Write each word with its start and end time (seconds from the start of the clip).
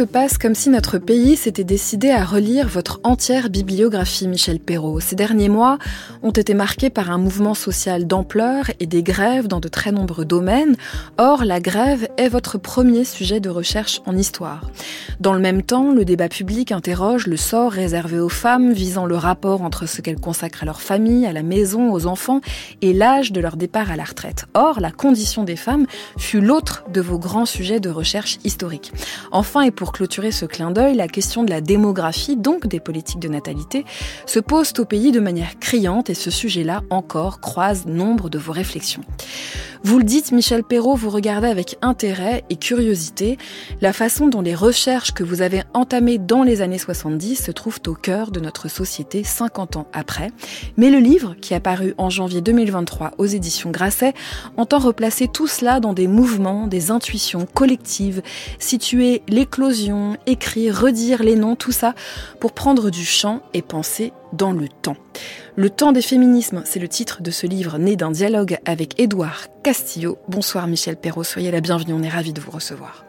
se 0.00 0.04
passe 0.06 0.38
comme 0.38 0.54
si 0.54 0.70
notre 0.70 0.96
pays 0.96 1.36
s'était 1.36 1.62
décidé 1.62 2.08
à 2.08 2.24
relire 2.24 2.68
votre 2.68 3.00
entière 3.04 3.50
bibliographie, 3.50 4.28
Michel 4.28 4.58
Perrault. 4.58 4.98
Ces 4.98 5.14
derniers 5.14 5.50
mois 5.50 5.76
ont 6.22 6.30
été 6.30 6.54
marqués 6.54 6.88
par 6.88 7.10
un 7.10 7.18
mouvement 7.18 7.52
social 7.52 8.06
d'ampleur 8.06 8.70
et 8.80 8.86
des 8.86 9.02
grèves 9.02 9.46
dans 9.46 9.60
de 9.60 9.68
très 9.68 9.92
nombreux 9.92 10.24
domaines. 10.24 10.74
Or, 11.18 11.44
la 11.44 11.60
grève 11.60 12.08
est 12.16 12.30
votre 12.30 12.56
premier 12.56 13.04
sujet 13.04 13.40
de 13.40 13.50
recherche 13.50 14.00
en 14.06 14.16
histoire. 14.16 14.70
Dans 15.20 15.34
le 15.34 15.38
même 15.38 15.62
temps, 15.62 15.92
le 15.92 16.06
débat 16.06 16.30
public 16.30 16.72
interroge 16.72 17.26
le 17.26 17.36
sort 17.36 17.70
réservé 17.70 18.20
aux 18.20 18.30
femmes, 18.30 18.72
visant 18.72 19.04
le 19.04 19.16
rapport 19.16 19.60
entre 19.60 19.84
ce 19.84 20.00
qu'elles 20.00 20.18
consacrent 20.18 20.62
à 20.62 20.66
leur 20.66 20.80
famille, 20.80 21.26
à 21.26 21.34
la 21.34 21.42
maison, 21.42 21.92
aux 21.92 22.06
enfants 22.06 22.40
et 22.80 22.94
l'âge 22.94 23.32
de 23.32 23.40
leur 23.42 23.58
départ 23.58 23.90
à 23.90 23.96
la 23.96 24.04
retraite. 24.04 24.46
Or, 24.54 24.80
la 24.80 24.92
condition 24.92 25.44
des 25.44 25.56
femmes 25.56 25.84
fut 26.16 26.40
l'autre 26.40 26.84
de 26.90 27.02
vos 27.02 27.18
grands 27.18 27.44
sujets 27.44 27.80
de 27.80 27.90
recherche 27.90 28.38
historique. 28.44 28.92
Enfin, 29.30 29.60
et 29.60 29.70
pour 29.70 29.89
clôturer 29.92 30.32
ce 30.32 30.46
clin 30.46 30.70
d'œil, 30.70 30.94
la 30.94 31.08
question 31.08 31.42
de 31.42 31.50
la 31.50 31.60
démographie, 31.60 32.36
donc 32.36 32.66
des 32.66 32.80
politiques 32.80 33.20
de 33.20 33.28
natalité, 33.28 33.84
se 34.26 34.40
pose 34.40 34.72
au 34.78 34.84
pays 34.84 35.12
de 35.12 35.20
manière 35.20 35.58
criante 35.58 36.10
et 36.10 36.14
ce 36.14 36.30
sujet-là 36.30 36.82
encore 36.90 37.40
croise 37.40 37.86
nombre 37.86 38.30
de 38.30 38.38
vos 38.38 38.52
réflexions. 38.52 39.02
Vous 39.82 39.98
le 39.98 40.04
dites, 40.04 40.30
Michel 40.30 40.62
Perrault, 40.62 40.94
vous 40.94 41.08
regardez 41.08 41.48
avec 41.48 41.78
intérêt 41.80 42.44
et 42.50 42.56
curiosité 42.56 43.38
la 43.80 43.94
façon 43.94 44.28
dont 44.28 44.42
les 44.42 44.54
recherches 44.54 45.12
que 45.12 45.24
vous 45.24 45.40
avez 45.40 45.62
entamées 45.72 46.18
dans 46.18 46.42
les 46.42 46.60
années 46.60 46.76
70 46.76 47.36
se 47.36 47.50
trouvent 47.50 47.80
au 47.86 47.94
cœur 47.94 48.30
de 48.30 48.40
notre 48.40 48.68
société 48.68 49.24
50 49.24 49.76
ans 49.76 49.86
après. 49.94 50.32
Mais 50.76 50.90
le 50.90 50.98
livre, 50.98 51.34
qui 51.40 51.54
a 51.54 51.60
paru 51.60 51.94
en 51.96 52.10
janvier 52.10 52.42
2023 52.42 53.12
aux 53.16 53.24
éditions 53.24 53.70
Grasset, 53.70 54.12
entend 54.58 54.78
replacer 54.80 55.28
tout 55.28 55.46
cela 55.46 55.80
dans 55.80 55.94
des 55.94 56.08
mouvements, 56.08 56.66
des 56.66 56.90
intuitions 56.90 57.46
collectives, 57.54 58.20
situer 58.58 59.22
l'éclosion, 59.28 59.79
écrire, 60.26 60.80
redire 60.80 61.22
les 61.22 61.36
noms, 61.36 61.56
tout 61.56 61.72
ça 61.72 61.94
pour 62.40 62.52
prendre 62.52 62.90
du 62.90 63.04
champ 63.04 63.40
et 63.54 63.62
penser 63.62 64.12
dans 64.32 64.52
le 64.52 64.68
temps. 64.68 64.96
Le 65.56 65.70
temps 65.70 65.92
des 65.92 66.02
féminismes, 66.02 66.62
c'est 66.64 66.80
le 66.80 66.88
titre 66.88 67.22
de 67.22 67.30
ce 67.30 67.46
livre 67.46 67.78
né 67.78 67.96
d'un 67.96 68.10
dialogue 68.10 68.58
avec 68.64 69.00
Édouard 69.00 69.46
Castillo. 69.62 70.18
Bonsoir 70.28 70.66
Michel 70.66 70.96
Perrault, 70.96 71.24
soyez 71.24 71.50
la 71.50 71.60
bienvenue, 71.60 71.92
on 71.92 72.02
est 72.02 72.08
ravis 72.08 72.32
de 72.32 72.40
vous 72.40 72.50
recevoir. 72.50 73.04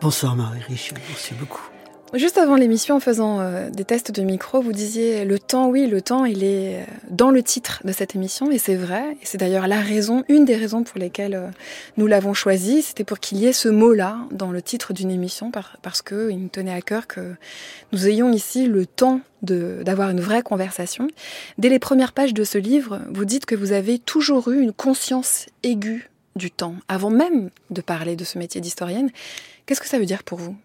Bonsoir 0.00 0.36
Marie 0.36 0.60
Richaud, 0.66 0.96
merci 1.08 1.34
beaucoup. 1.34 1.75
Juste 2.14 2.38
avant 2.38 2.54
l'émission, 2.54 2.94
en 2.94 3.00
faisant 3.00 3.40
euh, 3.40 3.68
des 3.68 3.84
tests 3.84 4.12
de 4.12 4.22
micro, 4.22 4.60
vous 4.60 4.72
disiez 4.72 5.24
le 5.24 5.40
temps, 5.40 5.68
oui, 5.68 5.88
le 5.88 6.00
temps, 6.00 6.24
il 6.24 6.44
est 6.44 6.76
euh, 6.76 6.84
dans 7.10 7.30
le 7.30 7.42
titre 7.42 7.82
de 7.84 7.90
cette 7.90 8.14
émission, 8.14 8.48
et 8.52 8.58
c'est 8.58 8.76
vrai. 8.76 9.16
Et 9.20 9.24
c'est 9.24 9.38
d'ailleurs 9.38 9.66
la 9.66 9.80
raison, 9.80 10.22
une 10.28 10.44
des 10.44 10.54
raisons 10.54 10.84
pour 10.84 11.00
lesquelles 11.00 11.34
euh, 11.34 11.48
nous 11.96 12.06
l'avons 12.06 12.32
choisi, 12.32 12.82
c'était 12.82 13.02
pour 13.02 13.18
qu'il 13.18 13.38
y 13.38 13.46
ait 13.46 13.52
ce 13.52 13.68
mot-là 13.68 14.18
dans 14.30 14.52
le 14.52 14.62
titre 14.62 14.92
d'une 14.92 15.10
émission, 15.10 15.50
parce 15.82 16.00
qu'il 16.00 16.38
nous 16.38 16.48
tenait 16.48 16.72
à 16.72 16.80
cœur 16.80 17.08
que 17.08 17.34
nous 17.92 18.06
ayons 18.06 18.32
ici 18.32 18.66
le 18.66 18.86
temps 18.86 19.20
d'avoir 19.42 20.10
une 20.10 20.20
vraie 20.20 20.42
conversation. 20.42 21.08
Dès 21.58 21.68
les 21.68 21.78
premières 21.80 22.12
pages 22.12 22.34
de 22.34 22.44
ce 22.44 22.56
livre, 22.56 23.00
vous 23.10 23.24
dites 23.24 23.46
que 23.46 23.56
vous 23.56 23.72
avez 23.72 23.98
toujours 23.98 24.48
eu 24.48 24.60
une 24.60 24.72
conscience 24.72 25.46
aiguë 25.64 26.08
du 26.36 26.52
temps, 26.52 26.76
avant 26.88 27.10
même 27.10 27.50
de 27.70 27.80
parler 27.80 28.14
de 28.14 28.24
ce 28.24 28.38
métier 28.38 28.60
d'historienne. 28.60 29.10
Qu'est-ce 29.66 29.80
que 29.80 29.88
ça 29.88 29.98
veut 29.98 30.06
dire 30.06 30.22
pour 30.22 30.38
vous? 30.38 30.56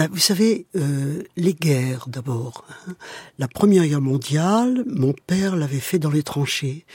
Ben, 0.00 0.08
vous 0.10 0.18
savez, 0.18 0.66
euh, 0.76 1.22
les 1.36 1.52
guerres 1.52 2.06
d'abord. 2.08 2.64
Hein. 2.70 2.94
La 3.38 3.48
Première 3.48 3.86
Guerre 3.86 4.00
mondiale, 4.00 4.82
mon 4.86 5.12
père 5.12 5.56
l'avait 5.56 5.78
fait 5.78 5.98
dans 5.98 6.08
les 6.08 6.22
tranchées. 6.22 6.86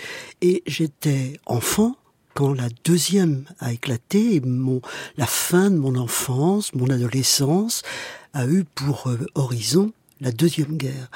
Et 0.41 0.63
j'étais 0.65 1.39
enfant 1.45 1.97
quand 2.33 2.51
la 2.51 2.67
deuxième 2.83 3.45
a 3.59 3.73
éclaté 3.73 4.33
et 4.33 4.39
mon, 4.39 4.81
la 5.17 5.27
fin 5.27 5.69
de 5.69 5.75
mon 5.75 5.95
enfance, 5.97 6.73
mon 6.73 6.89
adolescence, 6.89 7.83
a 8.33 8.47
eu 8.47 8.63
pour 8.63 9.05
euh, 9.05 9.19
horizon 9.35 9.93
la 10.19 10.31
deuxième 10.31 10.75
guerre. 10.75 11.11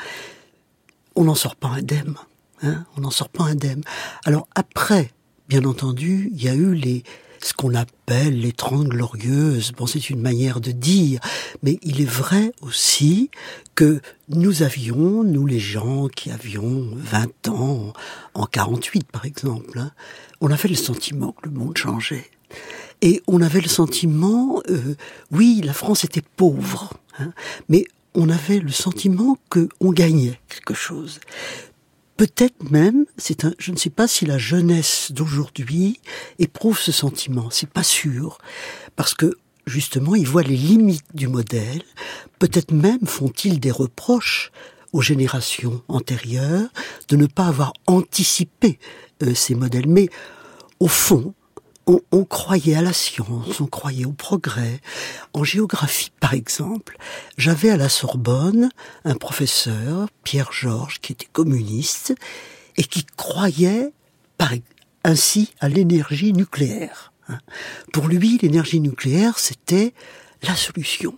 On 1.16 1.24
n'en 1.24 1.34
sort 1.34 1.56
pas 1.56 1.70
indemne. 1.70 2.14
Hein, 2.62 2.86
on 2.98 3.02
n'en 3.02 3.10
sort 3.10 3.30
pas 3.30 3.46
indemne. 3.46 3.82
Alors 4.26 4.48
après, 4.54 5.12
bien 5.48 5.66
entendu, 5.66 6.30
il 6.36 6.44
y 6.44 6.50
a 6.50 6.54
eu 6.54 6.76
les 6.76 7.02
ce 7.46 7.54
qu'on 7.54 7.76
appelle 7.76 8.40
les 8.40 8.52
Trente 8.52 8.88
Glorieuses. 8.88 9.72
Bon, 9.72 9.86
c'est 9.86 10.10
une 10.10 10.22
manière 10.22 10.60
de 10.60 10.72
dire, 10.72 11.20
mais 11.64 11.80
il 11.84 12.02
est 12.02 12.10
vrai 12.10 12.52
aussi 12.62 13.30
que 13.76 14.02
nous 14.30 14.64
avions, 14.64 15.24
nous 15.24 15.46
les 15.46 15.60
gens 15.60 16.08
qui 16.08 16.32
avions 16.32 16.90
20 16.96 17.48
ans, 17.50 17.94
en 18.34 18.46
48 18.46 19.12
par 19.12 19.26
exemple, 19.26 19.80
hein, 19.80 19.92
on 20.42 20.52
avait 20.52 20.70
le 20.70 20.76
sentiment 20.76 21.32
que 21.32 21.48
le 21.50 21.56
monde 21.56 21.78
changeait. 21.78 22.30
Et 23.02 23.22
on 23.28 23.42
avait 23.42 23.62
le 23.62 23.70
sentiment, 23.70 24.62
euh, 24.70 24.96
oui, 25.32 25.62
la 25.64 25.74
France 25.74 26.04
était 26.04 26.24
pauvre, 26.36 26.94
hein, 27.20 27.32
mais 27.70 27.86
on 28.14 28.30
avait 28.30 28.60
le 28.60 28.72
sentiment 28.72 29.38
qu'on 29.50 29.92
gagnait 29.92 30.40
quelque 30.50 30.74
chose. 30.74 31.20
Peut-être 32.20 32.70
même, 32.70 33.06
c'est 33.18 33.46
un, 33.46 33.54
je 33.60 33.72
ne 33.72 33.78
sais 33.78 33.90
pas 33.90 34.06
si 34.06 34.26
la 34.26 34.38
jeunesse 34.38 35.14
d'aujourd'hui 35.14 36.02
éprouve 36.38 36.78
ce 36.78 36.92
sentiment. 36.92 37.50
C'est 37.50 37.70
pas 37.70 37.82
sûr, 37.82 38.40
parce 38.98 39.14
que 39.14 39.38
justement, 39.66 40.16
ils 40.16 40.28
voient 40.28 40.44
les 40.44 40.58
limites 40.58 41.06
du 41.14 41.30
modèle. 41.30 41.82
Peut-être 42.38 42.74
même 42.74 43.06
font-ils 43.06 43.62
des 43.62 43.72
reproches 43.72 44.52
aux 44.92 45.02
générations 45.02 45.82
antérieures 45.88 46.68
de 47.08 47.16
ne 47.16 47.26
pas 47.26 47.46
avoir 47.46 47.72
anticipé 47.88 48.80
euh, 49.24 49.34
ces 49.34 49.56
modèles. 49.56 49.88
Mais 49.88 50.10
au 50.82 50.90
fond, 50.90 51.34
on, 52.12 52.24
croyait 52.24 52.76
à 52.76 52.82
la 52.82 52.94
science, 52.94 53.60
on 53.60 53.66
croyait 53.66 54.06
au 54.06 54.12
progrès. 54.12 54.80
En 55.34 55.44
géographie, 55.44 56.12
par 56.20 56.34
exemple, 56.34 56.98
j'avais 57.38 57.70
à 57.70 57.78
la 57.78 57.90
Sorbonne 57.90 58.70
un 59.06 59.16
professeur, 59.16 60.08
Pierre 60.24 60.52
Georges, 60.52 61.00
qui 61.00 61.14
était 61.14 61.28
communiste 61.32 62.14
et 62.78 62.84
qui 62.84 63.06
croyait 63.18 63.92
par, 64.38 64.52
ainsi 65.04 65.54
à 65.60 65.70
l'énergie 65.70 66.34
nucléaire. 66.34 67.12
Hein. 67.28 67.40
Pour 67.92 68.08
lui, 68.08 68.38
l'énergie 68.42 68.80
nucléaire, 68.80 69.40
c'était 69.40 69.94
la 70.44 70.56
solution. 70.56 71.18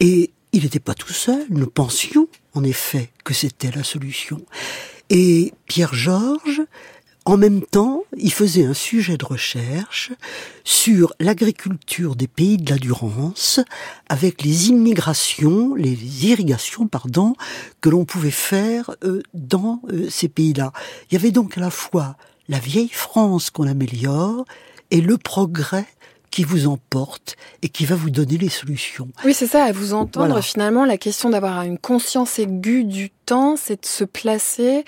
Et 0.00 0.30
il 0.52 0.62
n'était 0.62 0.80
pas 0.80 0.94
tout 0.94 1.12
seul, 1.12 1.46
nous 1.50 1.66
pensions 1.66 2.28
en 2.54 2.64
effet 2.64 3.10
que 3.24 3.34
c'était 3.34 3.70
la 3.70 3.84
solution. 3.84 4.44
Et 5.10 5.54
Pierre 5.66 5.94
Georges 5.94 6.62
en 7.28 7.36
même 7.36 7.60
temps, 7.60 8.04
il 8.16 8.32
faisait 8.32 8.64
un 8.64 8.72
sujet 8.72 9.18
de 9.18 9.24
recherche 9.26 10.12
sur 10.64 11.12
l'agriculture 11.20 12.16
des 12.16 12.26
pays 12.26 12.56
de 12.56 12.70
la 12.70 12.78
Durance 12.78 13.60
avec 14.08 14.42
les 14.42 14.70
immigrations, 14.70 15.74
les 15.74 16.24
irrigations, 16.26 16.86
pardon, 16.86 17.34
que 17.82 17.90
l'on 17.90 18.06
pouvait 18.06 18.30
faire 18.30 18.92
euh, 19.04 19.20
dans 19.34 19.82
euh, 19.92 20.08
ces 20.08 20.28
pays-là. 20.28 20.72
Il 21.10 21.14
y 21.14 21.16
avait 21.18 21.30
donc 21.30 21.58
à 21.58 21.60
la 21.60 21.70
fois 21.70 22.16
la 22.48 22.60
vieille 22.60 22.88
France 22.88 23.50
qu'on 23.50 23.66
améliore 23.66 24.46
et 24.90 25.02
le 25.02 25.18
progrès 25.18 25.86
qui 26.30 26.44
vous 26.44 26.66
emporte 26.66 27.36
et 27.62 27.68
qui 27.68 27.84
va 27.84 27.94
vous 27.94 28.10
donner 28.10 28.36
les 28.38 28.48
solutions. 28.48 29.08
Oui, 29.24 29.34
c'est 29.34 29.46
ça, 29.46 29.64
à 29.64 29.72
vous 29.72 29.94
entendre. 29.94 30.40
Finalement, 30.40 30.84
la 30.84 30.98
question 30.98 31.30
d'avoir 31.30 31.62
une 31.62 31.78
conscience 31.78 32.38
aiguë 32.38 32.84
du 32.84 33.10
temps, 33.10 33.56
c'est 33.56 33.82
de 33.82 33.86
se 33.86 34.04
placer 34.04 34.84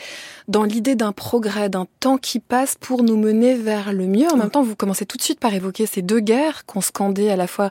dans 0.48 0.64
l'idée 0.64 0.94
d'un 0.94 1.12
progrès, 1.12 1.68
d'un 1.68 1.86
temps 2.00 2.18
qui 2.18 2.40
passe 2.40 2.76
pour 2.78 3.02
nous 3.02 3.16
mener 3.16 3.54
vers 3.54 3.92
le 3.92 4.06
mieux. 4.06 4.28
En 4.30 4.36
même 4.36 4.50
temps, 4.50 4.62
vous 4.62 4.76
commencez 4.76 5.06
tout 5.06 5.16
de 5.16 5.22
suite 5.22 5.40
par 5.40 5.54
évoquer 5.54 5.86
ces 5.86 6.02
deux 6.02 6.20
guerres 6.20 6.64
qu'ont 6.66 6.80
scandé 6.80 7.30
à 7.30 7.36
la 7.36 7.46
fois 7.46 7.70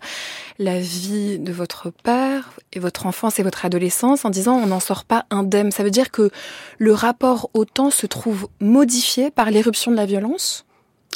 la 0.58 0.80
vie 0.80 1.40
de 1.40 1.52
votre 1.52 1.90
père 1.90 2.52
et 2.74 2.80
votre 2.80 3.06
enfance 3.06 3.40
et 3.40 3.44
votre 3.44 3.66
adolescence 3.66 4.26
en 4.26 4.30
disant 4.30 4.56
on 4.56 4.68
n'en 4.68 4.80
sort 4.80 5.06
pas 5.06 5.26
indemne. 5.30 5.72
Ça 5.72 5.84
veut 5.84 5.92
dire 5.92 6.12
que 6.12 6.32
le 6.78 6.94
rapport 6.94 7.50
au 7.54 7.66
temps 7.66 7.92
se 7.92 8.06
trouve 8.08 8.48
modifié 8.60 9.32
par 9.32 9.52
l'éruption 9.52 9.92
de 9.92 9.96
la 9.96 10.06
violence? 10.06 10.66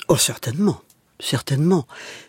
Oh, 0.08 0.18
certainement 0.18 0.82
certainement. 1.24 1.88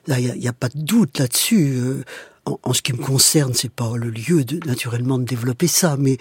Il 0.08 0.34
n'y 0.38 0.48
a, 0.48 0.52
pas 0.52 0.68
de 0.68 0.80
doute 0.80 1.18
là-dessus. 1.18 1.74
Euh, 1.76 2.04
en, 2.44 2.72
ce 2.72 2.82
qui 2.82 2.92
me 2.92 2.98
concerne, 2.98 3.54
c'est 3.54 3.72
pas 3.72 3.96
le 3.96 4.10
lieu 4.10 4.44
de, 4.44 4.66
naturellement 4.66 5.18
de 5.18 5.24
développer 5.24 5.66
ça, 5.66 5.96
mais 5.98 6.18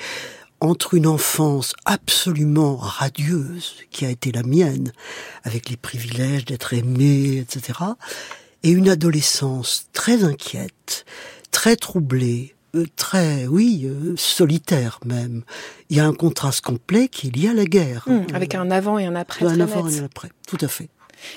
entre 0.62 0.94
une 0.94 1.08
enfance 1.08 1.74
absolument 1.84 2.78
radieuse, 2.78 3.76
qui 3.92 4.06
a 4.06 4.10
été 4.10 4.32
la 4.32 4.44
mienne, 4.44 4.94
avec 5.44 5.70
les 5.70 5.76
privilèges 5.76 6.46
d'être 6.46 6.74
aimé, 6.74 7.38
etc., 7.38 7.80
et 8.66 8.72
une 8.72 8.88
adolescence 8.88 9.88
très 9.92 10.24
inquiète, 10.24 11.04
très 11.52 11.76
troublée, 11.76 12.56
euh, 12.76 12.86
très, 12.96 13.46
oui, 13.46 13.84
euh, 13.86 14.16
solitaire 14.16 15.00
même. 15.06 15.44
Il 15.90 15.98
y 15.98 16.00
a 16.00 16.06
un 16.08 16.14
contraste 16.14 16.62
complet 16.62 17.10
qui 17.10 17.28
est 17.28 17.36
lié 17.36 17.50
à 17.50 17.54
la 17.54 17.66
guerre. 17.66 18.06
Mmh, 18.08 18.34
avec 18.34 18.56
un 18.56 18.72
avant 18.72 18.98
et 18.98 19.06
un 19.06 19.16
après. 19.16 19.46
Un 19.46 19.60
avant 19.60 19.88
et 19.90 20.00
un 20.00 20.06
après, 20.06 20.30
tout 20.48 20.58
à 20.62 20.70
fait. 20.70 20.90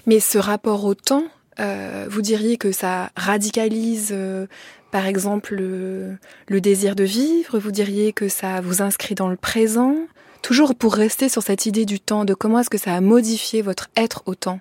Mais 0.06 0.20
ce 0.20 0.38
rapport 0.38 0.84
au 0.84 0.94
temps, 0.94 1.24
euh, 1.60 2.06
vous 2.10 2.22
diriez 2.22 2.56
que 2.56 2.72
ça 2.72 3.10
radicalise 3.16 4.10
euh, 4.12 4.46
par 4.90 5.06
exemple 5.06 5.54
le, 5.54 6.16
le 6.48 6.60
désir 6.60 6.94
de 6.94 7.04
vivre? 7.04 7.58
Vous 7.58 7.70
diriez 7.70 8.12
que 8.12 8.28
ça 8.28 8.60
vous 8.60 8.82
inscrit 8.82 9.14
dans 9.14 9.28
le 9.28 9.36
présent? 9.36 9.96
Toujours 10.42 10.74
pour 10.74 10.94
rester 10.94 11.28
sur 11.28 11.42
cette 11.42 11.66
idée 11.66 11.84
du 11.84 11.98
temps, 11.98 12.24
de 12.24 12.34
comment 12.34 12.60
est-ce 12.60 12.70
que 12.70 12.78
ça 12.78 12.94
a 12.94 13.00
modifié 13.00 13.62
votre 13.62 13.88
être 13.96 14.22
au 14.26 14.34
temps? 14.34 14.60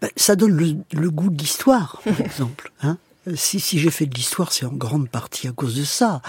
Ben, 0.00 0.10
Ça 0.16 0.36
donne 0.36 0.56
le, 0.92 1.10
goût 1.10 1.30
de 1.30 1.38
l'histoire, 1.38 2.00
par 2.04 2.20
exemple. 2.24 2.72
Hein 2.82 2.96
si, 3.34 3.60
si 3.60 3.78
j'ai 3.78 3.90
fait 3.90 4.06
de 4.06 4.14
l'histoire, 4.14 4.52
c'est 4.52 4.66
en 4.66 4.72
grande 4.72 5.08
partie 5.08 5.48
à 5.48 5.52
cause 5.52 5.74
de 5.74 5.84
ça. 5.84 6.20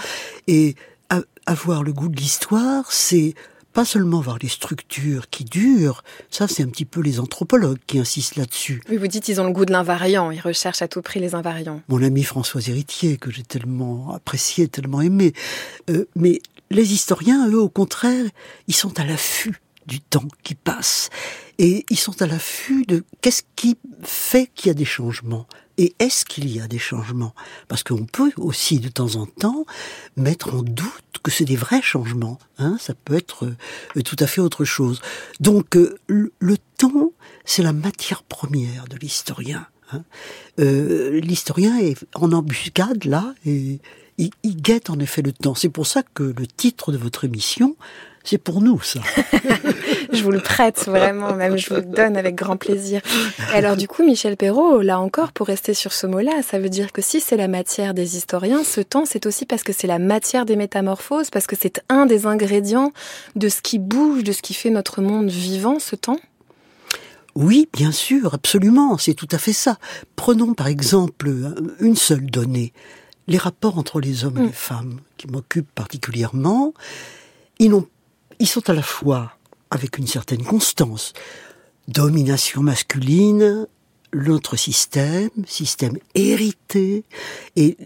Et 0.46 0.76
avoir 1.46 1.84
le 1.84 1.92
goût 1.92 2.08
de 2.08 2.16
l'histoire, 2.16 2.90
c'est 2.90 3.34
pas 3.76 3.84
seulement 3.84 4.22
voir 4.22 4.38
les 4.40 4.48
structures 4.48 5.28
qui 5.28 5.44
durent, 5.44 6.02
ça 6.30 6.48
c'est 6.48 6.62
un 6.62 6.68
petit 6.68 6.86
peu 6.86 7.02
les 7.02 7.20
anthropologues 7.20 7.76
qui 7.86 7.98
insistent 7.98 8.36
là-dessus. 8.36 8.80
Oui, 8.88 8.96
vous 8.96 9.06
dites 9.06 9.28
ils 9.28 9.38
ont 9.38 9.44
le 9.44 9.52
goût 9.52 9.66
de 9.66 9.72
l'invariant, 9.72 10.30
ils 10.30 10.40
recherchent 10.40 10.80
à 10.80 10.88
tout 10.88 11.02
prix 11.02 11.20
les 11.20 11.34
invariants. 11.34 11.82
Mon 11.88 12.02
ami 12.02 12.22
François 12.22 12.62
Héritier, 12.66 13.18
que 13.18 13.30
j'ai 13.30 13.42
tellement 13.42 14.14
apprécié, 14.14 14.66
tellement 14.68 15.02
aimé. 15.02 15.34
Euh, 15.90 16.08
mais 16.16 16.40
les 16.70 16.94
historiens, 16.94 17.50
eux, 17.50 17.60
au 17.60 17.68
contraire, 17.68 18.24
ils 18.66 18.74
sont 18.74 18.98
à 18.98 19.04
l'affût 19.04 19.60
du 19.86 20.00
temps 20.00 20.28
qui 20.42 20.54
passe. 20.54 21.10
Et 21.58 21.86
ils 21.90 21.98
sont 21.98 22.20
à 22.22 22.26
l'affût 22.26 22.84
de 22.86 23.04
qu'est-ce 23.20 23.42
qui 23.54 23.78
fait 24.02 24.50
qu'il 24.54 24.68
y 24.68 24.70
a 24.70 24.74
des 24.74 24.84
changements. 24.84 25.46
Et 25.78 25.94
est-ce 25.98 26.24
qu'il 26.24 26.50
y 26.50 26.60
a 26.60 26.68
des 26.68 26.78
changements? 26.78 27.34
Parce 27.68 27.82
qu'on 27.82 28.06
peut 28.06 28.32
aussi 28.36 28.78
de 28.78 28.88
temps 28.88 29.16
en 29.16 29.26
temps 29.26 29.66
mettre 30.16 30.54
en 30.54 30.62
doute 30.62 31.18
que 31.22 31.30
c'est 31.30 31.44
des 31.44 31.56
vrais 31.56 31.82
changements. 31.82 32.38
Hein 32.58 32.76
ça 32.80 32.94
peut 32.94 33.14
être 33.14 33.46
euh, 33.96 34.02
tout 34.02 34.16
à 34.18 34.26
fait 34.26 34.40
autre 34.40 34.64
chose. 34.64 35.00
Donc 35.40 35.76
euh, 35.76 35.98
le, 36.06 36.30
temps, 36.78 37.12
c'est 37.44 37.62
la 37.62 37.72
matière 37.72 38.22
première 38.22 38.86
de 38.88 38.96
l'historien. 38.96 39.66
Hein 39.92 40.02
euh, 40.58 41.20
l'historien 41.20 41.78
est 41.78 42.04
en 42.14 42.32
embuscade 42.32 43.04
là 43.04 43.34
et 43.44 43.80
il, 44.18 44.30
il 44.42 44.56
guette 44.56 44.88
en 44.88 44.98
effet 44.98 45.22
le 45.22 45.32
temps. 45.32 45.54
C'est 45.54 45.68
pour 45.68 45.86
ça 45.86 46.02
que 46.02 46.22
le 46.22 46.46
titre 46.46 46.90
de 46.90 46.96
votre 46.96 47.24
émission, 47.24 47.76
c'est 48.28 48.38
pour 48.38 48.60
nous, 48.60 48.80
ça. 48.80 49.00
je 50.12 50.22
vous 50.22 50.32
le 50.32 50.40
prête 50.40 50.84
vraiment, 50.84 51.34
même 51.34 51.56
je 51.56 51.68
vous 51.68 51.76
le 51.76 51.82
donne 51.82 52.16
avec 52.16 52.34
grand 52.34 52.56
plaisir. 52.56 53.00
Et 53.52 53.56
alors 53.56 53.76
du 53.76 53.86
coup, 53.86 54.04
Michel 54.04 54.36
Perrault, 54.36 54.80
là 54.80 54.98
encore, 54.98 55.32
pour 55.32 55.46
rester 55.46 55.74
sur 55.74 55.92
ce 55.92 56.06
mot-là, 56.06 56.42
ça 56.42 56.58
veut 56.58 56.68
dire 56.68 56.92
que 56.92 57.02
si 57.02 57.20
c'est 57.20 57.36
la 57.36 57.48
matière 57.48 57.94
des 57.94 58.16
historiens, 58.16 58.64
ce 58.64 58.80
temps, 58.80 59.04
c'est 59.06 59.26
aussi 59.26 59.46
parce 59.46 59.62
que 59.62 59.72
c'est 59.72 59.86
la 59.86 60.00
matière 60.00 60.44
des 60.44 60.56
métamorphoses, 60.56 61.30
parce 61.30 61.46
que 61.46 61.56
c'est 61.58 61.82
un 61.88 62.06
des 62.06 62.26
ingrédients 62.26 62.92
de 63.36 63.48
ce 63.48 63.62
qui 63.62 63.78
bouge, 63.78 64.24
de 64.24 64.32
ce 64.32 64.42
qui 64.42 64.54
fait 64.54 64.70
notre 64.70 65.02
monde 65.02 65.30
vivant, 65.30 65.78
ce 65.78 65.94
temps? 65.94 66.18
Oui, 67.36 67.68
bien 67.72 67.92
sûr, 67.92 68.34
absolument, 68.34 68.96
c'est 68.96 69.14
tout 69.14 69.28
à 69.30 69.38
fait 69.38 69.52
ça. 69.52 69.78
Prenons 70.16 70.54
par 70.54 70.68
exemple 70.68 71.30
une 71.80 71.94
seule 71.94 72.26
donnée, 72.26 72.72
les 73.28 73.38
rapports 73.38 73.78
entre 73.78 74.00
les 74.00 74.24
hommes 74.24 74.38
et 74.38 74.42
les 74.42 74.48
mm. 74.48 74.52
femmes, 74.52 75.00
qui 75.18 75.28
m'occupent 75.28 75.72
particulièrement. 75.74 76.72
Ils 77.58 77.70
n'ont 77.70 77.86
ils 78.38 78.48
sont 78.48 78.68
à 78.70 78.72
la 78.72 78.82
fois 78.82 79.32
avec 79.70 79.98
une 79.98 80.06
certaine 80.06 80.44
constance, 80.44 81.12
domination 81.88 82.62
masculine, 82.62 83.66
l'autre 84.12 84.56
système, 84.56 85.30
système 85.46 85.98
hérité, 86.14 87.04
et 87.56 87.76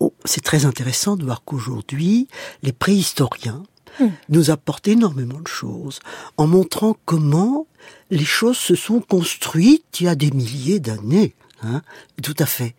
oh, 0.00 0.12
c'est 0.24 0.42
très 0.42 0.64
intéressant 0.64 1.16
de 1.16 1.24
voir 1.24 1.42
qu'aujourd'hui, 1.44 2.28
les 2.62 2.72
préhistoriens 2.72 3.64
hmm. 4.00 4.08
nous 4.28 4.50
apportent 4.50 4.88
énormément 4.88 5.40
de 5.40 5.48
choses, 5.48 6.00
en 6.36 6.46
montrant 6.46 6.96
comment 7.04 7.66
les 8.10 8.24
choses 8.24 8.58
se 8.58 8.74
sont 8.74 9.00
construites 9.00 10.00
il 10.00 10.04
y 10.06 10.08
a 10.08 10.14
des 10.14 10.30
milliers 10.30 10.80
d'années. 10.80 11.34
Hein, 11.62 11.82
tout 12.22 12.34
à 12.38 12.46
fait. 12.46 12.74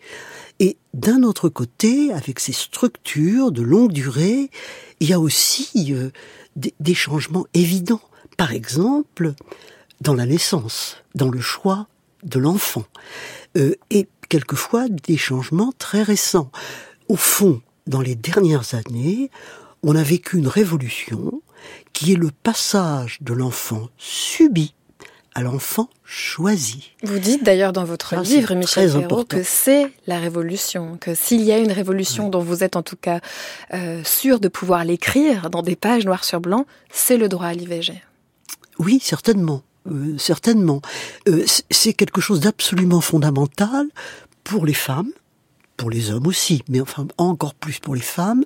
Et 0.59 0.77
d'un 0.93 1.23
autre 1.23 1.49
côté, 1.49 2.13
avec 2.13 2.39
ces 2.39 2.53
structures 2.53 3.51
de 3.51 3.63
longue 3.63 3.91
durée, 3.91 4.51
il 4.99 5.09
y 5.09 5.13
a 5.13 5.19
aussi 5.19 5.93
euh, 5.93 6.11
des, 6.55 6.93
changements 6.93 7.45
évidents. 7.53 8.01
Par 8.37 8.51
exemple, 8.51 9.33
dans 10.01 10.13
la 10.13 10.25
naissance, 10.25 10.97
dans 11.13 11.29
le 11.29 11.41
choix 11.41 11.87
de 12.23 12.39
l'enfant. 12.39 12.85
Euh, 13.57 13.75
et 13.89 14.07
quelquefois 14.29 14.87
des 14.89 15.17
changements 15.17 15.73
très 15.77 16.03
récents. 16.03 16.51
Au 17.07 17.15
fond, 17.15 17.61
dans 17.87 18.01
les 18.01 18.15
dernières 18.15 18.73
années, 18.73 19.29
on 19.83 19.95
a 19.95 20.03
vécu 20.03 20.37
une 20.37 20.47
révolution 20.47 21.41
qui 21.93 22.13
est 22.13 22.17
le 22.17 22.31
passage 22.31 23.19
de 23.21 23.33
l'enfant 23.33 23.89
subi 23.97 24.73
à 25.35 25.41
l'enfant 25.41 25.89
choisi. 26.05 26.91
Vous 27.03 27.19
dites 27.19 27.43
d'ailleurs 27.43 27.73
dans 27.73 27.83
votre 27.83 28.15
livre, 28.21 28.55
Michel 28.55 28.89
Perrault, 28.89 29.25
que 29.25 29.43
c'est 29.43 29.91
la 30.07 30.17
révolution, 30.17 30.97
que 30.97 31.13
s'il 31.13 31.41
y 31.41 31.51
a 31.51 31.57
une 31.59 31.73
révolution 31.73 32.29
dont 32.29 32.39
vous 32.39 32.63
êtes 32.63 32.77
en 32.77 32.83
tout 32.83 32.95
cas 32.95 33.19
euh, 33.73 34.01
sûr 34.05 34.39
de 34.39 34.47
pouvoir 34.47 34.85
l'écrire 34.85 35.49
dans 35.49 35.61
des 35.61 35.75
pages 35.75 36.05
noir 36.05 36.23
sur 36.23 36.39
blanc, 36.39 36.65
c'est 36.89 37.17
le 37.17 37.27
droit 37.27 37.47
à 37.47 37.53
l'IVG. 37.53 38.01
Oui, 38.79 38.99
certainement. 39.03 39.61
Euh, 39.91 40.17
certainement. 40.17 40.81
Euh, 41.27 41.45
c'est 41.69 41.93
quelque 41.93 42.21
chose 42.21 42.39
d'absolument 42.39 43.01
fondamental 43.01 43.87
pour 44.45 44.65
les 44.65 44.73
femmes, 44.73 45.11
pour 45.75 45.89
les 45.89 46.11
hommes 46.11 46.27
aussi, 46.27 46.63
mais 46.69 46.79
enfin 46.79 47.07
encore 47.17 47.55
plus 47.55 47.79
pour 47.79 47.93
les 47.93 48.01
femmes, 48.01 48.45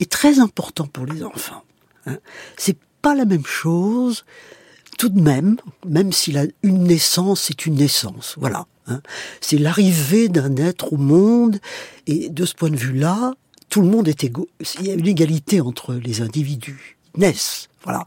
et 0.00 0.06
très 0.06 0.38
important 0.38 0.86
pour 0.86 1.04
les 1.04 1.22
enfants. 1.22 1.62
Hein. 2.06 2.16
C'est 2.56 2.78
pas 3.02 3.14
la 3.14 3.26
même 3.26 3.44
chose 3.44 4.24
tout 5.02 5.08
de 5.08 5.20
même, 5.20 5.56
même 5.84 6.12
si 6.12 6.38
a 6.38 6.44
une 6.62 6.84
naissance 6.84 7.50
est 7.50 7.66
une 7.66 7.74
naissance, 7.74 8.36
voilà. 8.38 8.66
Hein. 8.86 9.00
C'est 9.40 9.58
l'arrivée 9.58 10.28
d'un 10.28 10.54
être 10.56 10.92
au 10.92 10.96
monde, 10.96 11.58
et 12.06 12.28
de 12.28 12.44
ce 12.44 12.54
point 12.54 12.70
de 12.70 12.76
vue-là, 12.76 13.32
tout 13.68 13.80
le 13.80 13.88
monde 13.88 14.06
est 14.06 14.22
égaux. 14.22 14.46
Il 14.78 14.86
y 14.86 14.92
a 14.92 14.94
une 14.94 15.08
égalité 15.08 15.60
entre 15.60 15.94
les 15.94 16.20
individus, 16.20 16.98
naissent, 17.16 17.68
voilà. 17.82 18.06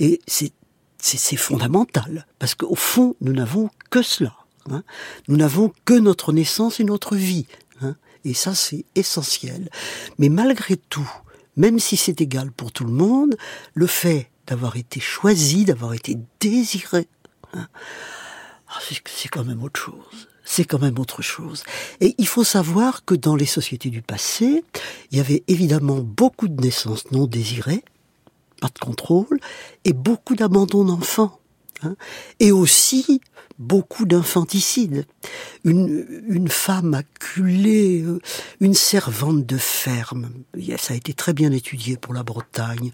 Et 0.00 0.20
c'est 0.26 0.50
c'est 0.98 1.36
fondamental, 1.36 2.26
parce 2.40 2.56
qu'au 2.56 2.74
fond, 2.74 3.14
nous 3.20 3.32
n'avons 3.32 3.70
que 3.90 4.02
cela. 4.02 4.34
Hein. 4.68 4.82
Nous 5.28 5.36
n'avons 5.36 5.72
que 5.84 5.94
notre 5.94 6.32
naissance 6.32 6.80
et 6.80 6.84
notre 6.84 7.14
vie. 7.14 7.46
Hein. 7.82 7.94
Et 8.24 8.34
ça, 8.34 8.56
c'est 8.56 8.84
essentiel. 8.96 9.70
Mais 10.18 10.28
malgré 10.28 10.76
tout, 10.76 11.08
même 11.54 11.78
si 11.78 11.96
c'est 11.96 12.20
égal 12.20 12.50
pour 12.50 12.72
tout 12.72 12.84
le 12.84 12.92
monde, 12.92 13.36
le 13.74 13.86
fait 13.86 14.31
d'avoir 14.46 14.76
été 14.76 15.00
choisi, 15.00 15.64
d'avoir 15.64 15.94
été 15.94 16.16
désiré. 16.40 17.08
Ah, 17.54 17.68
c'est 18.88 19.28
quand 19.28 19.44
même 19.44 19.62
autre 19.62 19.78
chose. 19.80 20.28
C'est 20.44 20.64
quand 20.64 20.80
même 20.80 20.98
autre 20.98 21.22
chose. 21.22 21.62
Et 22.00 22.14
il 22.18 22.26
faut 22.26 22.44
savoir 22.44 23.04
que 23.04 23.14
dans 23.14 23.36
les 23.36 23.46
sociétés 23.46 23.90
du 23.90 24.02
passé, 24.02 24.64
il 25.10 25.18
y 25.18 25.20
avait 25.20 25.44
évidemment 25.46 26.00
beaucoup 26.00 26.48
de 26.48 26.60
naissances 26.60 27.10
non 27.12 27.26
désirées, 27.26 27.84
pas 28.60 28.68
de 28.68 28.78
contrôle, 28.78 29.38
et 29.84 29.92
beaucoup 29.92 30.34
d'abandon 30.34 30.84
d'enfants. 30.84 31.38
Hein. 31.84 31.96
Et 32.40 32.52
aussi 32.52 33.20
beaucoup 33.58 34.06
d'infanticides. 34.06 35.06
Une, 35.64 36.24
une 36.28 36.48
femme 36.48 36.94
acculée, 36.94 38.02
euh, 38.02 38.20
une 38.60 38.74
servante 38.74 39.46
de 39.46 39.56
ferme, 39.56 40.30
ça 40.78 40.94
a 40.94 40.96
été 40.96 41.14
très 41.14 41.32
bien 41.32 41.52
étudié 41.52 41.96
pour 41.96 42.14
la 42.14 42.22
Bretagne, 42.22 42.90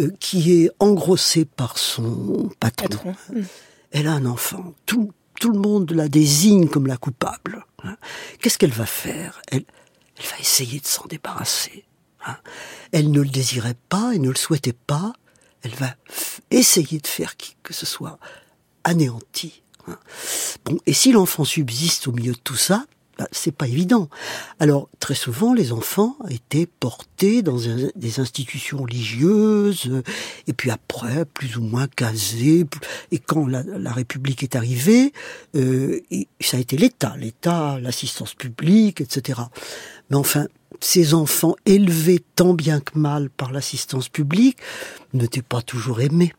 euh, 0.00 0.10
qui 0.20 0.52
est 0.52 0.70
engrossée 0.78 1.44
par 1.44 1.78
son 1.78 2.50
patron. 2.60 3.14
Hmm. 3.32 3.42
Elle 3.90 4.06
a 4.06 4.12
un 4.12 4.26
enfant. 4.26 4.74
Tout, 4.86 5.12
tout 5.40 5.50
le 5.50 5.58
monde 5.58 5.90
la 5.92 6.08
désigne 6.08 6.68
comme 6.68 6.86
la 6.86 6.96
coupable. 6.96 7.64
Hein. 7.82 7.96
Qu'est-ce 8.40 8.58
qu'elle 8.58 8.72
va 8.72 8.86
faire? 8.86 9.40
Elle, 9.48 9.64
elle 10.16 10.26
va 10.26 10.38
essayer 10.40 10.80
de 10.80 10.86
s'en 10.86 11.06
débarrasser. 11.06 11.84
Hein. 12.26 12.36
Elle 12.92 13.10
ne 13.10 13.20
le 13.20 13.28
désirait 13.28 13.76
pas, 13.88 14.12
elle 14.14 14.22
ne 14.22 14.28
le 14.28 14.36
souhaitait 14.36 14.76
pas. 14.86 15.12
Elle 15.64 15.74
va 15.74 15.94
essayer 16.50 17.00
de 17.00 17.06
faire 17.06 17.34
que 17.62 17.72
ce 17.72 17.86
soit 17.86 18.18
anéanti. 18.84 19.62
Bon, 20.64 20.78
et 20.86 20.92
si 20.92 21.12
l'enfant 21.12 21.44
subsiste 21.44 22.06
au 22.08 22.12
milieu 22.12 22.32
de 22.32 22.38
tout 22.38 22.56
ça, 22.56 22.86
bah, 23.18 23.28
c'est 23.30 23.54
pas 23.54 23.68
évident. 23.68 24.08
Alors 24.58 24.88
très 24.98 25.14
souvent, 25.14 25.54
les 25.54 25.72
enfants 25.72 26.16
étaient 26.30 26.66
portés 26.66 27.42
dans 27.42 27.58
des 27.94 28.20
institutions 28.20 28.78
religieuses, 28.82 30.02
et 30.48 30.52
puis 30.52 30.70
après, 30.70 31.24
plus 31.24 31.56
ou 31.56 31.62
moins 31.62 31.86
casés. 31.86 32.66
Et 33.12 33.18
quand 33.18 33.46
la, 33.46 33.92
République 33.92 34.42
est 34.42 34.56
arrivée, 34.56 35.12
euh, 35.54 36.00
ça 36.40 36.56
a 36.56 36.60
été 36.60 36.76
l'État, 36.76 37.14
l'État, 37.16 37.78
l'assistance 37.80 38.34
publique, 38.34 39.00
etc. 39.00 39.40
Mais 40.10 40.16
enfin, 40.16 40.46
ces 40.80 41.14
enfants 41.14 41.56
élevés 41.66 42.22
tant 42.36 42.54
bien 42.54 42.80
que 42.80 42.98
mal 42.98 43.30
par 43.30 43.52
l'assistance 43.52 44.08
publique 44.08 44.58
n'étaient 45.12 45.42
pas 45.42 45.62
toujours 45.62 46.00
aimés. 46.00 46.32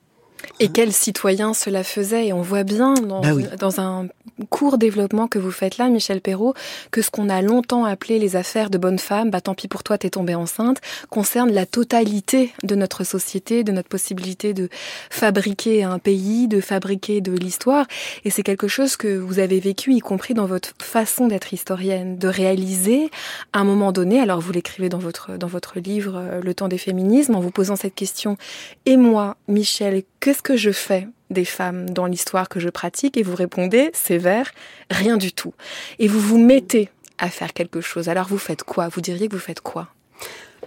Et 0.59 0.69
quel 0.69 0.93
citoyen 0.93 1.53
cela 1.53 1.83
faisait 1.83 2.27
Et 2.27 2.33
on 2.33 2.41
voit 2.41 2.63
bien 2.63 2.93
dans, 2.93 3.21
Bah 3.21 3.33
oui. 3.33 3.45
dans 3.59 3.79
un 3.81 4.07
court 4.49 4.77
développement 4.77 5.27
que 5.27 5.39
vous 5.39 5.51
faites 5.51 5.77
là, 5.77 5.87
Michel 5.89 6.21
Perrault, 6.21 6.53
que 6.91 7.01
ce 7.01 7.09
qu'on 7.09 7.29
a 7.29 7.41
longtemps 7.41 7.85
appelé 7.85 8.19
les 8.19 8.35
affaires 8.35 8.69
de 8.69 8.77
bonne 8.77 8.99
femme, 8.99 9.29
bah 9.29 9.41
tant 9.41 9.53
pis 9.53 9.67
pour 9.67 9.83
toi, 9.83 9.97
t'es 9.97 10.09
tombée 10.09 10.35
enceinte, 10.35 10.81
concerne 11.09 11.51
la 11.51 11.65
totalité 11.65 12.51
de 12.63 12.75
notre 12.75 13.03
société, 13.03 13.63
de 13.63 13.71
notre 13.71 13.87
possibilité 13.87 14.53
de 14.53 14.69
fabriquer 15.09 15.83
un 15.83 15.99
pays, 15.99 16.47
de 16.47 16.59
fabriquer 16.59 17.21
de 17.21 17.31
l'histoire. 17.31 17.85
Et 18.25 18.29
c'est 18.29 18.43
quelque 18.43 18.67
chose 18.67 18.97
que 18.97 19.17
vous 19.17 19.39
avez 19.39 19.59
vécu, 19.59 19.93
y 19.93 19.99
compris 19.99 20.33
dans 20.33 20.45
votre 20.45 20.73
façon 20.81 21.27
d'être 21.27 21.53
historienne, 21.53 22.17
de 22.17 22.27
réaliser 22.27 23.09
à 23.53 23.59
un 23.59 23.63
moment 23.63 23.91
donné, 23.91 24.19
alors 24.19 24.41
vous 24.41 24.51
l'écrivez 24.51 24.89
dans 24.89 24.97
votre, 24.97 25.37
dans 25.37 25.47
votre 25.47 25.79
livre 25.79 26.15
euh, 26.17 26.41
Le 26.41 26.53
temps 26.53 26.67
des 26.67 26.77
féminismes, 26.77 27.35
en 27.35 27.39
vous 27.39 27.51
posant 27.51 27.75
cette 27.75 27.95
question, 27.95 28.37
et 28.85 28.97
moi, 28.97 29.37
Michel, 29.47 30.03
qu'est-ce 30.35 30.43
que 30.43 30.57
je 30.57 30.71
fais 30.71 31.07
des 31.29 31.45
femmes 31.45 31.89
dans 31.89 32.07
l'histoire 32.07 32.49
que 32.49 32.59
je 32.59 32.67
pratique? 32.67 33.15
Et 33.15 33.23
vous 33.23 33.35
répondez, 33.35 33.89
sévère, 33.93 34.51
rien 34.89 35.15
du 35.15 35.31
tout. 35.31 35.53
Et 35.97 36.09
vous 36.09 36.19
vous 36.19 36.37
mettez 36.37 36.89
à 37.17 37.29
faire 37.29 37.53
quelque 37.53 37.79
chose. 37.79 38.09
Alors 38.09 38.27
vous 38.27 38.37
faites 38.37 38.63
quoi? 38.63 38.89
Vous 38.89 38.99
diriez 38.99 39.29
que 39.29 39.33
vous 39.33 39.41
faites 39.41 39.61
quoi? 39.61 39.87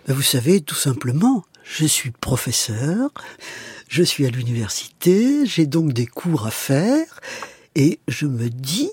Ben, 0.06 0.14
Vous 0.14 0.22
savez, 0.22 0.62
tout 0.62 0.74
simplement, 0.74 1.44
je 1.64 1.84
suis 1.84 2.10
professeur, 2.12 3.10
je 3.88 4.02
suis 4.02 4.24
à 4.24 4.30
l'université, 4.30 5.44
j'ai 5.44 5.66
donc 5.66 5.92
des 5.92 6.06
cours 6.06 6.46
à 6.46 6.50
faire, 6.50 7.20
et 7.74 8.00
je 8.08 8.24
me 8.24 8.48
dis, 8.48 8.90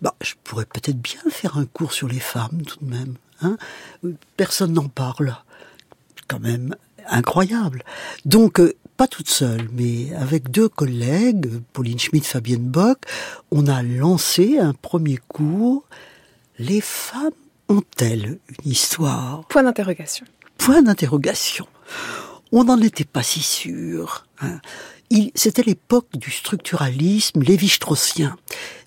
bah, 0.00 0.14
je 0.22 0.32
pourrais 0.42 0.64
peut-être 0.64 0.98
bien 0.98 1.20
faire 1.28 1.58
un 1.58 1.66
cours 1.66 1.92
sur 1.92 2.08
les 2.08 2.20
femmes 2.20 2.62
tout 2.66 2.78
de 2.80 2.90
même. 2.90 3.16
Hein 3.42 3.58
Personne 4.38 4.72
n'en 4.72 4.88
parle. 4.88 5.36
Quand 6.28 6.40
même 6.40 6.74
incroyable. 7.08 7.84
Donc, 8.24 8.58
euh, 8.58 8.72
pas 8.96 9.08
toute 9.08 9.28
seule, 9.28 9.68
mais 9.72 10.14
avec 10.14 10.50
deux 10.50 10.68
collègues, 10.68 11.48
Pauline 11.72 11.98
Schmidt, 11.98 12.26
Fabienne 12.26 12.68
Bock, 12.68 12.98
on 13.50 13.66
a 13.66 13.82
lancé 13.82 14.58
un 14.58 14.72
premier 14.72 15.18
cours. 15.28 15.84
Les 16.58 16.80
femmes 16.80 17.32
ont-elles 17.68 18.38
une 18.48 18.70
histoire? 18.70 19.44
Point 19.48 19.64
d'interrogation. 19.64 20.26
Point 20.58 20.82
d'interrogation. 20.82 21.66
On 22.52 22.64
n'en 22.64 22.80
était 22.80 23.04
pas 23.04 23.22
si 23.22 23.40
sûr. 23.40 24.26
Hein. 24.40 24.60
C'était 25.34 25.62
l'époque 25.62 26.08
du 26.14 26.30
structuralisme 26.30 27.42
lévi-straussien, 27.42 28.36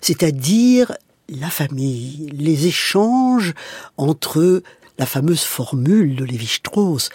c'est-à-dire 0.00 0.92
la 1.28 1.50
famille, 1.50 2.30
les 2.32 2.66
échanges 2.66 3.54
entre 3.96 4.62
la 4.98 5.06
fameuse 5.06 5.42
formule 5.42 6.16
de 6.16 6.24
Lévi-Strauss, 6.24 7.10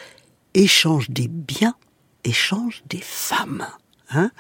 échange 0.54 1.10
des 1.10 1.28
biens, 1.28 1.76
échange 2.24 2.84
des 2.90 3.02
femmes. 3.02 3.66
Hein 4.12 4.32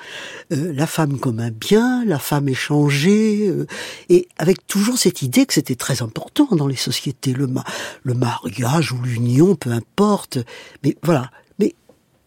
Euh, 0.52 0.72
la 0.74 0.86
femme 0.86 1.20
comme 1.20 1.40
un 1.40 1.50
bien, 1.50 2.06
la 2.06 2.20
femme 2.20 2.48
échangée, 2.48 3.48
euh, 3.48 3.66
et 4.10 4.28
avec 4.38 4.68
toujours 4.68 4.98
cette 4.98 5.22
idée 5.24 5.46
que 5.48 5.54
c'était 5.54 5.75
très 5.75 6.02
important 6.04 6.48
dans 6.52 6.68
les 6.68 6.75
sociétés, 6.75 7.34
le, 7.34 7.48
ma- 7.48 7.63
le 8.04 8.13
mariage 8.13 8.92
ou 8.92 9.02
l'union, 9.02 9.56
peu 9.56 9.72
importe. 9.72 10.38
Mais 10.84 10.96
voilà. 11.02 11.32
Mais 11.60 11.74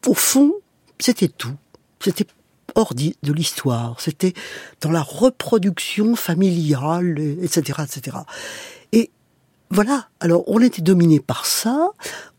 au 0.07 0.15
fond, 0.15 0.55
c'était 0.99 1.29
tout. 1.29 1.55
C'était 2.01 2.27
hors 2.75 2.95
de 2.95 3.33
l'histoire. 3.33 4.01
C'était 4.01 4.35
dans 4.81 4.91
la 4.91 5.03
reproduction 5.03 6.17
familiale, 6.17 7.19
etc., 7.43 7.83
etc. 7.85 8.17
Et 8.93 9.11
voilà. 9.71 10.09
Alors, 10.21 10.43
on 10.49 10.61
était 10.61 10.83
dominé 10.83 11.21
par 11.21 11.47
ça. 11.47 11.91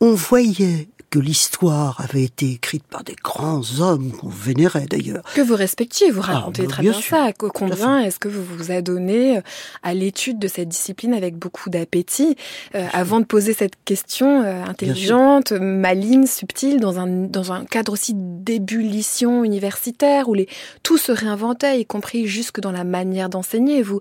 On 0.02 0.14
voyait 0.14 0.90
que 1.10 1.20
l'histoire 1.20 2.02
avait 2.02 2.24
été 2.24 2.52
écrite 2.52 2.84
par 2.84 3.04
des 3.04 3.16
grands 3.24 3.62
hommes 3.80 4.12
qu'on 4.12 4.28
vénérait 4.30 4.86
d'ailleurs. 4.90 5.24
Que 5.36 5.42
vous 5.42 5.56
respectiez, 5.56 6.12
vous 6.12 6.22
Ah, 6.28 6.34
racontez 6.40 6.68
très 6.68 6.82
bien 6.84 6.92
bien, 6.92 7.02
ça. 7.02 7.32
Co- 7.34 7.50
Combien 7.54 8.00
est-ce 8.02 8.20
que 8.20 8.28
vous 8.28 8.44
vous 8.44 8.72
adonnez 8.72 9.40
à 9.84 9.94
l'étude 9.94 10.38
de 10.40 10.48
cette 10.48 10.68
discipline 10.70 11.14
avec 11.14 11.38
beaucoup 11.38 11.70
d'appétit 11.70 12.36
euh, 12.76 12.86
avant 12.92 13.20
de 13.22 13.26
poser 13.26 13.54
cette 13.54 13.76
question 13.86 14.42
euh, 14.44 14.64
intelligente, 14.64 15.52
maligne, 15.54 16.26
subtile, 16.28 16.80
dans 16.80 17.00
un, 17.00 17.08
dans 17.08 17.52
un 17.54 17.64
cadre 17.66 17.94
aussi 17.94 18.14
d'ébullition 18.58 19.44
universitaire 19.44 20.28
où 20.30 20.34
les, 20.34 20.48
tout 20.84 20.98
se 20.98 21.12
réinventait, 21.12 21.80
y 21.80 21.86
compris 21.86 22.28
jusque 22.28 22.60
dans 22.60 22.72
la 22.72 22.84
manière 22.84 23.30
d'enseigner? 23.30 23.82
Vous, 23.82 24.00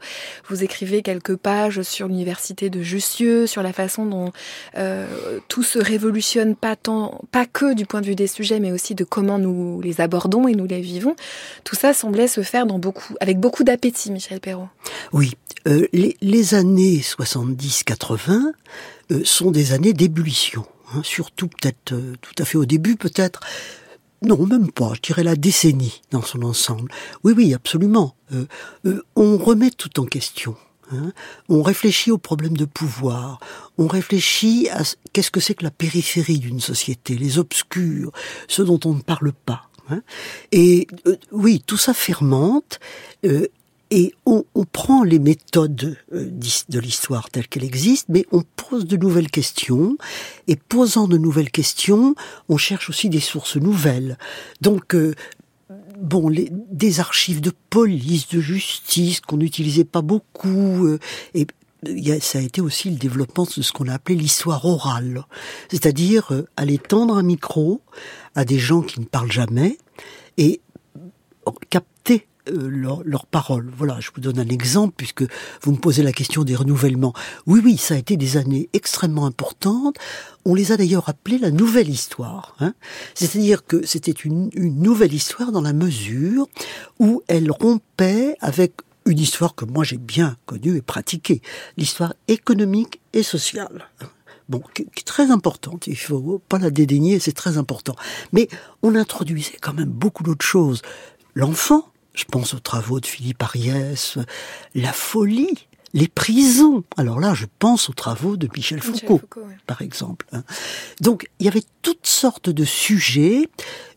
vous 0.49 0.65
écrivez 0.65 1.03
quelques 1.03 1.37
pages 1.37 1.83
sur 1.83 2.09
l'université 2.09 2.71
de 2.71 2.83
Jussieu, 2.83 3.47
sur 3.47 3.63
la 3.63 3.73
façon 3.73 4.07
dont 4.07 4.33
euh, 4.77 5.07
tout 5.49 5.63
se 5.63 5.79
révolutionne 5.79 6.57
pas 6.57 6.75
tant, 6.77 6.96
pas 7.31 7.47
que 7.47 7.75
du 7.75 7.87
point 7.87 8.01
de 8.01 8.07
vue 8.07 8.15
des 8.15 8.27
sujets, 8.27 8.61
mais 8.61 8.73
aussi 8.73 8.95
de 8.95 9.05
comment 9.05 9.39
nous 9.39 9.81
les 9.81 10.01
abordons 10.01 10.49
et 10.49 10.55
nous 10.55 10.67
les 10.67 10.81
vivons. 10.81 11.17
Tout 11.65 11.77
ça 11.77 11.93
semblait 11.93 12.29
se 12.29 12.43
faire 12.43 12.67
dans 12.67 12.79
beaucoup, 12.79 13.15
avec 13.21 13.39
beaucoup 13.39 13.65
d'appétit, 13.65 14.11
Michel 14.11 14.41
Perrault. 14.41 14.69
Oui, 15.13 15.35
euh, 15.67 15.87
les, 15.93 16.55
années 16.55 17.01
70-80 17.01 18.53
euh, 19.11 19.21
sont 19.25 19.51
des 19.51 19.73
années 19.73 19.93
d'ébullition. 19.93 20.65
hein, 20.95 21.01
surtout 21.03 21.49
peut-être 21.49 21.93
euh, 21.93 22.15
tout 22.21 22.35
à 22.39 22.45
fait 22.45 22.59
au 22.59 22.67
début, 22.67 22.97
peut-être. 22.97 23.41
Non, 24.23 24.47
même 24.47 24.71
pas. 24.71 24.93
Je 24.95 25.01
dirais 25.01 25.25
la 25.25 25.37
décennie 25.37 26.03
dans 26.11 26.23
son 26.23 26.43
ensemble. 26.43 26.91
Oui, 27.23 27.35
oui, 27.37 27.53
absolument. 27.53 28.17
On 29.15 29.37
remet 29.37 29.71
tout 29.71 30.01
en 30.01 30.07
question. 30.07 30.57
Hein. 30.93 31.13
On 31.49 31.63
réfléchit 31.63 32.11
aux 32.11 32.19
problèmes 32.19 32.57
de 32.57 32.65
pouvoir. 32.65 33.39
On 33.79 33.87
réfléchit 33.87 34.69
à 34.71 34.85
ce- 34.85 34.97
qu'est-ce 35.13 35.31
que 35.31 35.41
c'est 35.41 35.55
que 35.55 35.65
la 35.65 35.71
périphérie 35.71 36.39
d'une 36.39 36.61
société, 36.61 37.17
les 37.17 37.39
obscurs, 37.39 38.13
ceux 38.49 38.65
dont 38.65 38.81
on 38.85 38.95
ne 38.95 39.01
parle 39.03 39.33
pas. 39.33 39.69
hein. 39.91 40.03
Et 40.53 40.87
euh, 41.07 41.17
oui, 41.33 41.63
tout 41.67 41.77
ça 41.79 41.95
fermente. 41.95 42.79
euh, 43.25 43.47
et 43.93 44.13
on, 44.27 44.45
prend 44.73 45.05
les 45.05 45.21
méthodes 45.21 45.97
euh, 46.13 46.29
de 46.69 46.81
l'histoire 46.81 47.31
telle 47.31 47.47
qu'elle 47.47 47.63
existe, 47.63 48.07
mais 48.09 48.27
on 48.33 48.43
pose 48.57 48.85
de 48.85 48.97
nouvelles 48.97 49.31
questions. 49.31 49.97
Et 50.49 50.57
posant 50.57 51.07
de 51.07 51.17
nouvelles 51.17 51.53
questions, 51.53 52.17
on 52.49 52.57
cherche 52.57 52.91
aussi 52.91 53.09
des 53.09 53.21
sources 53.21 53.57
nouvelles. 53.57 54.19
Donc, 54.61 54.97
bon, 56.01 56.29
les, 56.29 56.51
des 56.71 57.01
archives 57.01 57.41
de 57.41 57.53
police, 57.71 58.29
de 58.29 58.41
justice 58.41 59.21
qu'on 59.21 59.39
n'utilisait 59.39 59.85
pas 59.85 60.03
beaucoup. 60.03 60.87
euh, 60.87 60.99
et 61.35 61.47
ça 62.21 62.39
a 62.39 62.43
été 62.43 62.61
aussi 62.61 62.91
le 62.91 62.97
développement 62.97 63.45
de 63.45 63.63
ce 63.63 63.73
qu'on 63.73 63.89
a 63.89 63.95
appelé 63.95 64.17
l'histoire 64.17 64.65
orale. 64.65 65.25
C'est-à-dire 65.71 66.33
euh, 66.33 66.49
aller 66.57 66.79
tendre 66.79 67.17
un 67.17 67.23
micro 67.23 67.81
à 68.35 68.45
des 68.45 68.59
gens 68.59 68.83
qui 68.83 69.01
ne 69.01 69.05
parlent 69.05 69.31
jamais 69.31 69.79
et 70.37 70.61
capter 71.71 71.96
euh, 72.49 72.69
leurs 72.69 73.03
leurs 73.05 73.27
paroles. 73.27 73.71
Voilà, 73.77 73.99
je 74.01 74.11
vous 74.15 74.21
donne 74.21 74.39
un 74.39 74.49
exemple 74.49 74.95
puisque 74.97 75.25
vous 75.63 75.73
me 75.73 75.77
posez 75.77 76.03
la 76.03 76.13
question 76.13 76.45
des 76.45 76.55
renouvellements. 76.55 77.13
Oui, 77.47 77.61
oui, 77.65 77.77
ça 77.77 77.95
a 77.95 77.99
été 77.99 78.17
des 78.17 78.37
années 78.37 78.69
extrêmement 78.73 79.27
importantes. 79.27 79.97
On 80.45 80.55
les 80.55 80.73
a 80.73 80.77
d'ailleurs 80.77 81.09
appelées 81.09 81.39
la 81.39 81.51
nouvelle 81.51 81.89
histoire. 81.89 82.57
Hein 82.61 82.75
C'est-à-dire 83.15 83.67
que 83.67 83.85
c'était 83.87 84.13
une, 84.13 84.51
une 84.55 84.81
nouvelle 84.81 85.15
histoire 85.15 85.53
dans 85.53 85.61
la 85.61 85.73
mesure 85.73 86.49
où 86.99 87.23
elle 87.29 87.51
rompait 87.51 88.37
avec 88.41 88.73
une 89.07 89.19
histoire 89.19 89.55
que 89.55 89.65
moi 89.65 89.85
j'ai 89.85 89.99
bien 89.99 90.37
connue 90.47 90.77
et 90.77 90.83
pratiquée, 90.83 91.41
l'histoire 91.77 92.15
économique 92.29 93.01
et 93.13 93.23
sociale. 93.23 93.89
Bon, 94.49 94.63
qui 94.75 94.83
est 94.83 95.07
très 95.07 95.31
importante, 95.31 95.89
il 95.89 95.97
faut 95.97 96.41
pas 96.49 96.59
la 96.59 96.71
dédaigner, 96.71 97.19
c'est 97.19 97.33
très 97.33 97.59
important. 97.59 97.97
Mais 98.33 98.49
on 98.83 98.95
introduisait 98.95 99.59
quand 99.61 99.75
même 99.75 99.89
beaucoup 99.89 100.23
d'autres 100.23 100.47
choses. 100.47 100.83
L'enfant, 101.35 101.89
je 102.17 102.25
pense 102.25 102.55
aux 102.55 102.59
travaux 102.59 102.99
de 102.99 103.07
Philippe 103.07 103.43
Ariès, 103.43 104.19
la 104.75 104.93
folie, 104.93 105.69
les 105.95 106.09
prisons. 106.09 106.83
Alors 106.97 107.21
là, 107.21 107.33
je 107.35 107.47
pense 107.59 107.89
aux 107.89 107.93
travaux 107.93 108.37
de 108.37 108.49
Michel 108.57 108.79
Michel 108.79 108.95
Foucault, 109.09 109.21
ouais. 109.37 109.57
par 109.67 109.81
exemple. 109.83 110.27
hein. 110.33 110.43
Donc, 111.01 111.29
il 111.39 111.47
y 111.47 111.49
avait 111.49 111.63
toutes 111.83 112.07
sortes 112.07 112.51
de 112.51 112.65
sujets, 112.65 113.49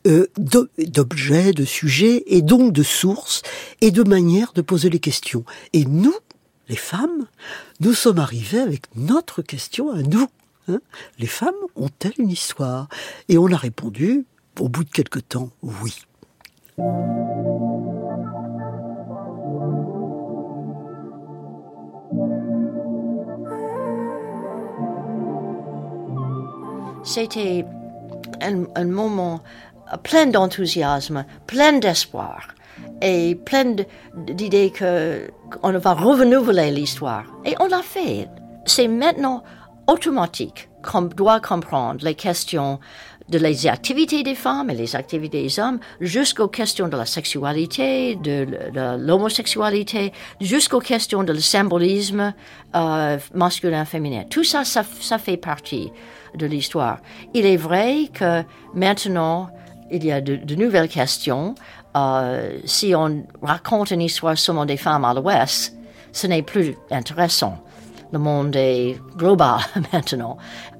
euh, 0.05 0.27
d'o- 0.37 0.67
d'objets, 0.77 1.51
de 1.53 1.65
sujets, 1.65 2.23
et 2.27 2.41
donc 2.41 2.71
de 2.73 2.83
sources, 2.83 3.41
et 3.81 3.89
de 3.91 4.03
manières 4.03 4.53
de 4.53 4.61
poser 4.61 4.89
les 4.89 4.99
questions. 4.99 5.43
Et 5.73 5.85
nous, 5.85 6.15
les 6.69 6.75
femmes, 6.75 7.25
nous 7.79 7.93
sommes 7.93 8.19
arrivés 8.19 8.59
avec 8.59 8.83
notre 8.95 9.41
question 9.41 9.91
à 9.91 10.01
nous. 10.03 10.27
hein. 10.67 10.79
Les 11.17 11.27
femmes 11.27 11.55
ont-elles 11.75 12.13
une 12.19 12.29
histoire? 12.29 12.87
Et 13.29 13.37
on 13.37 13.51
a 13.51 13.57
répondu, 13.57 14.25
au 14.59 14.69
bout 14.69 14.83
de 14.83 14.89
quelque 14.91 15.19
temps, 15.19 15.49
oui. 15.63 15.95
C'était 27.03 27.65
un, 28.41 28.85
moment 28.85 29.41
plein 30.03 30.27
d'enthousiasme, 30.27 31.25
plein 31.47 31.79
d'espoir 31.79 32.49
et 33.01 33.35
plein 33.35 33.75
d'idées 34.15 34.71
qu'on 34.71 35.79
va 35.79 35.93
renouveler 35.93 36.71
l'histoire. 36.71 37.25
Et 37.45 37.55
on 37.59 37.67
l'a 37.67 37.81
fait. 37.81 38.27
C'est 38.65 38.87
maintenant 38.87 39.43
automatique 39.87 40.69
qu'on 40.83 41.03
doit 41.03 41.39
comprendre 41.39 42.03
les 42.03 42.15
questions 42.15 42.79
de 43.29 43.37
les 43.37 43.67
activités 43.67 44.23
des 44.23 44.35
femmes 44.35 44.69
et 44.69 44.75
les 44.75 44.95
activités 44.95 45.43
des 45.43 45.59
hommes 45.59 45.79
jusqu'aux 46.01 46.47
questions 46.47 46.87
de 46.87 46.97
la 46.97 47.05
sexualité, 47.05 48.15
de, 48.15 48.47
l'homosexualité, 48.97 50.11
jusqu'aux 50.41 50.79
questions 50.79 51.23
de 51.23 51.33
le 51.33 51.39
symbolisme 51.39 52.33
euh, 52.75 53.17
masculin-féminin. 53.33 54.23
Tout 54.29 54.43
ça, 54.43 54.65
ça, 54.65 54.83
ça 54.99 55.17
fait 55.17 55.37
partie 55.37 55.91
de 56.35 56.45
l'histoire. 56.45 56.99
Il 57.33 57.45
est 57.45 57.57
vrai 57.57 58.09
que 58.13 58.43
maintenant, 58.73 59.49
il 59.91 60.05
y 60.05 60.11
a 60.11 60.21
de, 60.21 60.35
de 60.35 60.55
nouvelles 60.55 60.89
questions. 60.89 61.55
Euh, 61.95 62.59
si 62.65 62.93
on 62.95 63.25
raconte 63.41 63.91
une 63.91 64.01
histoire 64.01 64.37
seulement 64.37 64.65
des 64.65 64.77
femmes 64.77 65.05
à 65.05 65.13
l'Ouest, 65.13 65.75
ce 66.11 66.27
n'est 66.27 66.43
plus 66.43 66.75
intéressant. 66.91 67.57
Le 68.11 68.19
monde 68.19 68.55
est 68.55 68.97
global 69.17 69.59
maintenant. 69.93 70.37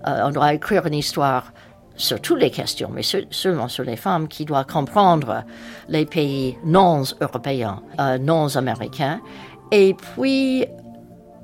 Euh, 0.08 0.24
on 0.26 0.32
doit 0.32 0.54
écrire 0.54 0.86
une 0.88 0.96
histoire 0.96 1.52
sur 2.00 2.22
toutes 2.22 2.40
les 2.40 2.50
questions, 2.50 2.90
mais 2.92 3.02
seulement 3.04 3.68
sur 3.68 3.84
les 3.84 3.98
femmes 3.98 4.28
qui 4.28 4.46
doivent 4.46 4.66
comprendre 4.66 5.44
les 5.90 6.06
pays 6.06 6.58
non 6.64 7.04
européens, 7.20 7.84
euh, 8.00 8.18
non 8.18 8.56
américains. 8.56 9.20
Et 9.72 9.94
puis, 9.94 10.66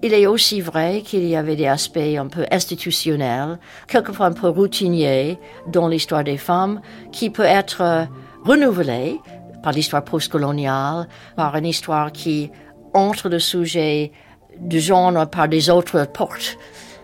il 0.02 0.14
est 0.14 0.26
aussi 0.26 0.62
vrai 0.62 1.02
qu'il 1.06 1.26
y 1.26 1.36
avait 1.36 1.58
des 1.58 1.68
aspects 1.68 1.98
un 1.98 2.28
peu 2.28 2.46
institutionnels, 2.52 3.60
quelquefois 3.88 4.28
un 4.28 4.32
peu 4.32 4.48
routiniers 4.48 5.38
dans 5.68 5.90
l'histoire 5.90 6.24
des 6.24 6.38
femmes, 6.38 6.82
qui 7.12 7.30
peut 7.30 7.44
être 7.44 7.82
euh, 7.82 8.06
renouvelés 8.46 9.20
par 9.62 9.74
l'histoire 9.74 10.06
postcoloniale, 10.06 11.08
par 11.36 11.56
une 11.58 11.66
histoire 11.66 12.14
qui 12.14 12.50
entre 12.94 13.28
le 13.28 13.40
sujet 13.40 14.14
du 14.58 14.80
genre 14.80 15.30
par 15.30 15.50
des 15.50 15.70
autres 15.70 16.06
portes. 16.06 16.58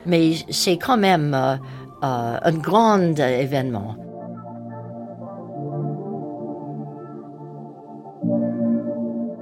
Mais 0.05 0.35
c'est 0.49 0.77
quand 0.77 0.97
même 0.97 1.33
euh, 1.33 1.57
un 2.01 2.51
grand 2.53 3.19
événement. 3.19 3.95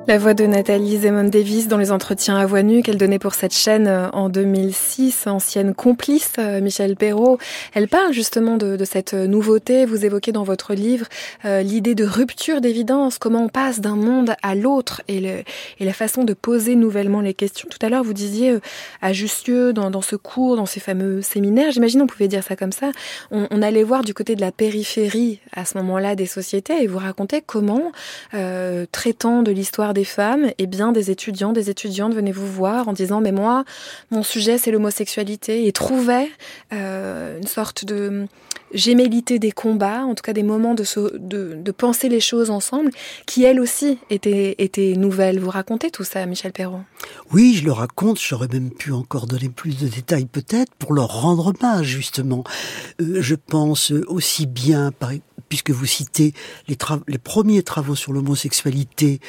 La 0.10 0.18
voix 0.18 0.34
de 0.34 0.48
Nathalie 0.48 0.98
Zemon 0.98 1.26
Davis 1.26 1.68
dans 1.68 1.78
les 1.78 1.92
entretiens 1.92 2.36
à 2.36 2.48
voix 2.48 2.64
nue 2.64 2.82
qu'elle 2.82 2.98
donnait 2.98 3.20
pour 3.20 3.36
cette 3.36 3.54
chaîne 3.54 3.86
euh, 3.86 4.10
en 4.10 4.28
2006, 4.28 5.28
ancienne 5.28 5.76
complice 5.76 6.32
euh, 6.40 6.62
Michel 6.62 6.96
Perrault. 6.96 7.38
Elle 7.76 7.88
parle 7.88 8.12
justement 8.12 8.58
de, 8.58 8.76
de, 8.76 8.86
cette 8.86 9.14
nouveauté. 9.14 9.86
Vous 9.86 10.06
évoquez 10.06 10.32
dans 10.32 10.42
votre 10.42 10.74
livre 10.74 11.06
euh, 11.46 11.62
l'idée 11.62 11.94
de 11.94 12.06
rupture 12.06 12.60
d'évidence, 12.60 13.20
comment 13.20 13.44
on 13.44 13.50
passe 13.50 13.82
d'un 13.82 13.96
monde 13.96 14.34
à 14.42 14.56
l'autre 14.56 15.04
et, 15.08 15.20
le, 15.20 15.44
et, 15.80 15.86
la 15.86 15.94
façon 15.94 16.24
de 16.24 16.34
poser 16.34 16.74
nouvellement 16.74 17.22
les 17.22 17.36
questions. 17.36 17.68
Tout 17.70 17.86
à 17.86 17.90
l'heure, 17.90 18.04
vous 18.04 18.14
disiez 18.14 18.58
à 19.04 19.14
Justieu, 19.14 19.74
dans, 19.74 19.92
dans, 19.92 20.02
ce 20.02 20.16
cours, 20.16 20.56
dans 20.56 20.66
ces 20.66 20.80
fameux 20.80 21.22
séminaires, 21.22 21.70
j'imagine 21.70 22.02
on 22.02 22.08
pouvait 22.08 22.28
dire 22.28 22.44
ça 22.44 22.56
comme 22.56 22.72
ça, 22.72 22.90
on, 23.30 23.48
on, 23.52 23.62
allait 23.62 23.84
voir 23.84 24.04
du 24.04 24.16
côté 24.16 24.36
de 24.36 24.42
la 24.42 24.52
périphérie 24.52 25.40
à 25.56 25.66
ce 25.66 25.78
moment-là 25.78 26.16
des 26.16 26.26
sociétés 26.26 26.82
et 26.82 26.88
vous 26.88 26.98
racontez 26.98 27.44
comment, 27.46 27.92
euh, 28.34 28.88
traitant 28.92 29.44
de 29.44 29.52
l'histoire 29.52 29.94
des 29.94 29.99
femmes, 30.04 30.46
et 30.46 30.56
eh 30.60 30.68
bien 30.68 30.92
des 30.92 31.12
étudiants, 31.12 31.54
des 31.54 31.70
étudiantes 31.70 32.14
venaient 32.14 32.32
vous 32.32 32.48
voir 32.48 32.88
en 32.88 32.94
disant 32.94 33.22
mais 33.22 33.32
moi 33.32 33.64
mon 34.12 34.24
sujet 34.24 34.58
c'est 34.58 34.72
l'homosexualité 34.72 35.68
et 35.68 35.72
trouvaient 35.72 36.30
euh, 36.74 37.38
une 37.38 37.48
sorte 37.48 37.86
de 37.86 38.28
gémellité 38.74 39.40
des 39.40 39.52
combats, 39.52 40.04
en 40.04 40.16
tout 40.16 40.22
cas 40.22 40.34
des 40.34 40.44
moments 40.44 40.76
de, 40.76 40.84
de, 41.18 41.56
de, 41.56 41.72
penser 41.72 42.10
les 42.10 42.20
choses 42.20 42.50
ensemble, 42.50 42.92
qui 43.26 43.44
elles 43.44 43.60
aussi 43.60 43.98
étaient, 44.10 44.56
étaient 44.58 44.94
nouvelles. 44.96 45.40
Vous 45.40 45.50
racontez 45.50 45.90
tout 45.92 46.04
ça, 46.04 46.26
Michel 46.26 46.52
Perron 46.52 46.84
Oui, 47.32 47.56
je 47.56 47.66
le 47.66 47.72
raconte. 47.72 48.20
J'aurais 48.20 48.48
même 48.48 48.72
pu 48.72 48.92
encore 48.92 49.26
donner 49.28 49.50
plus 49.50 49.78
de 49.78 49.88
détails 49.88 50.26
peut-être 50.26 50.74
pour 50.76 50.94
leur 50.94 51.22
rendre 51.22 51.48
hommage 51.48 51.88
justement. 51.88 52.44
Euh, 53.02 53.22
je 53.22 53.36
pense 53.36 53.92
aussi 54.08 54.46
bien, 54.46 54.92
par, 54.92 55.12
puisque 55.50 55.72
vous 55.72 55.86
citez 55.86 56.34
les, 56.68 56.78
premiers 57.18 57.64
travaux 57.64 57.96
sur 57.96 58.14
l'homosexualité 58.14 59.20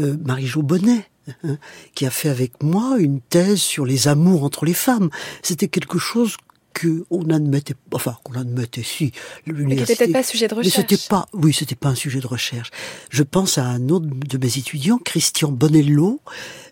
euh, 0.00 0.16
Marie-Jo 0.24 0.62
Bonnet, 0.62 1.08
hein, 1.44 1.56
qui 1.94 2.06
a 2.06 2.10
fait 2.10 2.28
avec 2.28 2.62
moi 2.62 2.98
une 2.98 3.20
thèse 3.20 3.60
sur 3.60 3.84
les 3.84 4.08
amours 4.08 4.44
entre 4.44 4.64
les 4.64 4.74
femmes. 4.74 5.10
C'était 5.42 5.68
quelque 5.68 5.98
chose 5.98 6.36
que 6.72 7.04
on 7.10 7.30
admettait, 7.30 7.74
enfin 7.92 8.16
qu'on 8.24 8.34
admettait 8.34 8.82
si 8.82 9.12
l'université. 9.46 9.94
C'était 9.94 10.04
peut-être 10.04 10.12
pas 10.12 10.22
sujet 10.22 10.48
de 10.48 10.54
recherche. 10.54 10.76
Mais 10.76 10.82
c'était 10.82 11.08
pas, 11.08 11.28
oui, 11.32 11.52
c'était 11.52 11.74
pas 11.74 11.88
un 11.88 11.94
sujet 11.94 12.20
de 12.20 12.26
recherche. 12.26 12.70
Je 13.10 13.22
pense 13.22 13.58
à 13.58 13.64
un 13.64 13.88
autre 13.88 14.06
de 14.06 14.38
mes 14.38 14.58
étudiants, 14.58 14.98
Christian 14.98 15.50
Bonello, 15.50 16.20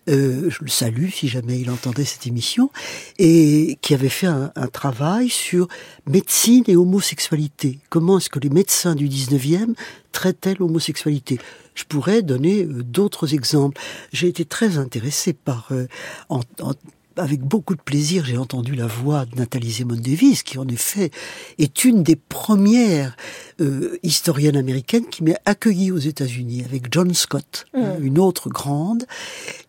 euh, 0.09 0.49
je 0.49 0.57
le 0.61 0.69
salue 0.69 1.09
si 1.09 1.27
jamais 1.27 1.59
il 1.59 1.69
entendait 1.69 2.05
cette 2.05 2.27
émission, 2.27 2.71
et 3.19 3.77
qui 3.81 3.93
avait 3.93 4.09
fait 4.09 4.27
un, 4.27 4.51
un 4.55 4.67
travail 4.67 5.29
sur 5.29 5.67
médecine 6.07 6.63
et 6.67 6.75
homosexualité. 6.75 7.79
Comment 7.89 8.17
est-ce 8.17 8.29
que 8.29 8.39
les 8.39 8.49
médecins 8.49 8.95
du 8.95 9.07
19e 9.07 9.75
traitaient 10.11 10.55
l'homosexualité? 10.55 11.39
Je 11.75 11.83
pourrais 11.85 12.21
donner 12.21 12.63
euh, 12.63 12.83
d'autres 12.83 13.33
exemples. 13.33 13.79
J'ai 14.11 14.27
été 14.27 14.45
très 14.45 14.77
intéressé 14.77 15.33
par 15.33 15.67
euh, 15.71 15.87
en, 16.29 16.41
en 16.59 16.73
avec 17.17 17.41
beaucoup 17.41 17.75
de 17.75 17.81
plaisir, 17.81 18.25
j'ai 18.25 18.37
entendu 18.37 18.75
la 18.75 18.87
voix 18.87 19.25
de 19.25 19.35
Nathalie 19.35 19.71
Zemon 19.71 19.95
Davis, 19.95 20.43
qui 20.43 20.57
en 20.57 20.67
effet 20.67 21.11
est 21.57 21.83
une 21.83 22.03
des 22.03 22.15
premières 22.15 23.15
euh, 23.59 23.97
historiennes 24.03 24.57
américaines 24.57 25.07
qui 25.07 25.23
m'est 25.23 25.39
accueillie 25.45 25.91
aux 25.91 25.97
États-Unis 25.97 26.63
avec 26.63 26.91
John 26.91 27.13
Scott, 27.13 27.65
mmh. 27.73 27.79
hein, 27.79 27.95
une 27.99 28.19
autre 28.19 28.49
grande. 28.49 29.05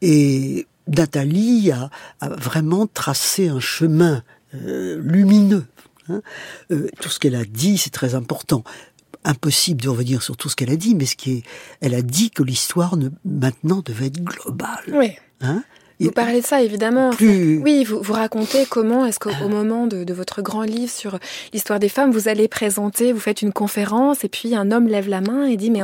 Et 0.00 0.66
Nathalie 0.88 1.70
a, 1.70 1.90
a 2.20 2.28
vraiment 2.28 2.87
tracé 2.87 3.48
un 3.48 3.61
chemin 3.61 4.22
euh, 4.55 5.00
lumineux. 5.02 5.64
Hein. 6.09 6.22
Euh, 6.70 6.88
tout 7.00 7.09
ce 7.09 7.18
qu'elle 7.18 7.37
a 7.37 7.44
dit, 7.44 7.78
c'est 7.78 7.90
très 7.90 8.14
important 8.14 8.64
impossible 9.24 9.81
de 9.81 9.88
revenir 9.88 10.22
sur 10.22 10.37
tout 10.37 10.48
ce 10.48 10.57
qu'elle 10.57 10.70
a 10.70 10.76
dit, 10.76 10.94
mais 10.94 11.07
ce 11.07 11.16
qui 11.16 11.33
est, 11.33 11.42
elle 11.81 11.94
a 11.94 12.02
dit 12.02 12.31
que 12.31 12.42
l'histoire 12.42 12.96
maintenant 13.24 13.81
devait 13.85 14.07
être 14.07 14.22
globale. 14.22 14.85
Oui. 14.88 15.12
Hein 15.40 15.62
vous 16.00 16.11
parlez 16.11 16.40
de 16.40 16.46
ça, 16.46 16.62
évidemment. 16.62 17.11
Oui, 17.20 17.85
vous, 17.85 18.00
vous 18.00 18.12
racontez 18.12 18.66
comment 18.68 19.07
est-ce 19.07 19.18
qu'au 19.18 19.48
moment 19.48 19.87
de, 19.87 20.05
de, 20.05 20.14
votre 20.14 20.42
grand 20.42 20.62
livre 20.62 20.90
sur 20.90 21.18
l'histoire 21.52 21.78
des 21.78 21.88
femmes, 21.88 22.11
vous 22.11 22.28
allez 22.28 22.48
présenter, 22.48 23.12
vous 23.12 23.20
faites 23.20 23.42
une 23.42 23.52
conférence, 23.52 24.24
et 24.24 24.28
puis 24.28 24.55
un 24.55 24.70
homme 24.70 24.88
lève 24.88 25.09
la 25.09 25.20
main 25.20 25.46
et 25.46 25.57
dit, 25.57 25.70
mais 25.70 25.83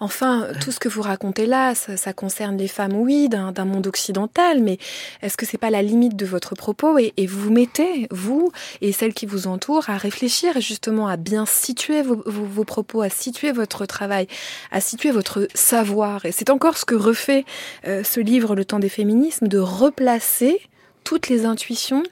enfin, 0.00 0.48
tout 0.60 0.70
ce 0.70 0.78
que 0.78 0.88
vous 0.88 1.02
racontez 1.02 1.46
là, 1.46 1.74
ça, 1.74 1.96
ça 1.96 2.12
concerne 2.12 2.56
les 2.56 2.68
femmes, 2.68 2.94
oui, 2.94 3.28
d'un 3.28 3.64
monde 3.64 3.86
occidental, 3.86 4.62
mais 4.62 4.78
est-ce 5.22 5.36
que 5.36 5.46
c'est 5.46 5.58
pas 5.58 5.70
la 5.70 5.82
limite 5.82 6.16
de 6.16 6.26
votre 6.26 6.54
propos 6.54 6.98
et, 6.98 7.12
et, 7.16 7.26
vous 7.26 7.40
vous 7.40 7.52
mettez, 7.52 8.06
vous 8.10 8.52
et 8.80 8.92
celles 8.92 9.14
qui 9.14 9.26
vous 9.26 9.46
entourent, 9.46 9.90
à 9.90 9.96
réfléchir 9.96 10.60
justement 10.60 11.08
à 11.08 11.16
bien 11.16 11.46
situer 11.46 12.02
vos, 12.02 12.22
vos, 12.26 12.44
vos 12.44 12.64
propos, 12.64 13.02
à 13.02 13.08
situer 13.08 13.52
votre 13.52 13.86
travail, 13.86 14.26
à 14.70 14.80
situer 14.80 15.10
votre 15.10 15.48
savoir? 15.54 16.24
Et 16.24 16.32
c'est 16.32 16.50
encore 16.50 16.78
ce 16.78 16.84
que 16.84 16.94
refait 16.94 17.44
euh, 17.86 18.02
ce 18.04 18.20
livre, 18.20 18.54
Le 18.54 18.64
temps 18.64 18.78
des 18.78 18.88
féminismes, 18.88 19.48
de 19.54 19.58
replacer 19.60 20.60
toutes 21.04 21.28
les 21.28 21.44
intuitions 21.44 22.02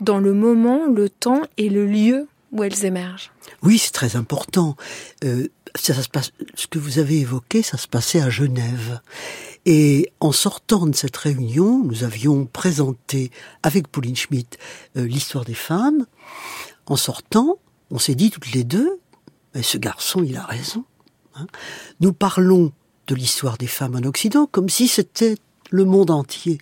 dans 0.00 0.18
le 0.18 0.34
moment, 0.34 0.84
le 0.86 1.08
temps 1.08 1.40
et 1.56 1.70
le 1.70 1.86
lieu 1.86 2.28
où 2.50 2.62
elles 2.62 2.84
émergent. 2.84 3.32
Oui, 3.62 3.78
c'est 3.78 3.92
très 3.92 4.14
important. 4.14 4.76
Euh, 5.24 5.48
ce 5.74 6.66
que 6.66 6.78
vous 6.78 6.98
avez 6.98 7.20
évoqué, 7.20 7.62
ça 7.62 7.78
se 7.78 7.88
passait 7.88 8.20
à 8.20 8.28
Genève. 8.28 9.00
Et 9.64 10.12
en 10.20 10.32
sortant 10.32 10.86
de 10.86 10.94
cette 10.94 11.16
réunion, 11.16 11.82
nous 11.82 12.04
avions 12.04 12.44
présenté 12.44 13.30
avec 13.62 13.88
Pauline 13.88 14.16
Schmitt 14.16 14.58
euh, 14.98 15.06
l'histoire 15.06 15.46
des 15.46 15.54
femmes. 15.54 16.04
En 16.84 16.96
sortant, 16.96 17.56
on 17.90 17.98
s'est 17.98 18.16
dit 18.16 18.30
toutes 18.30 18.52
les 18.52 18.64
deux, 18.64 19.00
mais 19.54 19.62
ce 19.62 19.78
garçon, 19.78 20.22
il 20.22 20.36
a 20.36 20.44
raison. 20.44 20.84
Hein. 21.36 21.46
Nous 22.00 22.12
parlons 22.12 22.70
de 23.06 23.14
l'histoire 23.14 23.56
des 23.56 23.66
femmes 23.66 23.96
en 23.96 24.06
Occident 24.06 24.46
comme 24.46 24.68
si 24.68 24.88
c'était 24.88 25.36
le 25.72 25.84
monde 25.84 26.10
entier. 26.10 26.58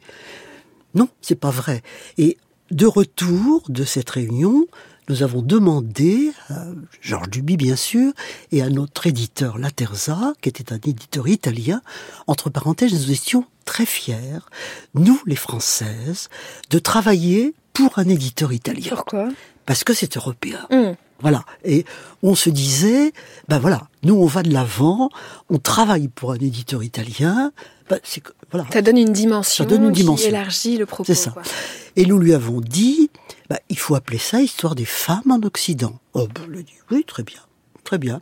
Non, 0.94 1.08
c'est 1.20 1.38
pas 1.38 1.50
vrai. 1.50 1.82
Et 2.16 2.38
de 2.70 2.86
retour 2.86 3.62
de 3.68 3.84
cette 3.84 4.10
réunion, 4.10 4.66
nous 5.08 5.22
avons 5.22 5.42
demandé 5.42 6.32
à 6.48 6.66
Georges 7.00 7.30
Duby, 7.30 7.56
bien 7.56 7.76
sûr, 7.76 8.12
et 8.52 8.62
à 8.62 8.70
notre 8.70 9.06
éditeur 9.06 9.58
Laterza, 9.58 10.34
qui 10.40 10.48
était 10.48 10.72
un 10.72 10.76
éditeur 10.76 11.26
italien, 11.26 11.82
entre 12.28 12.48
parenthèses, 12.48 12.92
nous 12.92 13.10
étions 13.10 13.44
très 13.64 13.86
fiers, 13.86 14.38
nous 14.94 15.20
les 15.26 15.36
Françaises, 15.36 16.28
de 16.70 16.78
travailler 16.78 17.54
pour 17.72 17.98
un 17.98 18.08
éditeur 18.08 18.52
italien. 18.52 18.90
Pourquoi? 18.90 19.28
Parce 19.66 19.84
que 19.84 19.94
c'est 19.94 20.16
européen. 20.16 20.66
Mmh. 20.70 20.92
Voilà. 21.20 21.44
Et 21.64 21.85
on 22.22 22.35
se 22.35 22.50
disait, 22.50 23.12
ben 23.48 23.59
voilà, 23.59 23.88
nous 24.02 24.14
on 24.14 24.26
va 24.26 24.42
de 24.42 24.52
l'avant, 24.52 25.11
on 25.48 25.59
travaille 25.59 26.09
pour 26.09 26.33
un 26.33 26.37
éditeur 26.37 26.83
italien. 26.83 27.52
Ben 27.88 27.98
voilà. 28.50 28.66
Ça 28.72 28.83
donne 28.83 28.98
une 28.98 29.12
dimension. 29.12 29.64
Ça 29.64 29.68
donne 29.68 29.85
une 29.85 29.92
dimension. 29.92 30.28
Qui 30.28 30.28
élargit 30.28 30.76
le 30.76 30.87
propos. 30.87 31.04
C'est 31.04 31.14
ça. 31.14 31.35
Et 31.96 32.06
nous 32.06 32.18
lui 32.18 32.35
avons 32.35 32.61
dit, 32.61 33.11
ben, 33.48 33.59
il 33.68 33.78
faut 33.78 33.94
appeler 33.94 34.18
ça 34.18 34.40
histoire 34.40 34.74
des 34.74 34.85
femmes 34.85 35.30
en 35.30 35.40
Occident. 35.42 35.98
Oh, 36.14 36.28
ben, 36.35 36.42
elle 36.46 36.61
a 36.61 36.62
dit, 36.62 36.74
oui, 36.90 37.04
très 37.04 37.22
bien, 37.22 37.40
très 37.85 37.98
bien. 37.98 38.20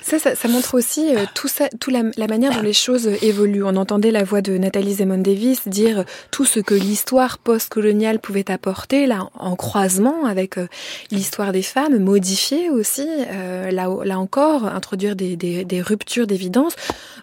Ça, 0.00 0.18
ça, 0.18 0.48
montre 0.48 0.74
aussi 0.74 1.14
euh, 1.14 1.24
tout 1.34 1.90
la, 1.90 2.26
manière 2.26 2.52
dont 2.52 2.62
les 2.62 2.72
choses 2.72 3.06
évoluent. 3.22 3.62
On 3.62 3.76
entendait 3.76 4.10
la 4.10 4.24
voix 4.24 4.42
de 4.42 4.58
Nathalie 4.58 4.94
Zemon 4.94 5.18
Davis 5.18 5.68
dire 5.68 6.04
tout 6.30 6.44
ce 6.44 6.58
que 6.60 6.74
l'histoire 6.74 7.38
post-coloniale 7.38 8.18
pouvait 8.18 8.50
apporter, 8.50 9.06
là, 9.06 9.28
en 9.34 9.54
croisement 9.54 10.26
avec 10.26 10.58
euh, 10.58 10.66
l'histoire 11.10 11.52
des 11.52 11.62
femmes, 11.62 11.98
modifier 11.98 12.68
aussi, 12.70 13.06
euh, 13.08 13.70
là, 13.70 14.18
encore, 14.18 14.66
introduire 14.66 15.14
des, 15.14 15.82
ruptures 15.82 16.26
d'évidence. 16.26 16.74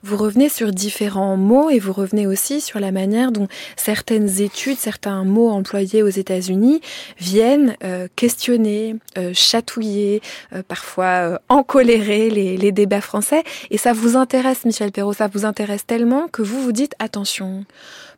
Vous 0.01 0.17
revenez 0.17 0.49
sur 0.49 0.71
différents 0.71 1.37
mots 1.37 1.69
et 1.69 1.79
vous 1.79 1.93
revenez 1.93 2.25
aussi 2.25 2.61
sur 2.61 2.79
la 2.79 2.91
manière 2.91 3.31
dont 3.31 3.47
certaines 3.75 4.41
études, 4.41 4.77
certains 4.77 5.23
mots 5.25 5.49
employés 5.49 6.01
aux 6.03 6.09
États-Unis 6.09 6.81
viennent 7.17 7.75
questionner, 8.15 8.95
chatouiller, 9.33 10.21
parfois 10.67 11.41
les, 11.97 12.57
les 12.57 12.71
débats 12.71 13.01
français. 13.01 13.43
Et 13.71 13.77
ça 13.77 13.93
vous 13.93 14.15
intéresse, 14.15 14.65
Michel 14.65 14.91
Perrault, 14.91 15.13
ça 15.13 15.27
vous 15.27 15.45
intéresse 15.45 15.85
tellement 15.85 16.27
que 16.27 16.41
vous 16.41 16.61
vous 16.61 16.71
dites 16.71 16.93
attention, 16.99 17.65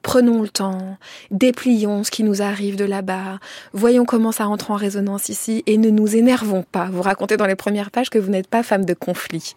prenons 0.02 0.42
le 0.42 0.50
temps, 0.50 0.98
déplions 1.30 2.04
ce 2.04 2.12
qui 2.12 2.24
nous 2.24 2.42
arrive 2.42 2.76
de 2.76 2.86
là-bas, 2.86 3.40
voyons 3.74 4.06
comment 4.06 4.32
ça 4.32 4.48
entre 4.48 4.72
en 4.72 4.76
résonance 4.76 5.30
ici 5.30 5.64
et 5.68 5.78
ne 5.78 5.90
nous 5.90 6.16
énervons 6.16 6.64
pas. 6.64 6.90
Vous 6.92 7.02
racontez 7.02 7.38
dans 7.38 7.48
les 7.48 7.56
premières 7.56 7.92
pages 7.92 8.10
que 8.10 8.20
vous 8.20 8.30
n'êtes 8.30 8.48
pas 8.48 8.64
femme 8.64 8.86
de 8.86 8.94
conflit. 8.94 9.56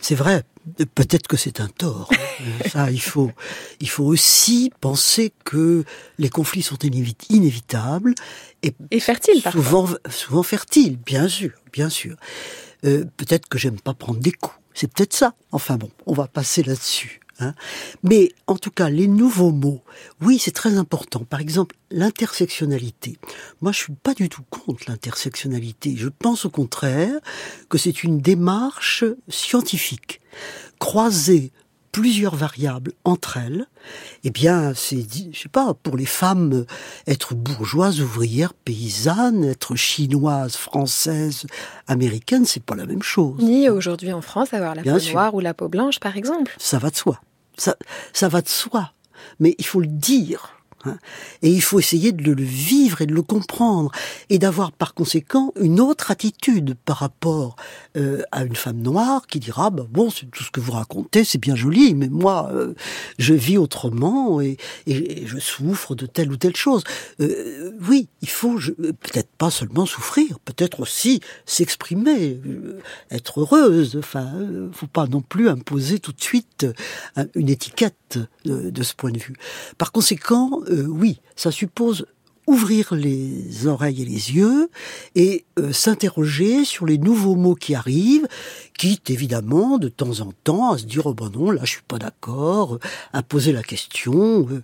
C'est 0.00 0.14
vrai, 0.14 0.42
peut-être 0.94 1.28
que 1.28 1.36
c'est 1.36 1.60
un 1.60 1.68
tort. 1.68 2.10
Ça, 2.70 2.90
il 2.90 3.00
faut, 3.00 3.30
il 3.80 3.88
faut 3.88 4.04
aussi 4.04 4.72
penser 4.80 5.32
que 5.44 5.84
les 6.18 6.28
conflits 6.28 6.62
sont 6.62 6.78
inévitables 7.30 8.14
et, 8.62 8.72
et 8.90 9.00
fertiles, 9.00 9.42
souvent, 9.50 9.86
souvent 10.10 10.42
fertiles, 10.42 10.98
bien 11.04 11.28
sûr, 11.28 11.50
bien 11.72 11.88
sûr. 11.88 12.16
Euh, 12.84 13.04
peut-être 13.16 13.48
que 13.48 13.58
j'aime 13.58 13.80
pas 13.80 13.94
prendre 13.94 14.20
des 14.20 14.32
coups. 14.32 14.56
C'est 14.74 14.92
peut-être 14.92 15.14
ça. 15.14 15.34
Enfin 15.50 15.76
bon, 15.76 15.90
on 16.06 16.12
va 16.12 16.28
passer 16.28 16.62
là-dessus. 16.62 17.20
Hein. 17.40 17.54
Mais 18.02 18.32
en 18.46 18.56
tout 18.56 18.70
cas, 18.70 18.90
les 18.90 19.06
nouveaux 19.06 19.50
mots, 19.50 19.82
oui, 20.20 20.38
c'est 20.38 20.52
très 20.52 20.76
important. 20.76 21.24
Par 21.24 21.40
exemple, 21.40 21.76
l'intersectionnalité. 21.90 23.18
Moi, 23.60 23.72
je 23.72 23.78
suis 23.78 23.92
pas 23.92 24.14
du 24.14 24.28
tout 24.28 24.42
contre 24.50 24.84
l'intersectionnalité. 24.88 25.94
Je 25.96 26.08
pense 26.08 26.44
au 26.44 26.50
contraire 26.50 27.18
que 27.68 27.78
c'est 27.78 28.02
une 28.02 28.20
démarche 28.20 29.04
scientifique. 29.28 30.20
Croiser 30.78 31.52
plusieurs 31.98 32.36
variables 32.36 32.92
entre 33.04 33.38
elles, 33.38 33.66
eh 34.22 34.30
bien, 34.30 34.72
c'est, 34.72 35.04
je 35.32 35.36
sais 35.36 35.48
pas, 35.48 35.74
pour 35.74 35.96
les 35.96 36.06
femmes, 36.06 36.64
être 37.08 37.34
bourgeoise, 37.34 38.00
ouvrière, 38.00 38.54
paysanne, 38.54 39.42
être 39.42 39.74
chinoise, 39.74 40.54
française, 40.54 41.46
américaine, 41.88 42.44
c'est 42.44 42.62
pas 42.62 42.76
la 42.76 42.86
même 42.86 43.02
chose. 43.02 43.42
Ni 43.42 43.68
aujourd'hui 43.68 44.12
en 44.12 44.20
France 44.20 44.54
avoir 44.54 44.76
la 44.76 44.84
peau 44.84 45.10
noire 45.10 45.34
ou 45.34 45.40
la 45.40 45.54
peau 45.54 45.68
blanche, 45.68 45.98
par 45.98 46.16
exemple. 46.16 46.54
Ça 46.56 46.78
va 46.78 46.90
de 46.90 46.94
soi. 46.94 47.20
Ça, 47.56 47.74
ça 48.12 48.28
va 48.28 48.42
de 48.42 48.48
soi. 48.48 48.92
Mais 49.40 49.56
il 49.58 49.66
faut 49.66 49.80
le 49.80 49.88
dire. 49.88 50.57
Hein. 50.84 50.96
Et 51.42 51.50
il 51.50 51.62
faut 51.62 51.78
essayer 51.80 52.12
de 52.12 52.32
le 52.32 52.42
vivre 52.42 53.02
et 53.02 53.06
de 53.06 53.14
le 53.14 53.22
comprendre 53.22 53.90
et 54.30 54.38
d'avoir 54.38 54.70
par 54.70 54.94
conséquent 54.94 55.52
une 55.60 55.80
autre 55.80 56.10
attitude 56.10 56.76
par 56.84 56.98
rapport 56.98 57.56
euh, 57.96 58.22
à 58.30 58.44
une 58.44 58.54
femme 58.54 58.78
noire 58.78 59.26
qui 59.26 59.40
dira 59.40 59.70
bah 59.70 59.86
bon 59.90 60.10
c'est 60.10 60.30
tout 60.30 60.44
ce 60.44 60.50
que 60.50 60.60
vous 60.60 60.72
racontez 60.72 61.24
c'est 61.24 61.38
bien 61.38 61.56
joli 61.56 61.94
mais 61.94 62.08
moi 62.08 62.50
euh, 62.52 62.74
je 63.18 63.34
vis 63.34 63.58
autrement 63.58 64.40
et, 64.40 64.56
et, 64.86 65.26
je 65.26 65.38
souffre 65.38 65.94
de 65.94 66.06
telle 66.06 66.30
ou 66.30 66.36
telle 66.36 66.56
chose. 66.56 66.84
Euh, 67.20 67.72
oui 67.88 68.08
il 68.22 68.28
faut 68.28 68.58
peut-être 68.76 69.30
pas 69.36 69.50
seulement 69.50 69.86
souffrir 69.86 70.38
peut-être 70.40 70.80
aussi 70.80 71.20
s'exprimer 71.44 72.40
être 73.10 73.40
heureuse 73.40 73.96
enfin 73.98 74.30
faut 74.72 74.86
pas 74.86 75.06
non 75.06 75.22
plus 75.22 75.48
imposer 75.48 75.98
tout 75.98 76.12
de 76.12 76.22
suite 76.22 76.66
une 77.34 77.48
étiquette 77.48 78.18
de, 78.44 78.70
de 78.70 78.82
ce 78.82 78.94
point 78.94 79.10
de 79.10 79.18
vue. 79.18 79.34
Par 79.76 79.92
conséquent 79.92 80.60
euh, 80.70 80.86
oui, 80.88 81.20
ça 81.36 81.50
suppose 81.50 82.06
ouvrir 82.48 82.94
les 82.94 83.66
oreilles 83.66 84.02
et 84.02 84.06
les 84.06 84.32
yeux 84.32 84.70
et 85.14 85.44
euh, 85.58 85.70
s'interroger 85.70 86.64
sur 86.64 86.86
les 86.86 86.96
nouveaux 86.96 87.34
mots 87.34 87.54
qui 87.54 87.74
arrivent, 87.74 88.26
quitte 88.76 89.10
évidemment 89.10 89.76
de 89.76 89.88
temps 89.88 90.20
en 90.20 90.32
temps 90.44 90.72
à 90.72 90.78
se 90.78 90.84
dire 90.84 91.04
oh 91.04 91.14
ben 91.14 91.30
non 91.30 91.50
là 91.50 91.60
je 91.64 91.72
suis 91.72 91.82
pas 91.86 91.98
d'accord, 91.98 92.78
à 93.12 93.22
poser 93.22 93.52
la 93.52 93.62
question. 93.62 94.48
Euh, 94.50 94.62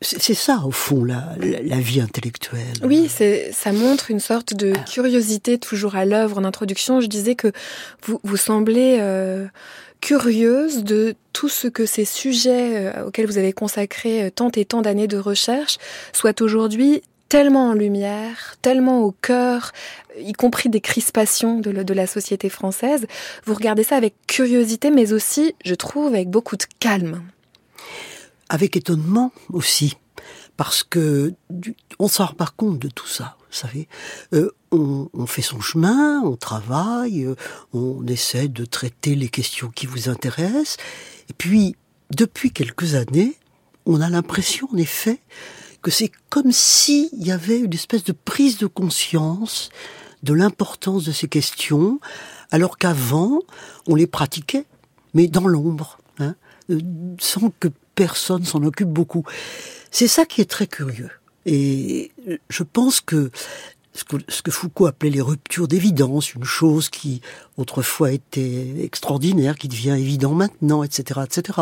c'est 0.00 0.34
ça, 0.34 0.62
au 0.64 0.72
fond, 0.72 1.04
la, 1.04 1.36
la, 1.38 1.78
vie 1.78 2.00
intellectuelle. 2.00 2.74
Oui, 2.82 3.08
ça 3.52 3.72
montre 3.72 4.10
une 4.10 4.18
sorte 4.18 4.52
de 4.52 4.72
curiosité 4.92 5.58
toujours 5.58 5.94
à 5.94 6.04
l'œuvre. 6.04 6.38
En 6.38 6.44
introduction, 6.44 7.00
je 7.00 7.06
disais 7.06 7.36
que 7.36 7.52
vous, 8.04 8.18
vous 8.24 8.36
semblez 8.36 8.98
curieuse 10.00 10.84
de 10.84 11.14
tout 11.32 11.48
ce 11.48 11.68
que 11.68 11.86
ces 11.86 12.04
sujets 12.04 12.94
euh, 12.94 13.06
auxquels 13.06 13.26
vous 13.26 13.38
avez 13.38 13.52
consacré 13.52 14.24
euh, 14.24 14.30
tant 14.30 14.50
et 14.54 14.64
tant 14.64 14.82
d'années 14.82 15.08
de 15.08 15.18
recherche 15.18 15.78
soient 16.12 16.40
aujourd'hui 16.42 17.02
tellement 17.28 17.70
en 17.70 17.72
lumière, 17.72 18.54
tellement 18.62 19.00
au 19.00 19.10
cœur, 19.10 19.72
y 20.18 20.32
compris 20.32 20.68
des 20.68 20.80
crispations 20.80 21.58
de, 21.58 21.92
la 21.92 22.06
société 22.06 22.48
française. 22.48 23.06
Vous 23.44 23.54
regardez 23.54 23.82
ça 23.82 23.96
avec 23.96 24.14
curiosité, 24.28 24.92
mais 24.92 25.12
aussi, 25.12 25.56
je 25.64 25.74
trouve, 25.74 26.14
avec 26.14 26.30
beaucoup 26.30 26.56
de 26.56 26.64
calme. 26.78 27.22
Avec 28.48 28.76
étonnement 28.76 29.32
aussi, 29.52 29.96
parce 30.56 30.84
que 30.84 31.34
on 31.98 32.06
s'en 32.06 32.26
rend 32.26 32.34
pas 32.34 32.52
compte 32.56 32.78
de 32.78 32.88
tout 32.88 33.08
ça 33.08 33.36
savez. 33.56 33.88
Euh, 34.32 34.50
on, 34.72 35.08
on, 35.12 35.26
fait 35.26 35.42
son 35.42 35.60
chemin, 35.60 36.20
on 36.22 36.36
travaille, 36.36 37.24
euh, 37.24 37.34
on 37.72 38.06
essaie 38.06 38.48
de 38.48 38.64
traiter 38.64 39.14
les 39.14 39.28
questions 39.28 39.70
qui 39.74 39.86
vous 39.86 40.08
intéressent. 40.08 40.76
Et 41.30 41.32
puis, 41.32 41.76
depuis 42.10 42.52
quelques 42.52 42.94
années, 42.94 43.36
on 43.84 44.00
a 44.00 44.08
l'impression, 44.10 44.68
en 44.72 44.76
effet, 44.76 45.20
que 45.82 45.90
c'est 45.90 46.10
comme 46.30 46.52
s'il 46.52 47.08
y 47.14 47.30
avait 47.30 47.60
une 47.60 47.72
espèce 47.72 48.04
de 48.04 48.12
prise 48.12 48.58
de 48.58 48.66
conscience 48.66 49.70
de 50.22 50.34
l'importance 50.34 51.04
de 51.04 51.12
ces 51.12 51.28
questions, 51.28 52.00
alors 52.50 52.78
qu'avant, 52.78 53.40
on 53.86 53.94
les 53.94 54.06
pratiquait, 54.06 54.66
mais 55.14 55.28
dans 55.28 55.46
l'ombre, 55.46 55.98
hein, 56.18 56.34
euh, 56.70 56.80
sans 57.18 57.50
que 57.60 57.68
personne 57.94 58.44
s'en 58.44 58.62
occupe 58.62 58.88
beaucoup. 58.88 59.24
C'est 59.90 60.08
ça 60.08 60.26
qui 60.26 60.40
est 60.40 60.50
très 60.50 60.66
curieux. 60.66 61.10
Et 61.46 62.10
je 62.50 62.62
pense 62.64 63.00
que 63.00 63.30
ce 63.96 64.42
que, 64.42 64.50
Foucault 64.50 64.86
appelait 64.86 65.10
les 65.10 65.20
ruptures 65.20 65.68
d'évidence, 65.68 66.34
une 66.34 66.44
chose 66.44 66.88
qui 66.88 67.20
autrefois 67.56 68.12
était 68.12 68.74
extraordinaire, 68.82 69.56
qui 69.56 69.68
devient 69.68 69.96
évident 69.98 70.32
maintenant, 70.32 70.82
etc., 70.82 71.20
etc. 71.24 71.60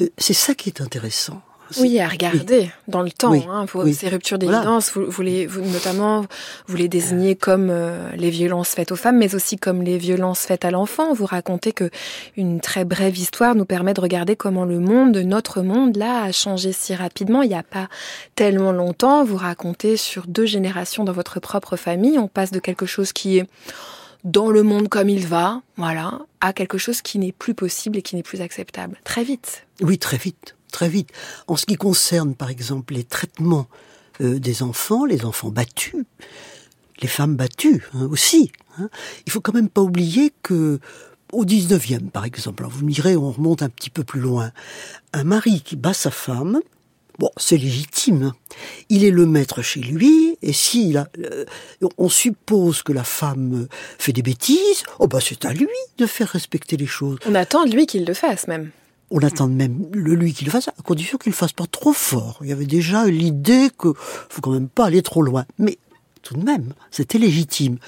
Euh, 0.00 0.08
c'est 0.18 0.34
ça 0.34 0.54
qui 0.54 0.68
est 0.68 0.80
intéressant. 0.80 1.42
Oui, 1.78 2.00
à 2.00 2.08
regarder 2.08 2.70
dans 2.86 3.02
le 3.02 3.10
temps. 3.10 3.32
Hein, 3.32 3.66
Ces 3.92 4.08
ruptures 4.08 4.38
d'évidence, 4.38 4.92
vous, 4.92 5.10
vous, 5.10 5.22
les, 5.22 5.46
vous, 5.46 5.64
notamment, 5.70 6.24
vous 6.66 6.76
les 6.76 6.88
désignez 6.88 7.36
comme 7.36 7.68
euh, 7.70 8.10
les 8.16 8.30
violences 8.30 8.70
faites 8.70 8.92
aux 8.92 8.96
femmes, 8.96 9.18
mais 9.18 9.34
aussi 9.34 9.56
comme 9.56 9.82
les 9.82 9.98
violences 9.98 10.40
faites 10.40 10.64
à 10.64 10.70
l'enfant. 10.70 11.12
Vous 11.12 11.26
racontez 11.26 11.72
que 11.72 11.90
une 12.36 12.60
très 12.60 12.84
brève 12.84 13.16
histoire 13.16 13.54
nous 13.54 13.64
permet 13.64 13.94
de 13.94 14.00
regarder 14.00 14.36
comment 14.36 14.64
le 14.64 14.80
monde, 14.80 15.16
notre 15.18 15.62
monde, 15.62 15.96
là, 15.96 16.22
a 16.22 16.32
changé 16.32 16.72
si 16.72 16.94
rapidement. 16.94 17.42
Il 17.42 17.48
n'y 17.48 17.54
a 17.54 17.62
pas 17.62 17.88
tellement 18.34 18.72
longtemps. 18.72 19.24
Vous 19.24 19.36
racontez 19.36 19.96
sur 19.96 20.26
deux 20.26 20.46
générations 20.46 21.04
dans 21.04 21.12
votre 21.12 21.40
propre 21.40 21.76
famille. 21.76 22.18
On 22.18 22.28
passe 22.28 22.50
de 22.50 22.60
quelque 22.60 22.86
chose 22.86 23.12
qui 23.12 23.38
est 23.38 23.46
dans 24.24 24.50
le 24.50 24.62
monde 24.62 24.88
comme 24.88 25.08
il 25.08 25.26
va, 25.26 25.62
voilà, 25.76 26.20
à 26.40 26.52
quelque 26.52 26.78
chose 26.78 27.02
qui 27.02 27.18
n'est 27.18 27.32
plus 27.32 27.54
possible 27.54 27.98
et 27.98 28.02
qui 28.02 28.16
n'est 28.16 28.22
plus 28.22 28.40
acceptable. 28.40 28.98
Très 29.04 29.22
vite. 29.22 29.66
Oui, 29.80 29.98
très 29.98 30.16
vite 30.16 30.56
très 30.70 30.88
vite. 30.88 31.10
En 31.46 31.56
ce 31.56 31.66
qui 31.66 31.76
concerne, 31.76 32.34
par 32.34 32.50
exemple, 32.50 32.94
les 32.94 33.04
traitements 33.04 33.66
euh, 34.20 34.38
des 34.38 34.62
enfants, 34.62 35.04
les 35.04 35.24
enfants 35.24 35.50
battus, 35.50 36.04
les 37.00 37.08
femmes 37.08 37.36
battues 37.36 37.84
hein, 37.94 38.08
aussi. 38.10 38.50
Hein, 38.78 38.88
il 39.26 39.32
faut 39.32 39.40
quand 39.40 39.54
même 39.54 39.68
pas 39.68 39.82
oublier 39.82 40.32
que 40.42 40.80
au 41.32 41.44
19e, 41.44 42.10
par 42.10 42.24
exemple, 42.24 42.64
vous 42.68 42.84
me 42.84 42.90
direz, 42.90 43.16
on 43.16 43.30
remonte 43.30 43.62
un 43.62 43.68
petit 43.68 43.90
peu 43.90 44.02
plus 44.02 44.20
loin, 44.20 44.50
un 45.12 45.24
mari 45.24 45.60
qui 45.60 45.76
bat 45.76 45.92
sa 45.92 46.10
femme, 46.10 46.60
bon, 47.18 47.30
c'est 47.36 47.58
légitime. 47.58 48.32
Il 48.88 49.04
est 49.04 49.10
le 49.10 49.26
maître 49.26 49.60
chez 49.62 49.80
lui, 49.80 50.38
et 50.40 50.52
si 50.52 50.96
euh, 50.96 51.44
on 51.98 52.08
suppose 52.08 52.82
que 52.82 52.92
la 52.92 53.04
femme 53.04 53.68
fait 53.98 54.12
des 54.12 54.22
bêtises, 54.22 54.84
oh 54.98 55.06
ben 55.06 55.20
c'est 55.20 55.44
à 55.44 55.52
lui 55.52 55.68
de 55.98 56.06
faire 56.06 56.28
respecter 56.28 56.76
les 56.76 56.86
choses. 56.86 57.18
On 57.26 57.34
attend 57.34 57.66
de 57.66 57.72
lui 57.72 57.86
qu'il 57.86 58.04
le 58.04 58.14
fasse 58.14 58.48
même 58.48 58.70
on 59.10 59.20
attend 59.20 59.48
même 59.48 59.88
le 59.92 60.14
lui 60.14 60.34
qu'il 60.34 60.46
le 60.46 60.52
fasse, 60.52 60.68
à 60.68 60.82
condition 60.82 61.18
qu'il 61.18 61.30
ne 61.30 61.36
fasse 61.36 61.52
pas 61.52 61.66
trop 61.66 61.92
fort. 61.92 62.38
Il 62.42 62.48
y 62.48 62.52
avait 62.52 62.66
déjà 62.66 63.06
l'idée 63.06 63.70
que 63.76 63.92
faut 63.96 64.40
quand 64.40 64.52
même 64.52 64.68
pas 64.68 64.86
aller 64.86 65.02
trop 65.02 65.22
loin. 65.22 65.46
Mais 65.58 65.78
tout 66.22 66.34
de 66.34 66.44
même, 66.44 66.74
c'était 66.90 67.18
légitime. 67.18 67.78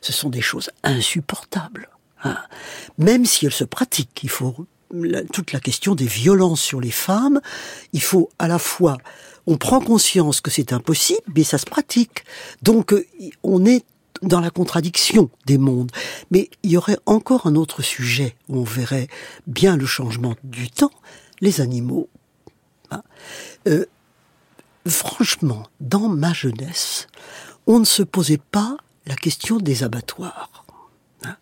Ce 0.00 0.12
sont 0.12 0.30
des 0.30 0.40
choses 0.40 0.70
insupportables. 0.82 1.88
Hein. 2.24 2.36
Même 2.98 3.24
si 3.24 3.46
elles 3.46 3.52
se 3.52 3.64
pratiquent, 3.64 4.20
il 4.22 4.30
faut 4.30 4.66
toute 5.32 5.52
la 5.52 5.60
question 5.60 5.94
des 5.94 6.06
violences 6.06 6.60
sur 6.60 6.80
les 6.80 6.90
femmes. 6.90 7.40
Il 7.92 8.02
faut 8.02 8.30
à 8.38 8.48
la 8.48 8.58
fois, 8.58 8.96
on 9.46 9.56
prend 9.56 9.80
conscience 9.80 10.40
que 10.40 10.50
c'est 10.50 10.72
impossible, 10.72 11.20
mais 11.34 11.44
ça 11.44 11.58
se 11.58 11.66
pratique. 11.66 12.24
Donc, 12.62 12.92
euh, 12.92 13.06
on 13.42 13.64
est 13.64 13.84
dans 14.22 14.40
la 14.40 14.50
contradiction 14.50 15.30
des 15.46 15.58
mondes. 15.58 15.90
Mais 16.30 16.50
il 16.62 16.70
y 16.72 16.76
aurait 16.76 16.98
encore 17.06 17.46
un 17.46 17.54
autre 17.54 17.82
sujet 17.82 18.36
où 18.48 18.58
on 18.58 18.64
verrait 18.64 19.08
bien 19.46 19.76
le 19.76 19.86
changement 19.86 20.34
du 20.44 20.70
temps, 20.70 20.90
les 21.40 21.60
animaux. 21.60 22.08
Hein. 22.90 23.02
Euh, 23.66 23.86
franchement, 24.86 25.64
dans 25.80 26.08
ma 26.08 26.32
jeunesse, 26.32 27.06
on 27.66 27.78
ne 27.78 27.84
se 27.84 28.02
posait 28.02 28.40
pas 28.50 28.76
la 29.06 29.14
question 29.14 29.58
des 29.58 29.82
abattoirs. 29.82 30.64
Hein. 31.24 31.36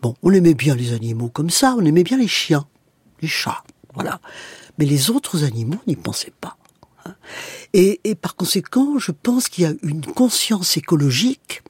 Bon, 0.00 0.14
on 0.22 0.32
aimait 0.32 0.54
bien 0.54 0.74
les 0.74 0.92
animaux 0.92 1.28
comme 1.28 1.50
ça, 1.50 1.74
on 1.78 1.84
aimait 1.84 2.04
bien 2.04 2.18
les 2.18 2.28
chiens, 2.28 2.66
les 3.20 3.28
chats, 3.28 3.62
voilà. 3.94 4.20
Mais 4.78 4.84
les 4.84 5.10
autres 5.10 5.44
animaux 5.44 5.80
n'y 5.86 5.96
pensaient 5.96 6.32
pas. 6.40 6.56
Et, 7.74 8.00
par 8.20 8.36
conséquent, 8.36 8.98
je 8.98 9.12
pense 9.12 9.48
qu'il 9.48 9.64
y 9.64 9.66
a 9.66 9.74
une 9.82 10.04
conscience 10.04 10.76
écologique 10.76 11.62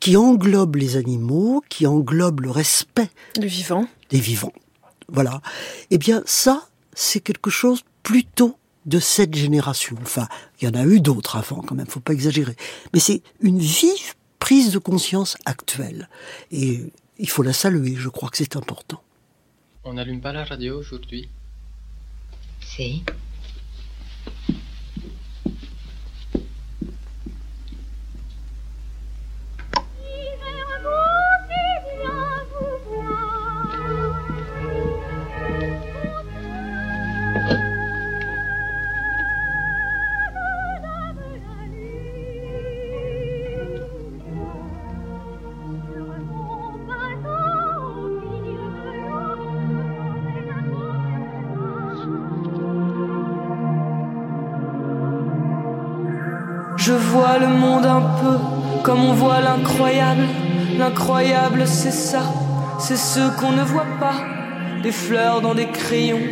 qui 0.00 0.16
englobe 0.16 0.76
les 0.76 0.96
animaux, 0.96 1.62
qui 1.68 1.86
englobe 1.86 2.40
le 2.40 2.50
respect 2.50 3.10
du 3.38 3.46
vivant, 3.46 3.86
des 4.10 4.20
vivants. 4.20 4.52
Voilà. 5.08 5.40
Eh 5.90 5.98
bien, 5.98 6.22
ça, 6.26 6.68
c'est 6.94 7.20
quelque 7.20 7.50
chose 7.50 7.82
plutôt 8.02 8.56
de 8.86 8.98
cette 8.98 9.34
génération. 9.34 9.96
Enfin, 10.02 10.28
il 10.60 10.66
y 10.66 10.68
en 10.68 10.74
a 10.74 10.84
eu 10.84 11.00
d'autres 11.00 11.36
avant, 11.36 11.62
quand 11.62 11.74
même. 11.74 11.86
Faut 11.86 12.00
pas 12.00 12.12
exagérer. 12.12 12.56
Mais 12.92 13.00
c'est 13.00 13.22
une 13.40 13.58
vive 13.58 14.14
prise 14.38 14.72
de 14.72 14.78
conscience 14.78 15.36
actuelle. 15.46 16.08
Et 16.50 16.80
il 17.18 17.30
faut 17.30 17.42
la 17.42 17.52
saluer. 17.52 17.94
Je 17.96 18.08
crois 18.08 18.28
que 18.28 18.36
c'est 18.36 18.56
important. 18.56 19.00
On 19.84 19.94
n'allume 19.94 20.20
pas 20.20 20.32
la 20.32 20.44
radio 20.44 20.78
aujourd'hui. 20.78 21.28
Si. 22.60 23.04
Voit 59.24 59.40
l'incroyable. 59.40 60.26
L'incroyable, 60.78 61.66
c'est 61.66 61.98
ça, 62.10 62.24
c'est 62.78 62.96
ce 62.96 63.22
qu'on 63.38 63.52
ne 63.52 63.62
voit 63.62 63.92
pas. 63.98 64.16
Des 64.82 64.92
fleurs 64.92 65.40
dans 65.40 65.54
des 65.54 65.68
crayons, 65.68 66.26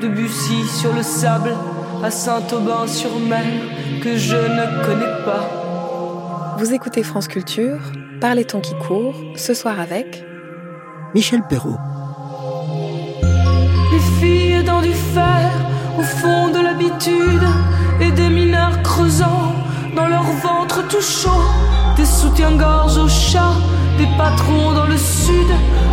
de 0.00 0.06
Bussy 0.06 0.60
sur 0.68 0.92
le 0.92 1.02
sable, 1.02 1.56
à 2.04 2.10
Saint-Aubin-sur-Mer, 2.12 3.44
que 4.02 4.16
je 4.16 4.36
ne 4.36 4.84
connais 4.84 5.14
pas. 5.24 6.54
Vous 6.58 6.72
écoutez 6.72 7.02
France 7.02 7.26
Culture, 7.26 7.80
par 8.20 8.36
les 8.36 8.44
temps 8.44 8.60
qui 8.60 8.76
courent, 8.86 9.20
ce 9.34 9.52
soir 9.52 9.80
avec 9.80 10.24
Michel 11.14 11.42
Perrault. 11.48 11.80
Les 13.92 14.04
filles 14.20 14.62
dans 14.64 14.80
du 14.80 14.92
fer, 14.92 15.50
au 15.98 16.02
fond 16.02 16.50
de 16.50 16.60
l'habitude, 16.60 17.46
et 18.00 18.12
des 18.12 18.28
mineurs 18.28 18.80
creusant 18.82 19.54
dans 19.96 20.06
leur 20.06 20.22
ventre 20.22 20.86
tout 20.86 21.02
chaud, 21.02 21.42
des 21.98 22.04
soutiens-gorge 22.04 22.96
aux 22.96 23.08
chats, 23.08 23.56
des 23.98 24.06
patrons 24.16 24.72
dans 24.72 24.86
le 24.86 24.96
sud, 24.96 25.50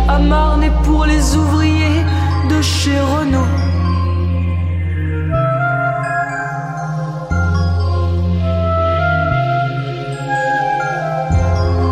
à 0.08 0.18
Marne 0.18 0.62
et 0.62 0.70
pour 0.84 1.04
les 1.04 1.34
ouvriers 1.34 2.04
de 2.48 2.62
chez 2.62 2.98
Renault. 3.00 3.52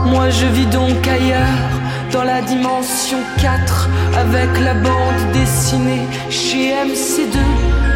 Moi 0.07 0.31
je 0.31 0.46
vis 0.46 0.66
donc 0.66 1.09
ailleurs, 1.09 1.64
dans 2.12 2.22
la 2.22 2.40
dimension 2.40 3.18
4, 3.40 3.88
avec 4.16 4.61
la 4.61 4.74
bande 4.74 5.22
dessinée 5.33 6.07
chez 6.31 6.72
MC2. 6.88 7.37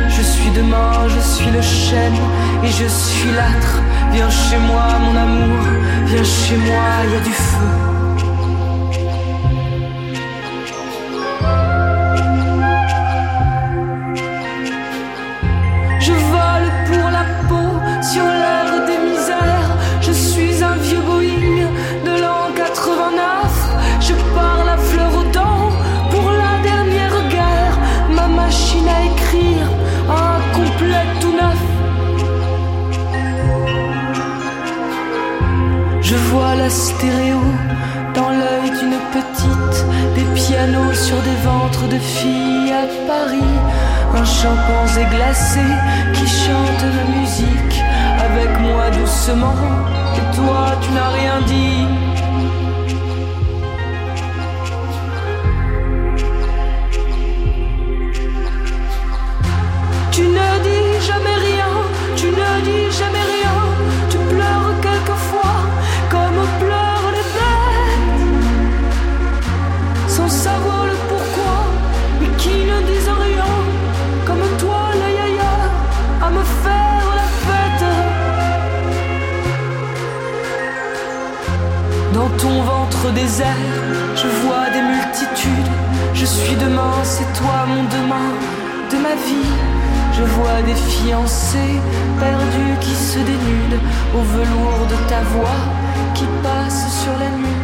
Je 0.09 0.23
suis 0.23 0.51
demain, 0.51 0.91
je 1.07 1.21
suis 1.21 1.51
le 1.53 1.63
chêne 1.63 2.19
et 2.65 2.73
je 2.81 2.89
suis 2.89 3.31
l'âtre. 3.31 3.75
Viens 4.13 4.31
chez 4.31 4.59
moi, 4.59 4.87
mon 5.05 5.17
amour, 5.17 5.59
viens 6.09 6.25
chez 6.25 6.57
moi, 6.57 6.85
il 7.05 7.13
y 7.13 7.17
a 7.17 7.21
du 7.21 7.33
feu. 7.33 7.88
Sur 40.93 41.23
des 41.23 41.37
ventres 41.45 41.87
de 41.89 41.99
filles 41.99 42.73
à 42.73 42.87
Paris, 43.07 43.55
un 44.13 44.25
chimpanzé 44.25 45.05
glacé 45.05 45.61
qui 46.13 46.27
chante 46.27 46.83
la 46.83 47.05
musique 47.17 47.81
avec 48.19 48.61
moi 48.61 48.91
doucement, 48.91 49.55
et 50.17 50.37
toi 50.37 50.77
tu 50.83 50.91
n'as 50.91 51.11
rien 51.11 51.41
dit. 51.47 51.98
Ton 82.39 82.63
ventre 82.63 83.11
désert, 83.13 83.47
je 84.15 84.29
vois 84.43 84.71
des 84.71 84.83
multitudes, 84.83 85.73
je 86.15 86.25
suis 86.25 86.57
demain, 86.57 86.95
c'est 87.03 87.31
toi 87.35 87.67
mon 87.67 87.83
demain 87.85 88.31
de 88.91 88.97
ma 88.97 89.15
vie. 89.27 89.79
Je 90.19 90.25
vois 90.25 90.63
des 90.67 90.75
fiancés 90.75 91.81
perdus 92.19 92.77
qui 92.81 92.95
se 92.95 93.19
dénudent 93.19 93.81
au 94.17 94.23
velours 94.23 94.87
de 94.91 94.97
ta 95.09 95.21
voix 95.35 95.61
qui 96.15 96.25
passe 96.43 97.03
sur 97.03 97.13
la 97.13 97.31
nuit. 97.39 97.63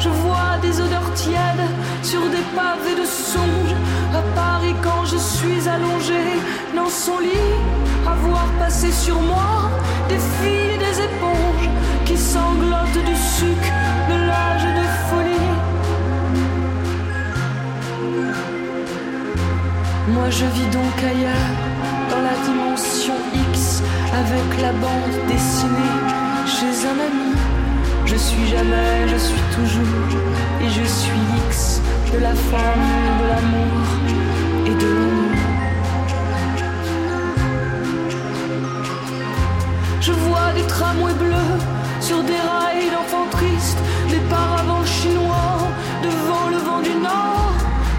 Je 0.00 0.08
vois 0.08 0.58
des 0.60 0.80
odeurs 0.80 1.12
tièdes 1.14 1.70
sur 2.02 2.22
des 2.22 2.44
pavés 2.56 3.00
de 3.00 3.06
songe. 3.06 3.74
À 4.12 4.22
Paris, 4.70 4.74
quand 4.82 5.04
je 5.04 5.16
suis 5.16 5.68
allongé 5.68 6.14
dans 6.74 6.88
son 6.88 7.18
lit, 7.18 7.28
à 8.06 8.14
voir 8.14 8.46
passer 8.58 8.92
sur 8.92 9.20
moi 9.20 9.70
des 10.08 10.18
filles 10.18 10.74
et 10.74 10.78
des 10.78 11.00
éponges 11.02 11.68
qui 12.04 12.16
sanglotent 12.16 13.04
du 13.04 13.16
sucre 13.16 13.72
de 14.08 14.26
l'âge 14.26 14.64
de 14.64 14.86
folie. 15.08 15.50
Moi 20.08 20.30
je 20.30 20.44
vis 20.46 20.66
donc 20.66 20.96
ailleurs, 20.98 21.50
dans 22.10 22.22
la 22.22 22.36
dimension 22.44 23.14
X, 23.52 23.82
avec 24.12 24.62
la 24.62 24.72
bande 24.72 25.28
dessinée 25.28 25.98
chez 26.46 26.86
un 26.86 26.98
ami. 27.08 27.34
Je 28.06 28.16
suis 28.16 28.48
jamais, 28.48 29.06
je 29.06 29.16
suis 29.16 29.42
toujours, 29.54 30.20
et 30.60 30.68
je 30.68 30.84
suis 30.84 31.20
X 31.48 31.80
de 32.12 32.18
la 32.18 32.34
femme, 32.34 32.88
de 33.20 33.28
l'amour 33.28 34.29
tramways 40.80 41.12
bleus 41.12 41.60
sur 42.00 42.22
des 42.22 42.40
rails 42.50 42.90
d'enfants 42.90 43.28
tristes, 43.30 43.82
des 44.08 44.22
paravents 44.30 44.86
chinois 44.86 45.58
devant 46.02 46.48
le 46.48 46.56
vent 46.56 46.80
du 46.80 46.94
nord, 47.08 47.52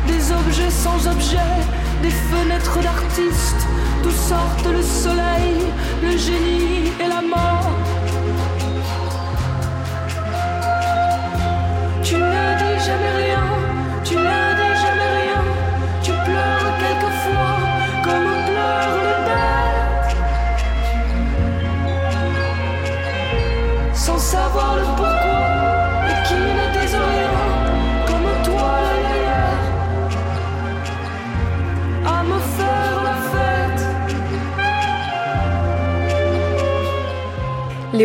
des 0.07 0.23
objets 0.39 0.71
sans 0.71 0.99
objet, 1.07 1.53
des 2.01 2.09
fenêtres 2.09 2.79
d'artistes, 2.81 3.63
d'où 4.01 4.09
sortent 4.09 4.71
le 4.77 4.81
soleil 4.81 5.57
le 6.01 6.17
génie 6.17 6.91
et 6.99 7.07
la 7.07 7.21
mort. 7.21 7.60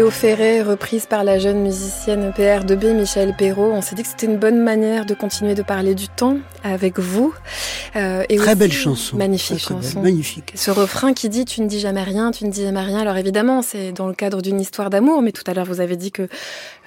Reprise 0.08 1.06
par 1.06 1.24
la 1.24 1.40
jeune 1.40 1.62
musicienne 1.62 2.30
PR2B 2.30 2.94
Michel 2.94 3.34
Perrault. 3.36 3.72
On 3.72 3.82
s'est 3.82 3.96
dit 3.96 4.04
que 4.04 4.08
c'était 4.08 4.26
une 4.26 4.36
bonne 4.36 4.62
manière 4.62 5.04
de 5.04 5.14
continuer 5.14 5.56
de 5.56 5.62
parler 5.62 5.96
du 5.96 6.06
temps 6.06 6.36
avec 6.62 7.00
vous. 7.00 7.34
Euh, 7.96 8.24
et 8.28 8.37
très 8.37 8.54
belle 8.54 8.72
chanson. 8.72 9.16
Magnifique 9.16 9.59
très, 9.59 9.74
très 9.74 9.82
chanson. 9.82 10.00
Belle, 10.00 10.12
magnifique. 10.12 10.52
Ce 10.54 10.70
refrain 10.70 11.14
qui 11.14 11.28
dit 11.28 11.44
tu 11.44 11.62
ne 11.62 11.66
dis 11.66 11.80
jamais 11.80 12.02
rien, 12.02 12.30
tu 12.30 12.44
ne 12.44 12.50
dis 12.50 12.62
jamais 12.62 12.82
rien. 12.82 12.98
Alors 12.98 13.16
évidemment, 13.16 13.62
c'est 13.62 13.92
dans 13.92 14.06
le 14.06 14.14
cadre 14.14 14.42
d'une 14.42 14.61
histoire 14.61 14.90
d'amour, 14.90 15.22
mais 15.22 15.32
tout 15.32 15.44
à 15.46 15.54
l'heure 15.54 15.64
vous 15.64 15.80
avez 15.80 15.96
dit 15.96 16.12
que 16.12 16.28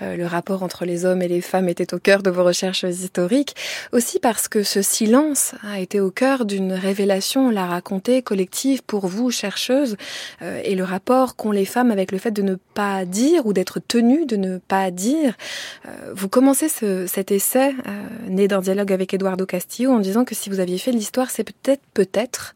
euh, 0.02 0.16
le 0.16 0.26
rapport 0.26 0.62
entre 0.62 0.86
les 0.86 1.06
hommes 1.06 1.22
et 1.22 1.28
les 1.28 1.42
femmes 1.42 1.68
était 1.68 1.94
au 1.94 2.00
cœur 2.00 2.22
de 2.22 2.30
vos 2.30 2.44
recherches 2.44 2.84
historiques. 2.84 3.56
Aussi 3.92 4.20
parce 4.20 4.48
que 4.48 4.62
ce 4.62 4.82
silence 4.82 5.56
a 5.64 5.80
été 5.80 6.00
au 6.00 6.12
cœur 6.12 6.46
d'une 6.46 6.74
révélation, 6.74 7.50
la 7.50 7.66
racontée 7.66 8.22
collective 8.22 8.84
pour 8.84 9.08
vous, 9.08 9.32
chercheuses, 9.32 9.98
euh, 10.42 10.62
et 10.64 10.76
le 10.76 10.84
rapport 10.84 11.36
qu'ont 11.36 11.52
les 11.52 11.66
femmes 11.66 11.92
avec 11.92 12.12
le 12.12 12.20
fait 12.20 12.32
de 12.32 12.44
ne 12.44 12.56
pas 12.56 13.06
dire 13.06 13.48
ou 13.48 13.54
d'être 13.54 13.80
tenues 13.80 14.26
de 14.26 14.36
ne 14.36 14.60
pas 14.60 14.92
dire. 14.92 15.34
Euh, 15.88 16.14
vous 16.14 16.30
commencez 16.30 16.70
ce, 16.70 17.08
cet 17.08 17.32
essai 17.32 17.74
né 18.28 18.48
d'un 18.48 18.62
dialogue 18.62 18.92
avec 18.92 19.14
Eduardo 19.14 19.46
Castillo 19.46 19.92
en 19.92 20.00
disant 20.00 20.24
que 20.24 20.36
si 20.36 20.50
vous 20.50 20.60
aviez 20.60 20.78
fait 20.78 20.92
l'histoire, 21.00 21.30
c'est 21.30 21.44
peut-être, 21.44 21.82
peut-être, 21.94 22.56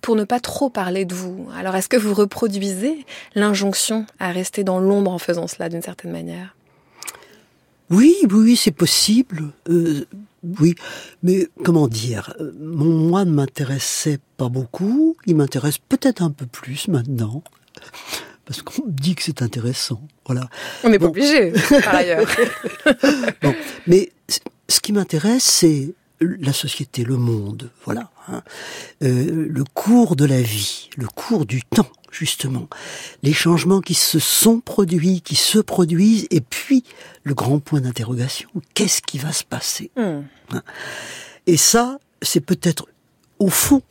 pour 0.00 0.16
ne 0.16 0.24
pas 0.24 0.40
trop 0.40 0.70
parler 0.70 1.04
de 1.04 1.14
vous. 1.14 1.48
Alors 1.54 1.76
est-ce 1.76 1.88
que 1.88 1.96
vous 1.96 2.14
reproduisez 2.14 3.04
l'injonction 3.34 4.06
à 4.18 4.30
rester 4.30 4.64
dans 4.64 4.78
l'ombre 4.78 5.10
en 5.10 5.18
faisant 5.18 5.46
cela 5.46 5.68
d'une 5.68 5.82
certaine 5.82 6.12
manière? 6.12 6.56
Oui, 7.90 8.16
oui, 8.30 8.56
c'est 8.56 8.70
possible. 8.70 9.50
Euh, 9.68 10.06
oui, 10.42 10.74
mais 11.22 11.48
comment 11.64 11.88
dire? 11.88 12.34
Mon 12.58 13.08
moi 13.08 13.24
ne 13.24 13.32
m'intéressait 13.32 14.20
pas 14.36 14.48
beaucoup. 14.48 15.16
Il 15.26 15.36
m'intéresse 15.36 15.78
peut-être 15.78 16.22
un 16.22 16.30
peu 16.30 16.46
plus 16.46 16.88
maintenant. 16.88 17.42
Parce 18.44 18.62
qu'on 18.62 18.86
me 18.86 18.92
dit 18.92 19.14
que 19.14 19.22
c'est 19.22 19.42
intéressant. 19.42 20.00
Voilà. 20.24 20.48
On 20.84 20.88
n'est 20.88 20.98
bon. 20.98 21.06
pas 21.06 21.10
obligé, 21.10 21.52
par 21.82 21.94
ailleurs. 21.94 22.28
bon, 23.42 23.54
mais 23.86 24.10
ce 24.68 24.80
qui 24.80 24.92
m'intéresse, 24.92 25.44
c'est 25.44 25.94
la 26.20 26.52
société, 26.52 27.04
le 27.04 27.16
monde, 27.16 27.70
voilà. 27.84 28.10
Hein. 28.28 28.42
Euh, 29.02 29.46
le 29.48 29.64
cours 29.64 30.16
de 30.16 30.24
la 30.24 30.40
vie, 30.40 30.90
le 30.96 31.06
cours 31.06 31.46
du 31.46 31.62
temps, 31.62 31.90
justement. 32.10 32.68
Les 33.22 33.32
changements 33.32 33.80
qui 33.80 33.94
se 33.94 34.18
sont 34.18 34.60
produits, 34.60 35.22
qui 35.22 35.36
se 35.36 35.58
produisent, 35.58 36.26
et 36.30 36.40
puis 36.40 36.84
le 37.24 37.34
grand 37.34 37.58
point 37.58 37.80
d'interrogation, 37.80 38.50
qu'est-ce 38.74 39.02
qui 39.02 39.18
va 39.18 39.32
se 39.32 39.44
passer 39.44 39.90
Hmm. 39.96 40.02
mmh. 40.02 40.24
hein. 40.52 40.62
Et 41.46 41.56
ça, 41.56 41.98
c'est 42.22 42.40
peut-être, 42.40 42.86
au 43.38 43.48
fond, 43.48 43.82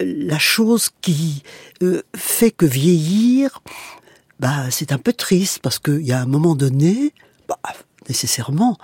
la 0.00 0.38
chose 0.38 0.90
qui 1.00 1.42
euh, 1.82 2.02
fait 2.14 2.50
que 2.50 2.66
vieillir, 2.66 3.62
bah, 4.40 4.70
c'est 4.70 4.92
un 4.92 4.98
peu 4.98 5.12
triste, 5.12 5.60
parce 5.60 5.78
qu'il 5.78 6.02
y 6.02 6.12
a 6.12 6.20
un 6.20 6.26
moment 6.26 6.54
donné, 6.54 7.12
bah, 7.48 7.58
nécessairement, 8.08 8.78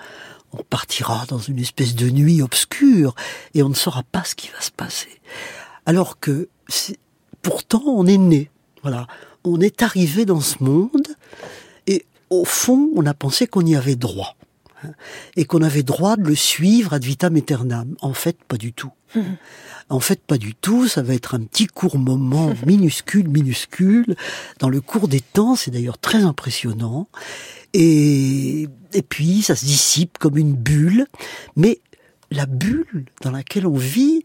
on 0.52 0.62
partira 0.62 1.24
dans 1.28 1.38
une 1.38 1.58
espèce 1.58 1.94
de 1.94 2.10
nuit 2.10 2.42
obscure 2.42 3.14
et 3.54 3.62
on 3.62 3.68
ne 3.68 3.74
saura 3.74 4.02
pas 4.02 4.24
ce 4.24 4.34
qui 4.34 4.48
va 4.48 4.60
se 4.60 4.70
passer. 4.70 5.20
Alors 5.86 6.18
que 6.18 6.48
pourtant 7.42 7.82
on 7.86 8.06
est 8.06 8.18
né, 8.18 8.50
voilà, 8.82 9.06
on 9.44 9.60
est 9.60 9.82
arrivé 9.82 10.24
dans 10.24 10.40
ce 10.40 10.62
monde 10.62 11.08
et 11.86 12.04
au 12.30 12.44
fond 12.44 12.90
on 12.94 13.06
a 13.06 13.14
pensé 13.14 13.46
qu'on 13.46 13.64
y 13.64 13.76
avait 13.76 13.96
droit 13.96 14.36
hein, 14.84 14.90
et 15.36 15.44
qu'on 15.44 15.62
avait 15.62 15.82
droit 15.82 16.16
de 16.16 16.24
le 16.24 16.34
suivre 16.34 16.92
ad 16.92 17.04
vitam 17.04 17.36
aeternam. 17.36 17.96
En 18.00 18.12
fait, 18.12 18.42
pas 18.44 18.56
du 18.56 18.72
tout. 18.72 18.92
Mmh. 19.14 19.20
En 19.90 19.98
fait, 19.98 20.20
pas 20.22 20.38
du 20.38 20.54
tout. 20.54 20.86
Ça 20.86 21.02
va 21.02 21.14
être 21.14 21.34
un 21.34 21.40
petit 21.40 21.66
court 21.66 21.98
moment 21.98 22.54
minuscule, 22.64 23.28
minuscule. 23.28 24.14
Dans 24.60 24.68
le 24.68 24.80
cours 24.80 25.08
des 25.08 25.20
temps, 25.20 25.56
c'est 25.56 25.72
d'ailleurs 25.72 25.98
très 25.98 26.22
impressionnant. 26.22 27.08
Et, 27.72 28.68
et 28.92 29.02
puis, 29.02 29.42
ça 29.42 29.56
se 29.56 29.64
dissipe 29.64 30.18
comme 30.18 30.36
une 30.36 30.54
bulle. 30.54 31.06
Mais 31.56 31.80
la 32.30 32.46
bulle 32.46 33.06
dans 33.22 33.30
laquelle 33.30 33.66
on 33.66 33.76
vit, 33.76 34.24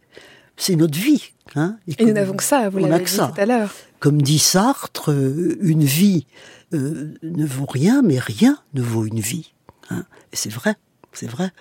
c'est 0.57 0.75
notre 0.75 0.97
vie. 0.97 1.31
Hein 1.55 1.77
et, 1.87 2.01
et 2.01 2.05
nous 2.05 2.13
n'avons 2.13 2.35
que 2.35 2.43
ça, 2.43 2.69
vous 2.69 2.79
l'avez 2.79 3.03
dit 3.03 3.15
tout 3.15 3.23
à 3.37 3.45
l'heure. 3.45 3.71
Comme 3.99 4.21
dit 4.21 4.39
Sartre, 4.39 5.09
une 5.09 5.83
vie 5.83 6.25
euh, 6.73 7.13
ne 7.23 7.45
vaut 7.45 7.67
rien, 7.67 8.01
mais 8.01 8.19
rien 8.19 8.57
ne 8.73 8.81
vaut 8.81 9.05
une 9.05 9.19
vie. 9.19 9.53
Hein 9.89 10.05
et 10.33 10.35
c'est 10.35 10.51
vrai, 10.51 10.75
c'est 11.13 11.29
vrai. 11.29 11.51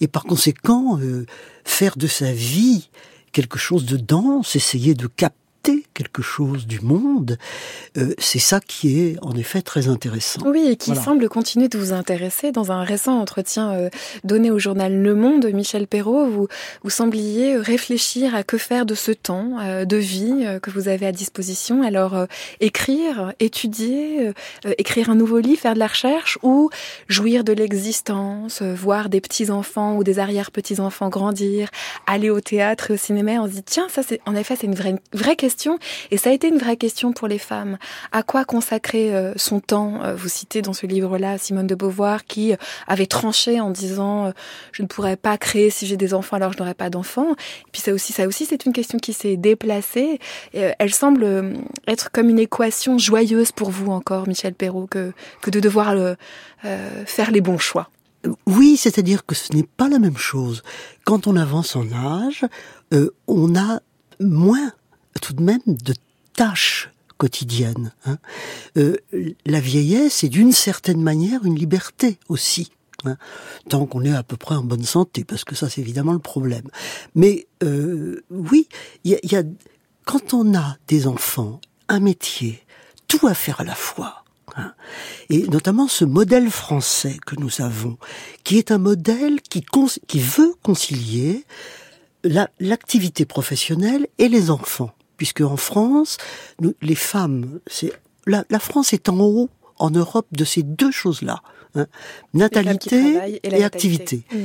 Et 0.00 0.08
par 0.08 0.24
conséquent, 0.24 0.98
euh, 1.00 1.26
faire 1.64 1.96
de 1.96 2.06
sa 2.06 2.32
vie 2.32 2.90
quelque 3.32 3.58
chose 3.58 3.86
de 3.86 3.96
dense, 3.96 4.56
essayer 4.56 4.94
de 4.94 5.06
capter 5.06 5.41
quelque 5.94 6.22
chose 6.22 6.66
du 6.66 6.80
monde, 6.80 7.38
euh, 7.96 8.14
c'est 8.18 8.38
ça 8.38 8.60
qui 8.60 9.00
est 9.00 9.16
en 9.22 9.34
effet 9.36 9.62
très 9.62 9.88
intéressant. 9.88 10.40
Oui, 10.44 10.66
et 10.68 10.76
qui 10.76 10.90
voilà. 10.90 11.04
semble 11.04 11.28
continuer 11.28 11.68
de 11.68 11.78
vous 11.78 11.92
intéresser. 11.92 12.52
Dans 12.52 12.72
un 12.72 12.82
récent 12.82 13.18
entretien 13.18 13.72
euh, 13.72 13.90
donné 14.24 14.50
au 14.50 14.58
journal 14.58 14.94
Le 15.02 15.14
Monde, 15.14 15.46
Michel 15.52 15.86
Perrault, 15.86 16.26
vous, 16.26 16.48
vous 16.82 16.90
sembliez 16.90 17.56
réfléchir 17.56 18.34
à 18.34 18.42
que 18.42 18.58
faire 18.58 18.86
de 18.86 18.94
ce 18.94 19.12
temps 19.12 19.58
euh, 19.60 19.84
de 19.84 19.96
vie 19.96 20.44
que 20.62 20.70
vous 20.70 20.88
avez 20.88 21.06
à 21.06 21.12
disposition. 21.12 21.82
Alors, 21.82 22.26
écrire, 22.60 23.32
étudier, 23.40 24.32
écrire 24.78 25.10
un 25.10 25.14
nouveau 25.14 25.38
livre, 25.38 25.60
faire 25.60 25.74
de 25.74 25.78
la 25.78 25.86
recherche, 25.86 26.38
ou 26.42 26.70
jouir 27.08 27.44
de 27.44 27.52
l'existence, 27.52 28.62
voir 28.62 29.08
des 29.08 29.20
petits-enfants 29.20 29.96
ou 29.96 30.04
des 30.04 30.18
arrière-petits-enfants 30.18 31.08
grandir, 31.08 31.68
aller 32.06 32.30
au 32.30 32.40
théâtre 32.40 32.90
et 32.90 32.94
au 32.94 32.96
cinéma, 32.96 33.32
on 33.32 33.46
se 33.46 33.52
dit, 33.52 33.62
tiens, 33.62 33.86
ça 33.88 34.02
c'est, 34.02 34.20
en 34.26 34.34
effet, 34.34 34.56
c'est 34.58 34.66
une 34.66 34.74
vraie, 34.74 34.96
vraie 35.12 35.36
question 35.36 35.51
et 36.10 36.16
ça 36.16 36.30
a 36.30 36.32
été 36.32 36.48
une 36.48 36.58
vraie 36.58 36.76
question 36.76 37.12
pour 37.12 37.28
les 37.28 37.38
femmes. 37.38 37.78
À 38.12 38.22
quoi 38.22 38.44
consacrer 38.44 39.14
euh, 39.14 39.32
son 39.36 39.60
temps 39.60 40.00
Vous 40.16 40.28
citez 40.28 40.62
dans 40.62 40.72
ce 40.72 40.86
livre-là 40.86 41.38
Simone 41.38 41.66
de 41.66 41.74
Beauvoir 41.74 42.24
qui 42.24 42.54
avait 42.86 43.06
tranché 43.06 43.60
en 43.60 43.70
disant 43.70 44.26
euh, 44.26 44.30
je 44.72 44.82
ne 44.82 44.86
pourrais 44.86 45.16
pas 45.16 45.36
créer 45.38 45.70
si 45.70 45.86
j'ai 45.86 45.96
des 45.96 46.14
enfants 46.14 46.36
alors 46.36 46.52
je 46.52 46.58
n'aurai 46.58 46.74
pas 46.74 46.90
d'enfants. 46.90 47.32
Et 47.32 47.70
puis 47.72 47.82
ça 47.82 47.92
aussi, 47.92 48.12
ça 48.12 48.26
aussi, 48.26 48.46
c'est 48.46 48.66
une 48.66 48.72
question 48.72 48.98
qui 48.98 49.12
s'est 49.12 49.36
déplacée. 49.36 50.18
Euh, 50.54 50.72
elle 50.78 50.92
semble 50.92 51.56
être 51.86 52.10
comme 52.10 52.28
une 52.28 52.38
équation 52.38 52.98
joyeuse 52.98 53.52
pour 53.52 53.70
vous 53.70 53.90
encore, 53.90 54.26
Michel 54.28 54.54
Perrault, 54.54 54.86
que 54.86 55.12
de 55.50 55.60
devoir 55.60 55.94
faire 57.06 57.30
les 57.30 57.40
bons 57.40 57.58
choix. 57.58 57.90
Oui, 58.46 58.76
c'est-à-dire 58.76 59.26
que 59.26 59.34
ce 59.34 59.52
n'est 59.54 59.66
pas 59.76 59.88
la 59.88 59.98
même 59.98 60.16
chose. 60.16 60.62
Quand 61.04 61.26
on 61.26 61.36
avance 61.36 61.76
en 61.76 61.90
âge, 61.92 62.44
on 63.26 63.56
a 63.56 63.80
moins 64.20 64.72
tout 65.20 65.32
de 65.32 65.42
même 65.42 65.60
de 65.66 65.94
tâches 66.34 66.90
quotidiennes. 67.18 67.92
Hein. 68.04 68.18
Euh, 68.76 68.96
la 69.46 69.60
vieillesse 69.60 70.24
est 70.24 70.28
d'une 70.28 70.52
certaine 70.52 71.00
manière 71.02 71.44
une 71.44 71.56
liberté 71.56 72.18
aussi. 72.28 72.72
Hein, 73.04 73.16
tant 73.68 73.84
qu'on 73.86 74.04
est 74.04 74.14
à 74.14 74.22
peu 74.22 74.36
près 74.36 74.54
en 74.54 74.62
bonne 74.62 74.84
santé, 74.84 75.24
parce 75.24 75.42
que 75.42 75.56
ça 75.56 75.68
c'est 75.68 75.80
évidemment 75.80 76.12
le 76.12 76.20
problème. 76.20 76.68
Mais 77.16 77.48
euh, 77.64 78.22
oui, 78.30 78.68
il 79.02 79.18
y, 79.24 79.32
y 79.32 79.36
a, 79.36 79.42
quand 80.04 80.34
on 80.34 80.54
a 80.54 80.76
des 80.86 81.08
enfants, 81.08 81.60
un 81.88 81.98
métier, 81.98 82.62
tout 83.08 83.26
à 83.26 83.34
faire 83.34 83.60
à 83.60 83.64
la 83.64 83.74
fois, 83.74 84.22
Hein. 84.56 84.74
Et 85.30 85.46
notamment 85.48 85.88
ce 85.88 86.04
modèle 86.04 86.50
français 86.50 87.16
que 87.26 87.36
nous 87.36 87.60
avons, 87.60 87.96
qui 88.44 88.58
est 88.58 88.70
un 88.70 88.78
modèle 88.78 89.40
qui, 89.40 89.64
qui 90.06 90.20
veut 90.20 90.54
concilier 90.62 91.44
l'activité 92.60 93.24
la, 93.24 93.26
professionnelle 93.26 94.06
et 94.18 94.28
les 94.28 94.50
enfants 94.50 94.92
puisque 95.22 95.42
en 95.42 95.56
France, 95.56 96.16
nous, 96.60 96.74
les 96.82 96.96
femmes, 96.96 97.60
c'est 97.68 97.92
la, 98.26 98.44
la, 98.50 98.58
France 98.58 98.92
est 98.92 99.08
en 99.08 99.20
haut 99.20 99.50
en 99.78 99.90
Europe 99.90 100.26
de 100.32 100.44
ces 100.44 100.64
deux 100.64 100.90
choses-là, 100.90 101.42
hein, 101.76 101.86
natalité 102.34 103.38
et, 103.44 103.48
et 103.48 103.62
activité. 103.62 104.24
Mmh. 104.32 104.36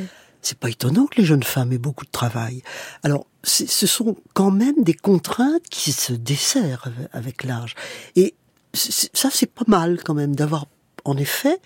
C'est 0.44 0.60
pas 0.60 0.70
étonnant 0.70 1.08
que 1.08 1.20
les 1.20 1.26
jeunes 1.26 1.42
femmes 1.42 1.74
aient 1.74 1.80
beaucoup 1.80 2.06
de 2.06 2.12
travail. 2.12 2.62
Alors, 3.02 3.26
ce 3.42 3.88
sont 3.88 4.18
quand 4.36 4.52
même 4.52 4.84
des 4.84 4.94
contraintes 4.94 5.68
qui 5.68 5.92
se 5.92 6.14
desserrent 6.14 6.86
avec, 6.86 7.10
avec 7.12 7.44
l'âge. 7.44 7.74
Et 8.16 8.36
ça, 8.76 9.30
c'est 9.32 9.52
pas 9.52 9.66
mal 9.66 10.04
quand 10.04 10.14
même 10.14 10.36
d'avoir, 10.36 10.68
en 11.06 11.18
effet, 11.18 11.58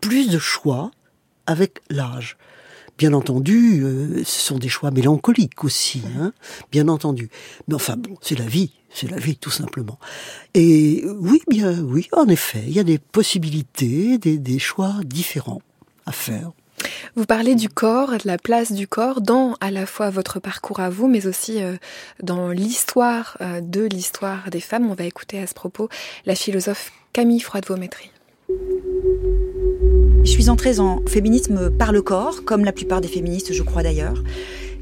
plus 0.00 0.30
de 0.30 0.40
choix 0.40 0.90
avec 1.46 1.80
l'âge. 1.90 2.36
Bien 2.98 3.12
entendu, 3.12 3.80
euh, 3.84 4.24
ce 4.24 4.40
sont 4.40 4.58
des 4.58 4.68
choix 4.68 4.90
mélancoliques 4.90 5.62
aussi, 5.62 6.02
hein, 6.18 6.32
bien 6.72 6.88
entendu. 6.88 7.30
Mais 7.68 7.74
enfin 7.74 7.96
bon, 7.96 8.16
c'est 8.20 8.36
la 8.36 8.46
vie, 8.46 8.72
c'est 8.92 9.08
la 9.08 9.18
vie 9.18 9.36
tout 9.36 9.52
simplement. 9.52 10.00
Et 10.54 11.04
oui, 11.20 11.40
bien, 11.48 11.78
oui, 11.78 12.08
en 12.10 12.26
effet, 12.26 12.64
il 12.66 12.72
y 12.72 12.80
a 12.80 12.84
des 12.84 12.98
possibilités, 12.98 14.18
des, 14.18 14.36
des 14.38 14.58
choix 14.58 14.94
différents 15.04 15.62
à 16.06 16.12
faire. 16.12 16.50
Vous 17.14 17.24
parlez 17.24 17.54
du 17.54 17.68
corps, 17.68 18.10
de 18.10 18.26
la 18.26 18.36
place 18.36 18.72
du 18.72 18.88
corps 18.88 19.20
dans 19.20 19.54
à 19.60 19.70
la 19.70 19.86
fois 19.86 20.10
votre 20.10 20.40
parcours 20.40 20.80
à 20.80 20.90
vous, 20.90 21.06
mais 21.06 21.28
aussi 21.28 21.62
euh, 21.62 21.76
dans 22.22 22.50
l'histoire 22.50 23.36
euh, 23.40 23.60
de 23.60 23.82
l'histoire 23.82 24.50
des 24.50 24.60
femmes. 24.60 24.90
On 24.90 24.94
va 24.94 25.04
écouter 25.04 25.38
à 25.38 25.46
ce 25.46 25.54
propos 25.54 25.88
la 26.26 26.34
philosophe 26.34 26.92
Camille 27.12 27.40
Froide-Vaumétry. 27.40 28.10
Je 28.50 30.30
suis 30.30 30.48
entrée 30.48 30.78
en 30.78 31.02
féminisme 31.06 31.70
par 31.70 31.92
le 31.92 32.00
corps, 32.00 32.44
comme 32.44 32.64
la 32.64 32.72
plupart 32.72 33.00
des 33.00 33.08
féministes, 33.08 33.52
je 33.52 33.62
crois 33.62 33.82
d'ailleurs 33.82 34.22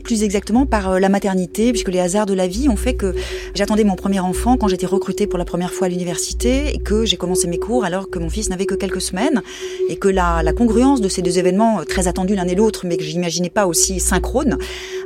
plus 0.06 0.22
exactement 0.22 0.66
par 0.66 0.92
euh, 0.92 0.98
la 1.00 1.08
maternité, 1.08 1.72
puisque 1.72 1.88
les 1.88 1.98
hasards 1.98 2.26
de 2.26 2.34
la 2.34 2.46
vie 2.46 2.68
ont 2.68 2.76
fait 2.76 2.94
que 2.94 3.12
j'attendais 3.56 3.82
mon 3.82 3.96
premier 3.96 4.20
enfant 4.20 4.56
quand 4.56 4.68
j'étais 4.68 4.86
recrutée 4.86 5.26
pour 5.26 5.36
la 5.36 5.44
première 5.44 5.72
fois 5.72 5.88
à 5.88 5.90
l'université 5.90 6.72
et 6.72 6.78
que 6.78 7.04
j'ai 7.04 7.16
commencé 7.16 7.48
mes 7.48 7.58
cours 7.58 7.84
alors 7.84 8.08
que 8.08 8.20
mon 8.20 8.30
fils 8.30 8.48
n'avait 8.48 8.66
que 8.66 8.76
quelques 8.76 9.00
semaines 9.00 9.42
et 9.88 9.96
que 9.96 10.06
la, 10.06 10.44
congruence 10.56 11.00
de 11.00 11.08
ces 11.08 11.22
deux 11.22 11.40
événements 11.40 11.80
euh, 11.80 11.82
très 11.82 12.06
attendus 12.06 12.36
l'un 12.36 12.46
et 12.46 12.54
l'autre, 12.54 12.86
mais 12.86 12.96
que 12.96 13.02
j'imaginais 13.02 13.50
pas 13.50 13.66
aussi 13.66 13.98
synchrone, 13.98 14.58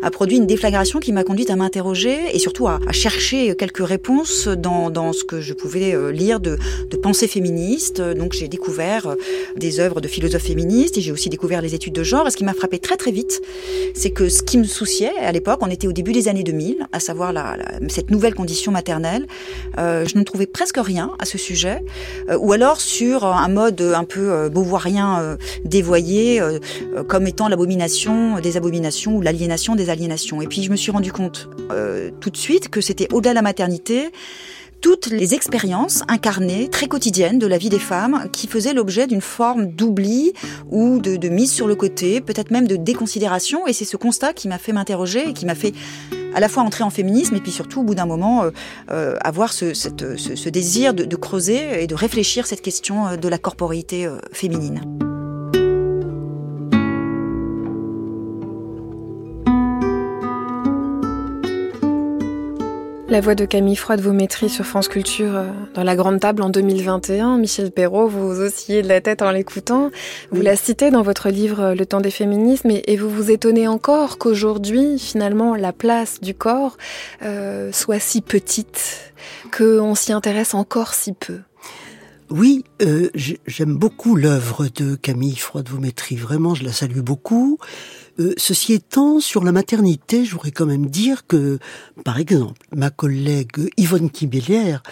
a 0.03 0.11
produit 0.11 0.37
une 0.37 0.47
déflagration 0.47 1.01
qui 1.01 1.13
m'a 1.13 1.25
conduite 1.25 1.49
à 1.49 1.57
m'interroger 1.57 2.19
et 2.35 2.39
surtout 2.39 2.69
à, 2.69 2.79
chercher 2.93 3.57
quelques 3.57 3.87
réponses 3.87 4.49
dans, 4.49 4.91
dans 4.91 5.15
ce 5.15 5.25
que 5.25 5.41
je 5.41 5.55
pouvais 5.55 5.95
euh, 5.95 6.13
lire 6.13 6.41
de, 6.41 6.59
de 6.91 6.97
pensée 6.99 7.27
féministe. 7.27 8.03
Donc 8.03 8.35
j'ai 8.35 8.49
découvert 8.49 9.17
des 9.57 9.81
œuvres 9.81 10.03
de 10.03 10.09
philosophes 10.09 10.43
féministes 10.43 10.99
et 10.99 11.01
j'ai 11.01 11.13
aussi 11.13 11.31
découvert 11.31 11.63
les 11.63 11.75
études 11.75 11.95
de 11.95 12.03
genre. 12.03 12.29
Et 12.29 12.31
ce 12.31 12.37
qui 12.37 12.45
m'a 12.45 12.53
frappé 12.53 12.79
très 12.79 12.99
très 12.99 13.13
vite, 13.13 13.41
c'est 13.95 14.11
que 14.11 14.29
ce 14.29 14.43
qui 14.43 14.59
me 14.59 14.65
soucie 14.65 14.90
à 15.23 15.33
l'époque. 15.33 15.61
On 15.63 15.71
était 15.71 15.87
au 15.87 15.93
début 15.93 16.13
des 16.13 16.29
années 16.29 16.43
2000, 16.43 16.87
à 16.93 17.01
savoir 17.01 17.33
la, 17.33 17.57
cette 17.89 18.11
nouvelle 18.11 18.35
condition 18.35 18.73
maternelle. 18.73 19.27
Euh, 19.79 20.05
je 20.07 20.19
ne 20.19 20.25
trouvais 20.25 20.47
presque 20.47 20.79
rien 20.79 21.13
à 21.19 21.25
ce 21.25 21.39
sujet, 21.39 21.83
euh, 22.29 22.37
ou 22.39 22.53
alors 22.53 22.81
sur 22.81 23.25
un 23.25 23.49
mode 23.49 23.81
un 23.81 24.05
peu 24.05 24.33
euh, 24.33 24.49
beauvoirien 24.49 25.21
euh, 25.21 25.37
dévoyé, 25.65 26.41
euh, 26.41 26.59
comme 27.07 27.27
étant 27.27 27.49
l'abomination 27.49 28.41
des 28.41 28.57
abominations 28.57 29.17
ou 29.17 29.21
l'aliénation 29.21 29.77
des 29.77 29.91
aliénations. 29.91 30.43
Et 30.43 30.47
puis 30.47 30.63
je 30.63 30.71
me 30.71 30.77
suis 30.77 30.91
rendu 30.91 31.13
compte 31.13 31.49
tout 32.21 32.31
de 32.31 32.37
suite 32.37 32.69
que 32.69 32.81
c'était 32.81 33.09
au-delà 33.13 33.31
de 33.31 33.37
la 33.37 33.43
maternité 33.43 34.11
toutes 34.81 35.07
les 35.07 35.35
expériences 35.35 36.03
incarnées, 36.09 36.69
très 36.69 36.87
quotidiennes 36.87 37.39
de 37.39 37.47
la 37.47 37.59
vie 37.59 37.69
des 37.69 37.79
femmes, 37.79 38.29
qui 38.33 38.47
faisaient 38.47 38.75
l'objet 38.75 39.07
d'une 39.07 39.21
forme 39.21 39.67
d'oubli 39.67 40.33
ou 40.71 40.99
de, 40.99 41.17
de, 41.17 41.29
mise 41.29 41.53
sur 41.53 41.67
le 41.67 41.75
côté, 41.75 42.21
peut-être 42.21 42.51
même 42.51 42.67
de 42.67 42.77
déconsidération. 42.77 43.67
Et 43.67 43.73
c'est 43.73 43.85
ce 43.85 43.97
constat 43.97 44.33
qui 44.33 44.49
m'a 44.49 44.59
fait 44.59 44.73
m'interroger 44.73 45.29
et 45.29 45.33
qui 45.33 45.47
m'a 45.47 45.55
fait 45.55 45.73
à 46.35 46.41
la 46.41 46.49
fois 46.49 46.63
entrer 46.63 46.85
en 46.85 46.91
féminisme 46.91 47.35
et 47.37 47.41
puis 47.41 47.51
surtout 47.53 47.81
au 47.81 47.83
bout 47.83 47.95
d'un 47.95 48.07
moment 48.07 48.45
euh, 48.45 48.51
euh, 48.91 49.17
avoir 49.21 49.53
ce, 49.53 49.75
ce, 49.75 49.89
ce 50.17 50.49
désir 50.49 50.95
de, 50.95 51.05
de, 51.05 51.17
creuser 51.17 51.83
et 51.83 51.87
de 51.87 51.95
réfléchir 51.95 52.47
cette 52.47 52.63
question 52.63 53.09
euh, 53.09 53.17
de 53.17 53.29
la 53.29 53.39
corporité 53.39 54.07
euh, 54.07 54.19
féminine. 54.33 55.10
La 63.11 63.21
voix 63.21 63.35
de 63.35 63.45
Camille 63.45 63.75
Froide 63.75 64.01
Vaumétry 64.01 64.49
sur 64.49 64.65
France 64.65 64.87
Culture 64.87 65.35
euh, 65.35 65.51
dans 65.75 65.83
la 65.83 65.97
grande 65.97 66.21
table 66.21 66.43
en 66.43 66.49
2021. 66.49 67.39
Michel 67.39 67.73
Perrault, 67.73 68.07
vous 68.07 68.41
oscillez 68.41 68.83
de 68.83 68.89
la 68.89 69.01
tête 69.01 69.21
en 69.21 69.33
l'écoutant. 69.33 69.91
Vous 70.31 70.41
la 70.43 70.55
citez 70.55 70.93
dans 70.93 71.03
votre 71.03 71.29
livre 71.29 71.75
Le 71.75 71.87
temps 71.87 72.01
des 72.01 72.13
féminismes 72.13 72.71
et, 72.71 72.85
et 72.87 72.97
vous 72.97 73.11
vous 73.11 73.33
étonnez 73.33 73.67
encore 73.67 74.17
qu'aujourd'hui, 74.17 74.97
finalement, 75.01 75.57
la 75.57 75.73
place 75.73 76.21
du 76.21 76.35
corps 76.35 76.77
euh, 77.23 77.73
soit 77.73 77.99
si 77.99 78.21
petite, 78.21 79.13
qu'on 79.51 79.97
s'y 79.97 80.13
intéresse 80.13 80.55
encore 80.55 80.95
si 80.95 81.13
peu. 81.13 81.41
Oui, 82.31 82.65
euh, 82.81 83.11
j'aime 83.49 83.77
beaucoup 83.77 84.15
l'œuvre 84.15 84.69
de 84.77 84.95
Camille 84.95 85.35
Froide-Vaumétry. 85.35 86.15
Vraiment, 86.15 86.55
je 86.55 86.63
la 86.63 86.73
salue 86.73 87.01
beaucoup. 87.01 87.59
Euh, 88.21 88.35
ceci 88.37 88.75
étant, 88.75 89.19
sur 89.19 89.43
la 89.45 89.53
maternité, 89.53 90.25
je 90.25 90.33
voudrais 90.33 90.51
quand 90.51 90.67
même 90.67 90.87
dire 90.87 91.27
que, 91.27 91.59
par 92.05 92.19
exemple, 92.19 92.61
ma 92.75 92.91
collègue 92.91 93.71
Yvonne 93.79 94.11
Kibélière 94.11 94.83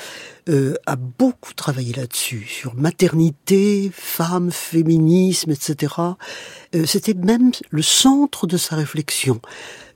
euh, 0.49 0.74
a 0.87 0.97
beaucoup 0.97 1.53
travaillé 1.53 1.93
là-dessus, 1.93 2.47
sur 2.49 2.74
maternité, 2.74 3.91
femmes, 3.93 4.51
féminisme, 4.51 5.51
etc. 5.51 5.95
Euh, 6.74 6.87
C'était 6.87 7.14
même 7.14 7.53
le 7.70 7.83
centre 7.83 8.47
de 8.47 8.57
sa 8.57 8.76
réflexion. 8.76 9.41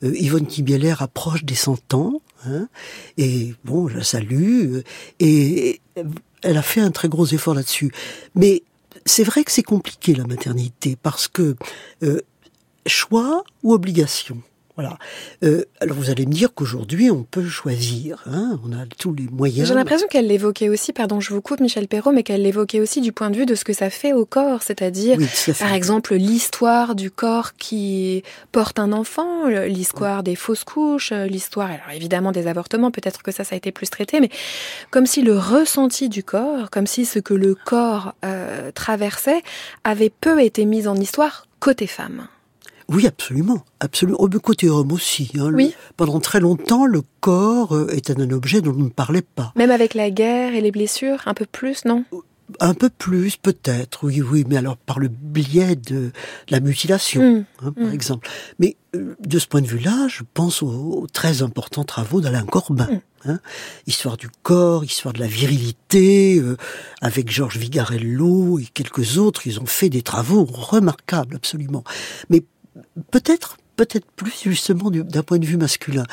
Euh, 0.04 0.14
Yvonne 0.14 0.46
Kibélière 0.46 1.00
approche 1.00 1.44
des 1.44 1.54
100 1.54 1.94
ans, 1.94 2.20
hein, 2.46 2.68
et 3.16 3.54
bon, 3.64 3.88
je 3.88 3.96
la 3.96 4.04
salue, 4.04 4.80
et 5.20 5.80
elle 6.42 6.56
a 6.56 6.62
fait 6.62 6.80
un 6.80 6.90
très 6.90 7.08
gros 7.08 7.26
effort 7.26 7.54
là-dessus. 7.54 7.92
Mais 8.34 8.62
c'est 9.06 9.24
vrai 9.24 9.44
que 9.44 9.50
c'est 9.50 9.62
compliqué 9.62 10.14
la 10.14 10.24
maternité 10.24 10.96
parce 11.00 11.28
que 11.28 11.56
euh, 12.02 12.20
choix 12.92 13.44
ou 13.62 13.72
obligation 13.72 14.42
voilà. 14.74 14.96
Euh, 15.44 15.64
alors 15.80 15.96
vous 15.96 16.08
allez 16.08 16.24
me 16.24 16.32
dire 16.32 16.54
qu'aujourd'hui 16.54 17.10
on 17.10 17.24
peut 17.24 17.46
choisir, 17.46 18.22
hein, 18.26 18.58
on 18.64 18.72
a 18.72 18.86
tous 18.86 19.12
les 19.12 19.24
moyens. 19.24 19.68
J'ai 19.68 19.74
l'impression 19.74 20.06
qu'elle 20.08 20.26
l'évoquait 20.26 20.70
aussi, 20.70 20.94
pardon, 20.94 21.20
je 21.20 21.34
vous 21.34 21.42
coupe 21.42 21.60
Michel 21.60 21.88
Perrault, 21.88 22.12
mais 22.12 22.22
qu'elle 22.22 22.40
l'évoquait 22.40 22.80
aussi 22.80 23.02
du 23.02 23.12
point 23.12 23.28
de 23.28 23.36
vue 23.36 23.44
de 23.44 23.54
ce 23.54 23.64
que 23.64 23.74
ça 23.74 23.90
fait 23.90 24.14
au 24.14 24.24
corps, 24.24 24.62
c'est-à-dire 24.62 25.18
oui, 25.18 25.28
par 25.58 25.74
exemple 25.74 26.14
l'histoire 26.14 26.94
du 26.94 27.10
corps 27.10 27.52
qui 27.54 28.22
porte 28.50 28.78
un 28.78 28.92
enfant, 28.92 29.46
l'histoire 29.46 30.18
oui. 30.18 30.24
des 30.24 30.36
fausses 30.36 30.64
couches, 30.64 31.12
l'histoire, 31.12 31.70
alors 31.70 31.90
évidemment 31.94 32.32
des 32.32 32.46
avortements, 32.46 32.90
peut-être 32.90 33.22
que 33.22 33.30
ça, 33.30 33.44
ça 33.44 33.54
a 33.54 33.58
été 33.58 33.72
plus 33.72 33.90
traité, 33.90 34.20
mais 34.20 34.30
comme 34.90 35.04
si 35.04 35.20
le 35.20 35.36
ressenti 35.38 36.08
du 36.08 36.24
corps, 36.24 36.70
comme 36.70 36.86
si 36.86 37.04
ce 37.04 37.18
que 37.18 37.34
le 37.34 37.54
corps 37.54 38.14
euh, 38.24 38.70
traversait 38.72 39.42
avait 39.84 40.10
peu 40.10 40.42
été 40.42 40.64
mis 40.64 40.88
en 40.88 40.96
histoire 40.96 41.46
côté 41.60 41.86
femme. 41.86 42.26
Oui, 42.88 43.06
absolument, 43.06 43.64
absolument. 43.80 44.20
Au 44.20 44.28
côté 44.28 44.68
homme 44.68 44.92
aussi. 44.92 45.30
Hein. 45.38 45.50
Oui. 45.52 45.68
Le, 45.68 45.94
pendant 45.96 46.20
très 46.20 46.40
longtemps, 46.40 46.86
le 46.86 47.02
corps 47.20 47.74
euh, 47.74 47.88
était 47.92 48.20
un 48.20 48.30
objet 48.30 48.60
dont 48.60 48.74
on 48.76 48.84
ne 48.84 48.88
parlait 48.88 49.22
pas. 49.22 49.52
Même 49.56 49.70
avec 49.70 49.94
la 49.94 50.10
guerre 50.10 50.54
et 50.54 50.60
les 50.60 50.70
blessures, 50.70 51.22
un 51.26 51.34
peu 51.34 51.46
plus, 51.46 51.84
non? 51.84 52.04
Un 52.60 52.74
peu 52.74 52.90
plus, 52.90 53.36
peut-être, 53.36 54.04
oui, 54.04 54.20
oui, 54.20 54.44
mais 54.46 54.56
alors 54.56 54.76
par 54.76 54.98
le 54.98 55.08
biais 55.08 55.76
de 55.76 56.10
la 56.50 56.60
mutilation, 56.60 57.22
mmh, 57.22 57.44
hein, 57.62 57.72
par 57.72 57.86
mmh. 57.86 57.92
exemple. 57.94 58.28
Mais 58.58 58.76
euh, 58.94 59.14
de 59.20 59.38
ce 59.38 59.46
point 59.46 59.62
de 59.62 59.66
vue-là, 59.66 60.06
je 60.08 60.22
pense 60.34 60.62
aux, 60.62 60.68
aux, 60.68 61.06
très 61.06 61.42
importants 61.42 61.84
travaux 61.84 62.20
d'Alain 62.20 62.44
Corbin. 62.44 62.88
Mmh. 62.90 63.00
Hein, 63.24 63.38
histoire 63.86 64.16
du 64.16 64.28
corps, 64.42 64.82
histoire 64.82 65.14
de 65.14 65.20
la 65.20 65.28
virilité, 65.28 66.40
euh, 66.40 66.56
avec 67.00 67.30
Georges 67.30 67.56
Vigarello 67.56 68.58
et 68.58 68.64
quelques 68.64 69.16
autres, 69.16 69.46
ils 69.46 69.60
ont 69.60 69.66
fait 69.66 69.88
des 69.88 70.02
travaux 70.02 70.44
remarquables, 70.44 71.36
absolument. 71.36 71.84
Mais 72.30 72.42
peut-être 73.10 73.56
peut-être 73.76 74.10
plus 74.12 74.34
justement 74.42 74.90
d'un 74.90 75.22
point 75.22 75.38
de 75.38 75.46
vue 75.46 75.56
masculin. 75.56 76.04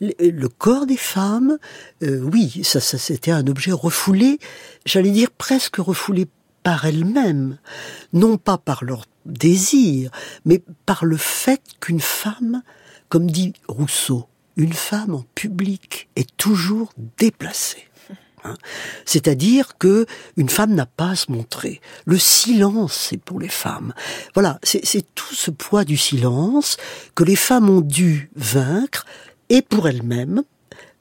Le, 0.00 0.46
corps 0.48 0.86
des 0.86 0.98
femmes, 0.98 1.58
euh, 2.02 2.20
oui, 2.20 2.60
ça, 2.62 2.78
ça 2.78 2.98
c'était 2.98 3.30
un 3.30 3.46
objet 3.46 3.72
refoulé, 3.72 4.38
j'allais 4.84 5.10
dire 5.10 5.30
presque 5.30 5.76
refoulé 5.76 6.26
par 6.62 6.84
elles-mêmes, 6.84 7.58
non 8.12 8.36
pas 8.38 8.58
par 8.58 8.84
leur 8.84 9.06
désir, 9.24 10.10
mais 10.44 10.62
par 10.84 11.04
le 11.04 11.16
fait 11.16 11.62
qu'une 11.80 12.00
femme, 12.00 12.62
comme 13.08 13.30
dit 13.30 13.54
Rousseau, 13.68 14.28
une 14.56 14.72
femme 14.72 15.14
en 15.14 15.24
public 15.34 16.08
est 16.16 16.36
toujours 16.36 16.92
déplacée. 17.18 17.88
Hein. 18.46 18.56
C'est-à-dire 19.04 19.78
que 19.78 20.06
une 20.36 20.48
femme 20.48 20.74
n'a 20.74 20.86
pas 20.86 21.10
à 21.10 21.16
se 21.16 21.30
montrer. 21.30 21.80
Le 22.04 22.18
silence, 22.18 22.94
c'est 22.94 23.16
pour 23.16 23.40
les 23.40 23.48
femmes. 23.48 23.92
Voilà, 24.34 24.58
c'est 24.62 25.14
tout 25.14 25.34
ce 25.34 25.50
poids 25.50 25.84
du 25.84 25.96
silence 25.96 26.76
que 27.14 27.24
les 27.24 27.36
femmes 27.36 27.68
ont 27.70 27.80
dû 27.80 28.30
vaincre, 28.36 29.06
et 29.48 29.62
pour 29.62 29.88
elles-mêmes, 29.88 30.42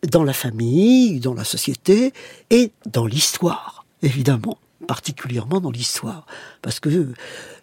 dans 0.08 0.24
la 0.24 0.34
famille, 0.34 1.20
dans 1.20 1.34
la 1.34 1.44
société, 1.44 2.14
et 2.50 2.72
dans 2.86 3.06
l'histoire, 3.06 3.86
évidemment, 4.02 4.58
particulièrement 4.88 5.60
dans 5.60 5.72
l'histoire, 5.72 6.26
parce 6.62 6.80
que 6.80 7.14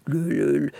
le, 0.06 0.72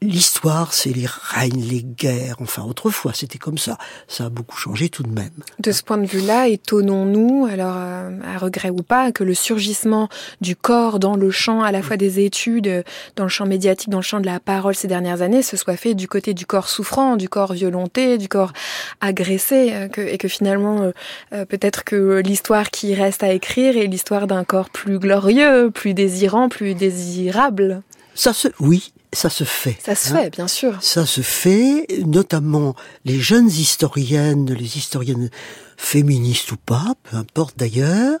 L'histoire, 0.00 0.74
c'est 0.74 0.90
les 0.90 1.06
règnes, 1.06 1.60
les 1.60 1.82
guerres. 1.82 2.36
Enfin, 2.40 2.62
autrefois, 2.62 3.12
c'était 3.14 3.38
comme 3.38 3.58
ça. 3.58 3.78
Ça 4.06 4.26
a 4.26 4.28
beaucoup 4.28 4.56
changé 4.56 4.88
tout 4.90 5.02
de 5.02 5.10
même. 5.10 5.32
De 5.58 5.72
ce 5.72 5.82
point 5.82 5.98
de 5.98 6.06
vue-là, 6.06 6.46
étonnons-nous, 6.46 7.48
alors 7.50 7.74
euh, 7.76 8.10
à 8.24 8.38
regret 8.38 8.70
ou 8.70 8.84
pas, 8.84 9.10
que 9.10 9.24
le 9.24 9.34
surgissement 9.34 10.08
du 10.40 10.54
corps 10.54 11.00
dans 11.00 11.16
le 11.16 11.32
champ, 11.32 11.62
à 11.62 11.72
la 11.72 11.82
fois 11.82 11.96
des 11.96 12.24
études, 12.24 12.84
dans 13.16 13.24
le 13.24 13.28
champ 13.28 13.44
médiatique, 13.44 13.90
dans 13.90 13.98
le 13.98 14.04
champ 14.04 14.20
de 14.20 14.26
la 14.26 14.38
parole 14.38 14.76
ces 14.76 14.86
dernières 14.86 15.20
années, 15.20 15.42
se 15.42 15.56
soit 15.56 15.76
fait 15.76 15.94
du 15.94 16.06
côté 16.06 16.32
du 16.32 16.46
corps 16.46 16.68
souffrant, 16.68 17.16
du 17.16 17.28
corps 17.28 17.52
violenté, 17.52 18.18
du 18.18 18.28
corps 18.28 18.52
agressé, 19.00 19.72
euh, 19.72 19.88
que, 19.88 20.00
et 20.00 20.16
que 20.16 20.28
finalement, 20.28 20.92
euh, 21.32 21.44
peut-être 21.44 21.82
que 21.82 22.22
l'histoire 22.24 22.70
qui 22.70 22.94
reste 22.94 23.24
à 23.24 23.32
écrire 23.32 23.76
est 23.76 23.88
l'histoire 23.88 24.28
d'un 24.28 24.44
corps 24.44 24.70
plus 24.70 25.00
glorieux, 25.00 25.72
plus 25.74 25.92
désirant, 25.92 26.48
plus 26.48 26.74
désirable. 26.74 27.82
Ça 28.14 28.32
se, 28.32 28.48
oui, 28.60 28.92
ça 29.12 29.30
se 29.30 29.44
fait. 29.44 29.78
Ça 29.84 29.94
se 29.94 30.12
hein. 30.12 30.16
fait, 30.16 30.30
bien 30.30 30.48
sûr. 30.48 30.76
Ça 30.82 31.06
se 31.06 31.20
fait, 31.20 31.86
notamment 32.04 32.74
les 33.04 33.18
jeunes 33.18 33.48
historiennes, 33.48 34.52
les 34.52 34.76
historiennes 34.76 35.30
féministes 35.76 36.52
ou 36.52 36.56
pas, 36.56 36.94
peu 37.04 37.16
importe 37.16 37.56
d'ailleurs, 37.58 38.18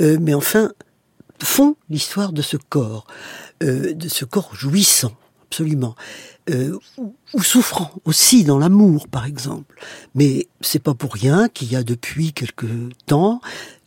euh, 0.00 0.18
mais 0.20 0.34
enfin 0.34 0.70
font 1.42 1.76
l'histoire 1.90 2.32
de 2.32 2.42
ce 2.42 2.56
corps, 2.56 3.06
euh, 3.62 3.94
de 3.94 4.08
ce 4.08 4.24
corps 4.24 4.54
jouissant, 4.54 5.12
absolument, 5.48 5.94
euh, 6.50 6.78
ou, 6.96 7.14
ou 7.34 7.42
souffrant 7.42 7.90
aussi 8.04 8.44
dans 8.44 8.58
l'amour, 8.58 9.08
par 9.08 9.26
exemple. 9.26 9.78
Mais 10.14 10.48
c'est 10.60 10.82
pas 10.82 10.94
pour 10.94 11.12
rien 11.12 11.48
qu'il 11.48 11.70
y 11.70 11.76
a 11.76 11.82
depuis 11.82 12.32
quelque 12.32 12.66
temps 13.06 13.40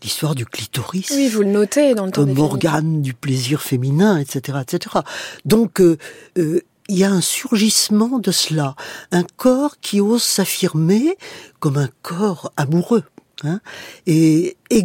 l'histoire 0.03 0.35
du 0.35 0.45
clitoris 0.45 1.11
Oui, 1.11 1.29
vous 1.29 1.41
le 1.41 1.49
notez 1.49 1.95
dans 1.95 2.05
le 2.05 2.11
temps 2.11 2.25
comme 2.25 2.39
organe 2.39 3.01
du 3.01 3.13
plaisir 3.13 3.61
féminin, 3.61 4.17
etc., 4.17 4.59
etc. 4.61 4.97
Donc, 5.45 5.81
euh, 5.81 5.97
euh, 6.37 6.61
il 6.87 6.97
y 6.97 7.03
a 7.03 7.11
un 7.11 7.21
surgissement 7.21 8.19
de 8.19 8.31
cela, 8.31 8.75
un 9.11 9.23
corps 9.23 9.79
qui 9.79 10.01
ose 10.01 10.23
s'affirmer 10.23 11.17
comme 11.59 11.77
un 11.77 11.89
corps 12.01 12.51
amoureux, 12.57 13.03
hein, 13.43 13.61
et, 14.07 14.57
et 14.69 14.83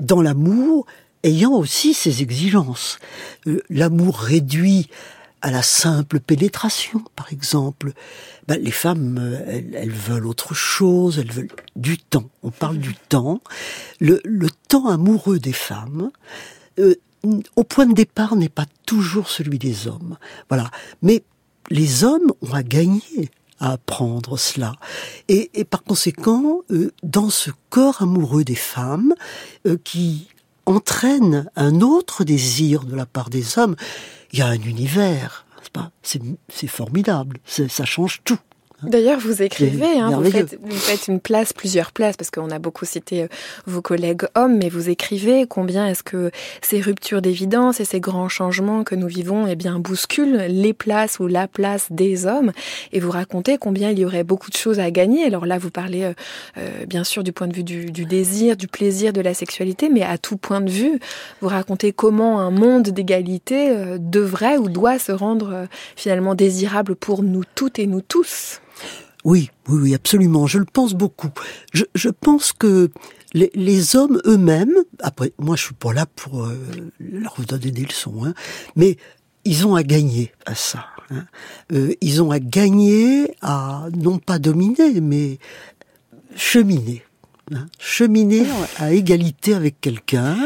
dans 0.00 0.22
l'amour 0.22 0.86
ayant 1.24 1.52
aussi 1.52 1.94
ses 1.94 2.22
exigences. 2.22 2.98
Euh, 3.46 3.62
L'amour 3.68 4.18
réduit 4.18 4.88
à 5.42 5.50
la 5.50 5.62
simple 5.62 6.20
pénétration, 6.20 7.02
par 7.16 7.32
exemple. 7.32 7.92
Ben, 8.48 8.60
les 8.60 8.70
femmes, 8.70 9.18
euh, 9.20 9.44
elles, 9.46 9.74
elles 9.74 9.90
veulent 9.90 10.26
autre 10.26 10.54
chose, 10.54 11.18
elles 11.18 11.32
veulent 11.32 11.50
du 11.76 11.98
temps. 11.98 12.30
On 12.42 12.50
parle 12.50 12.78
du 12.78 12.94
temps. 12.94 13.40
Le, 14.00 14.20
le 14.24 14.48
temps 14.68 14.88
amoureux 14.88 15.38
des 15.38 15.52
femmes, 15.52 16.10
euh, 16.78 16.94
au 17.56 17.64
point 17.64 17.86
de 17.86 17.94
départ, 17.94 18.36
n'est 18.36 18.48
pas 18.48 18.66
toujours 18.86 19.28
celui 19.28 19.58
des 19.58 19.86
hommes. 19.86 20.16
Voilà. 20.48 20.70
Mais 21.02 21.22
les 21.70 22.04
hommes 22.04 22.32
ont 22.40 22.54
à 22.54 22.62
gagner 22.62 23.30
à 23.60 23.72
apprendre 23.72 24.36
cela. 24.36 24.74
Et, 25.28 25.50
et 25.54 25.64
par 25.64 25.84
conséquent, 25.84 26.62
euh, 26.70 26.92
dans 27.02 27.30
ce 27.30 27.50
corps 27.70 28.02
amoureux 28.02 28.44
des 28.44 28.56
femmes, 28.56 29.14
euh, 29.66 29.76
qui 29.84 30.26
entraîne 30.66 31.48
un 31.56 31.80
autre 31.80 32.24
désir 32.24 32.84
de 32.84 32.94
la 32.94 33.06
part 33.06 33.30
des 33.30 33.58
hommes, 33.58 33.76
il 34.32 34.38
y 34.38 34.42
a 34.42 34.46
un 34.46 34.60
univers. 34.60 35.46
c'est 35.62 35.72
pas? 35.72 35.90
C'est 36.02 36.22
c'est 36.48 36.66
formidable. 36.66 37.38
Ça 37.44 37.84
change 37.84 38.20
tout. 38.24 38.38
D'ailleurs, 38.82 39.18
vous 39.18 39.42
écrivez, 39.42 39.98
hein, 39.98 40.10
vous, 40.10 40.30
faites, 40.30 40.58
vous 40.62 40.76
faites 40.76 41.08
une 41.08 41.20
place, 41.20 41.52
plusieurs 41.52 41.92
places, 41.92 42.16
parce 42.16 42.30
qu'on 42.30 42.50
a 42.50 42.58
beaucoup 42.58 42.84
cité 42.84 43.24
euh, 43.24 43.28
vos 43.66 43.82
collègues 43.82 44.22
hommes, 44.34 44.56
mais 44.56 44.68
vous 44.68 44.88
écrivez 44.88 45.46
combien 45.46 45.86
est-ce 45.86 46.02
que 46.02 46.30
ces 46.60 46.80
ruptures 46.80 47.22
d'évidence 47.22 47.80
et 47.80 47.84
ces 47.84 48.00
grands 48.00 48.28
changements 48.28 48.84
que 48.84 48.94
nous 48.94 49.08
vivons 49.08 49.46
eh 49.46 49.56
bien, 49.56 49.78
bousculent 49.78 50.46
les 50.48 50.72
places 50.72 51.18
ou 51.20 51.26
la 51.26 51.48
place 51.48 51.88
des 51.90 52.26
hommes, 52.26 52.52
et 52.92 53.00
vous 53.00 53.10
racontez 53.10 53.58
combien 53.58 53.90
il 53.90 53.98
y 53.98 54.04
aurait 54.04 54.24
beaucoup 54.24 54.50
de 54.50 54.56
choses 54.56 54.80
à 54.80 54.90
gagner. 54.90 55.24
Alors 55.24 55.46
là, 55.46 55.58
vous 55.58 55.70
parlez 55.70 56.04
euh, 56.04 56.12
euh, 56.58 56.86
bien 56.86 57.04
sûr 57.04 57.22
du 57.22 57.32
point 57.32 57.46
de 57.46 57.54
vue 57.54 57.64
du, 57.64 57.86
du 57.86 58.04
désir, 58.04 58.56
du 58.56 58.68
plaisir, 58.68 59.12
de 59.12 59.20
la 59.20 59.34
sexualité, 59.34 59.88
mais 59.88 60.02
à 60.02 60.18
tout 60.18 60.36
point 60.36 60.60
de 60.60 60.70
vue, 60.70 60.98
vous 61.40 61.48
racontez 61.48 61.92
comment 61.92 62.40
un 62.40 62.50
monde 62.50 62.88
d'égalité 62.88 63.70
euh, 63.70 63.98
devrait 63.98 64.56
ou 64.56 64.68
doit 64.68 64.98
se 64.98 65.12
rendre 65.12 65.52
euh, 65.52 65.66
finalement 65.96 66.34
désirable 66.34 66.96
pour 66.96 67.22
nous 67.22 67.42
toutes 67.54 67.78
et 67.78 67.86
nous 67.86 68.00
tous. 68.00 68.60
Oui, 69.24 69.50
oui, 69.68 69.78
oui, 69.82 69.94
absolument. 69.94 70.46
Je 70.46 70.58
le 70.58 70.64
pense 70.64 70.94
beaucoup. 70.94 71.30
Je, 71.72 72.08
pense 72.08 72.52
que 72.52 72.90
les, 73.34 73.50
les 73.54 73.94
hommes 73.96 74.20
eux-mêmes, 74.26 74.74
après, 75.00 75.32
moi 75.38 75.54
je 75.56 75.64
suis 75.66 75.74
pas 75.74 75.92
là 75.92 76.06
pour 76.06 76.44
euh, 76.44 76.56
leur 76.98 77.36
donner 77.46 77.70
des 77.70 77.84
leçons, 77.84 78.24
hein, 78.24 78.34
mais 78.74 78.96
ils 79.44 79.66
ont 79.66 79.74
à 79.76 79.82
gagner 79.84 80.32
à 80.46 80.54
ça. 80.54 80.86
hein. 81.10 81.24
Euh, 81.72 81.92
ils 82.00 82.22
ont 82.22 82.30
à 82.32 82.40
gagner 82.40 83.34
à 83.42 83.86
non 83.96 84.18
pas 84.18 84.38
dominer, 84.38 85.00
mais 85.00 85.38
cheminer. 86.34 87.02
Hein. 87.54 87.66
Cheminer 87.78 88.46
à 88.78 88.92
égalité 88.92 89.54
avec 89.54 89.80
quelqu'un, 89.80 90.36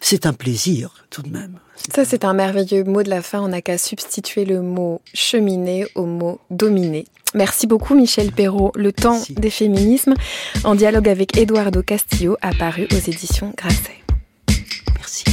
c'est 0.00 0.26
un 0.26 0.32
plaisir 0.32 1.04
tout 1.10 1.22
de 1.22 1.30
même. 1.30 1.58
Ça, 1.94 2.04
c'est 2.04 2.24
un 2.24 2.32
merveilleux 2.32 2.84
mot 2.84 3.02
de 3.02 3.10
la 3.10 3.22
fin. 3.22 3.40
On 3.40 3.48
n'a 3.48 3.62
qu'à 3.62 3.78
substituer 3.78 4.44
le 4.44 4.62
mot 4.62 5.00
cheminer 5.14 5.86
au 5.94 6.06
mot 6.06 6.40
dominer. 6.50 7.06
Merci 7.34 7.66
beaucoup, 7.66 7.94
Michel 7.94 8.32
Perrault. 8.32 8.72
Le 8.74 8.92
temps 8.92 9.12
Merci. 9.12 9.34
des 9.34 9.50
féminismes, 9.50 10.14
en 10.64 10.74
dialogue 10.74 11.08
avec 11.08 11.36
Eduardo 11.36 11.82
Castillo, 11.82 12.36
apparu 12.40 12.88
aux 12.92 13.10
éditions 13.10 13.52
Grasset. 13.56 14.02
Merci. 14.94 15.24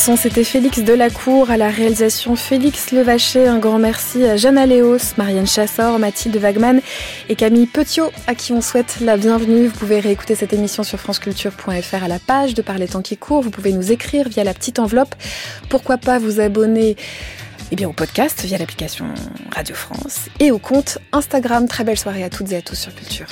C'était 0.00 0.44
Félix 0.44 0.78
Delacour, 0.78 1.50
à 1.50 1.58
la 1.58 1.68
réalisation 1.68 2.34
Félix 2.34 2.90
Levaché. 2.90 3.46
Un 3.46 3.58
grand 3.58 3.78
merci 3.78 4.24
à 4.24 4.38
Jeanne 4.38 4.56
Aléos, 4.56 5.14
Marianne 5.18 5.46
Chassor, 5.46 5.98
Mathilde 5.98 6.36
Wagman 6.36 6.80
et 7.28 7.36
Camille 7.36 7.66
Petiot, 7.66 8.10
à 8.26 8.34
qui 8.34 8.52
on 8.52 8.62
souhaite 8.62 9.00
la 9.02 9.18
bienvenue. 9.18 9.66
Vous 9.66 9.78
pouvez 9.78 10.00
réécouter 10.00 10.34
cette 10.34 10.54
émission 10.54 10.84
sur 10.84 10.98
franceculture.fr 10.98 12.02
à 12.02 12.08
la 12.08 12.18
page 12.18 12.54
de 12.54 12.62
Par 12.62 12.78
les 12.78 12.88
temps 12.88 13.02
qui 13.02 13.18
courent. 13.18 13.42
Vous 13.42 13.50
pouvez 13.50 13.72
nous 13.72 13.92
écrire 13.92 14.26
via 14.28 14.42
la 14.42 14.54
petite 14.54 14.78
enveloppe. 14.78 15.14
Pourquoi 15.68 15.98
pas 15.98 16.18
vous 16.18 16.40
abonner 16.40 16.96
eh 17.70 17.76
bien, 17.76 17.88
au 17.88 17.92
podcast 17.92 18.42
via 18.42 18.56
l'application 18.56 19.04
Radio 19.54 19.74
France 19.74 20.28
et 20.40 20.50
au 20.50 20.58
compte 20.58 20.98
Instagram. 21.12 21.68
Très 21.68 21.84
belle 21.84 21.98
soirée 21.98 22.24
à 22.24 22.30
toutes 22.30 22.50
et 22.52 22.56
à 22.56 22.62
tous 22.62 22.74
sur 22.74 22.94
Culture. 22.94 23.26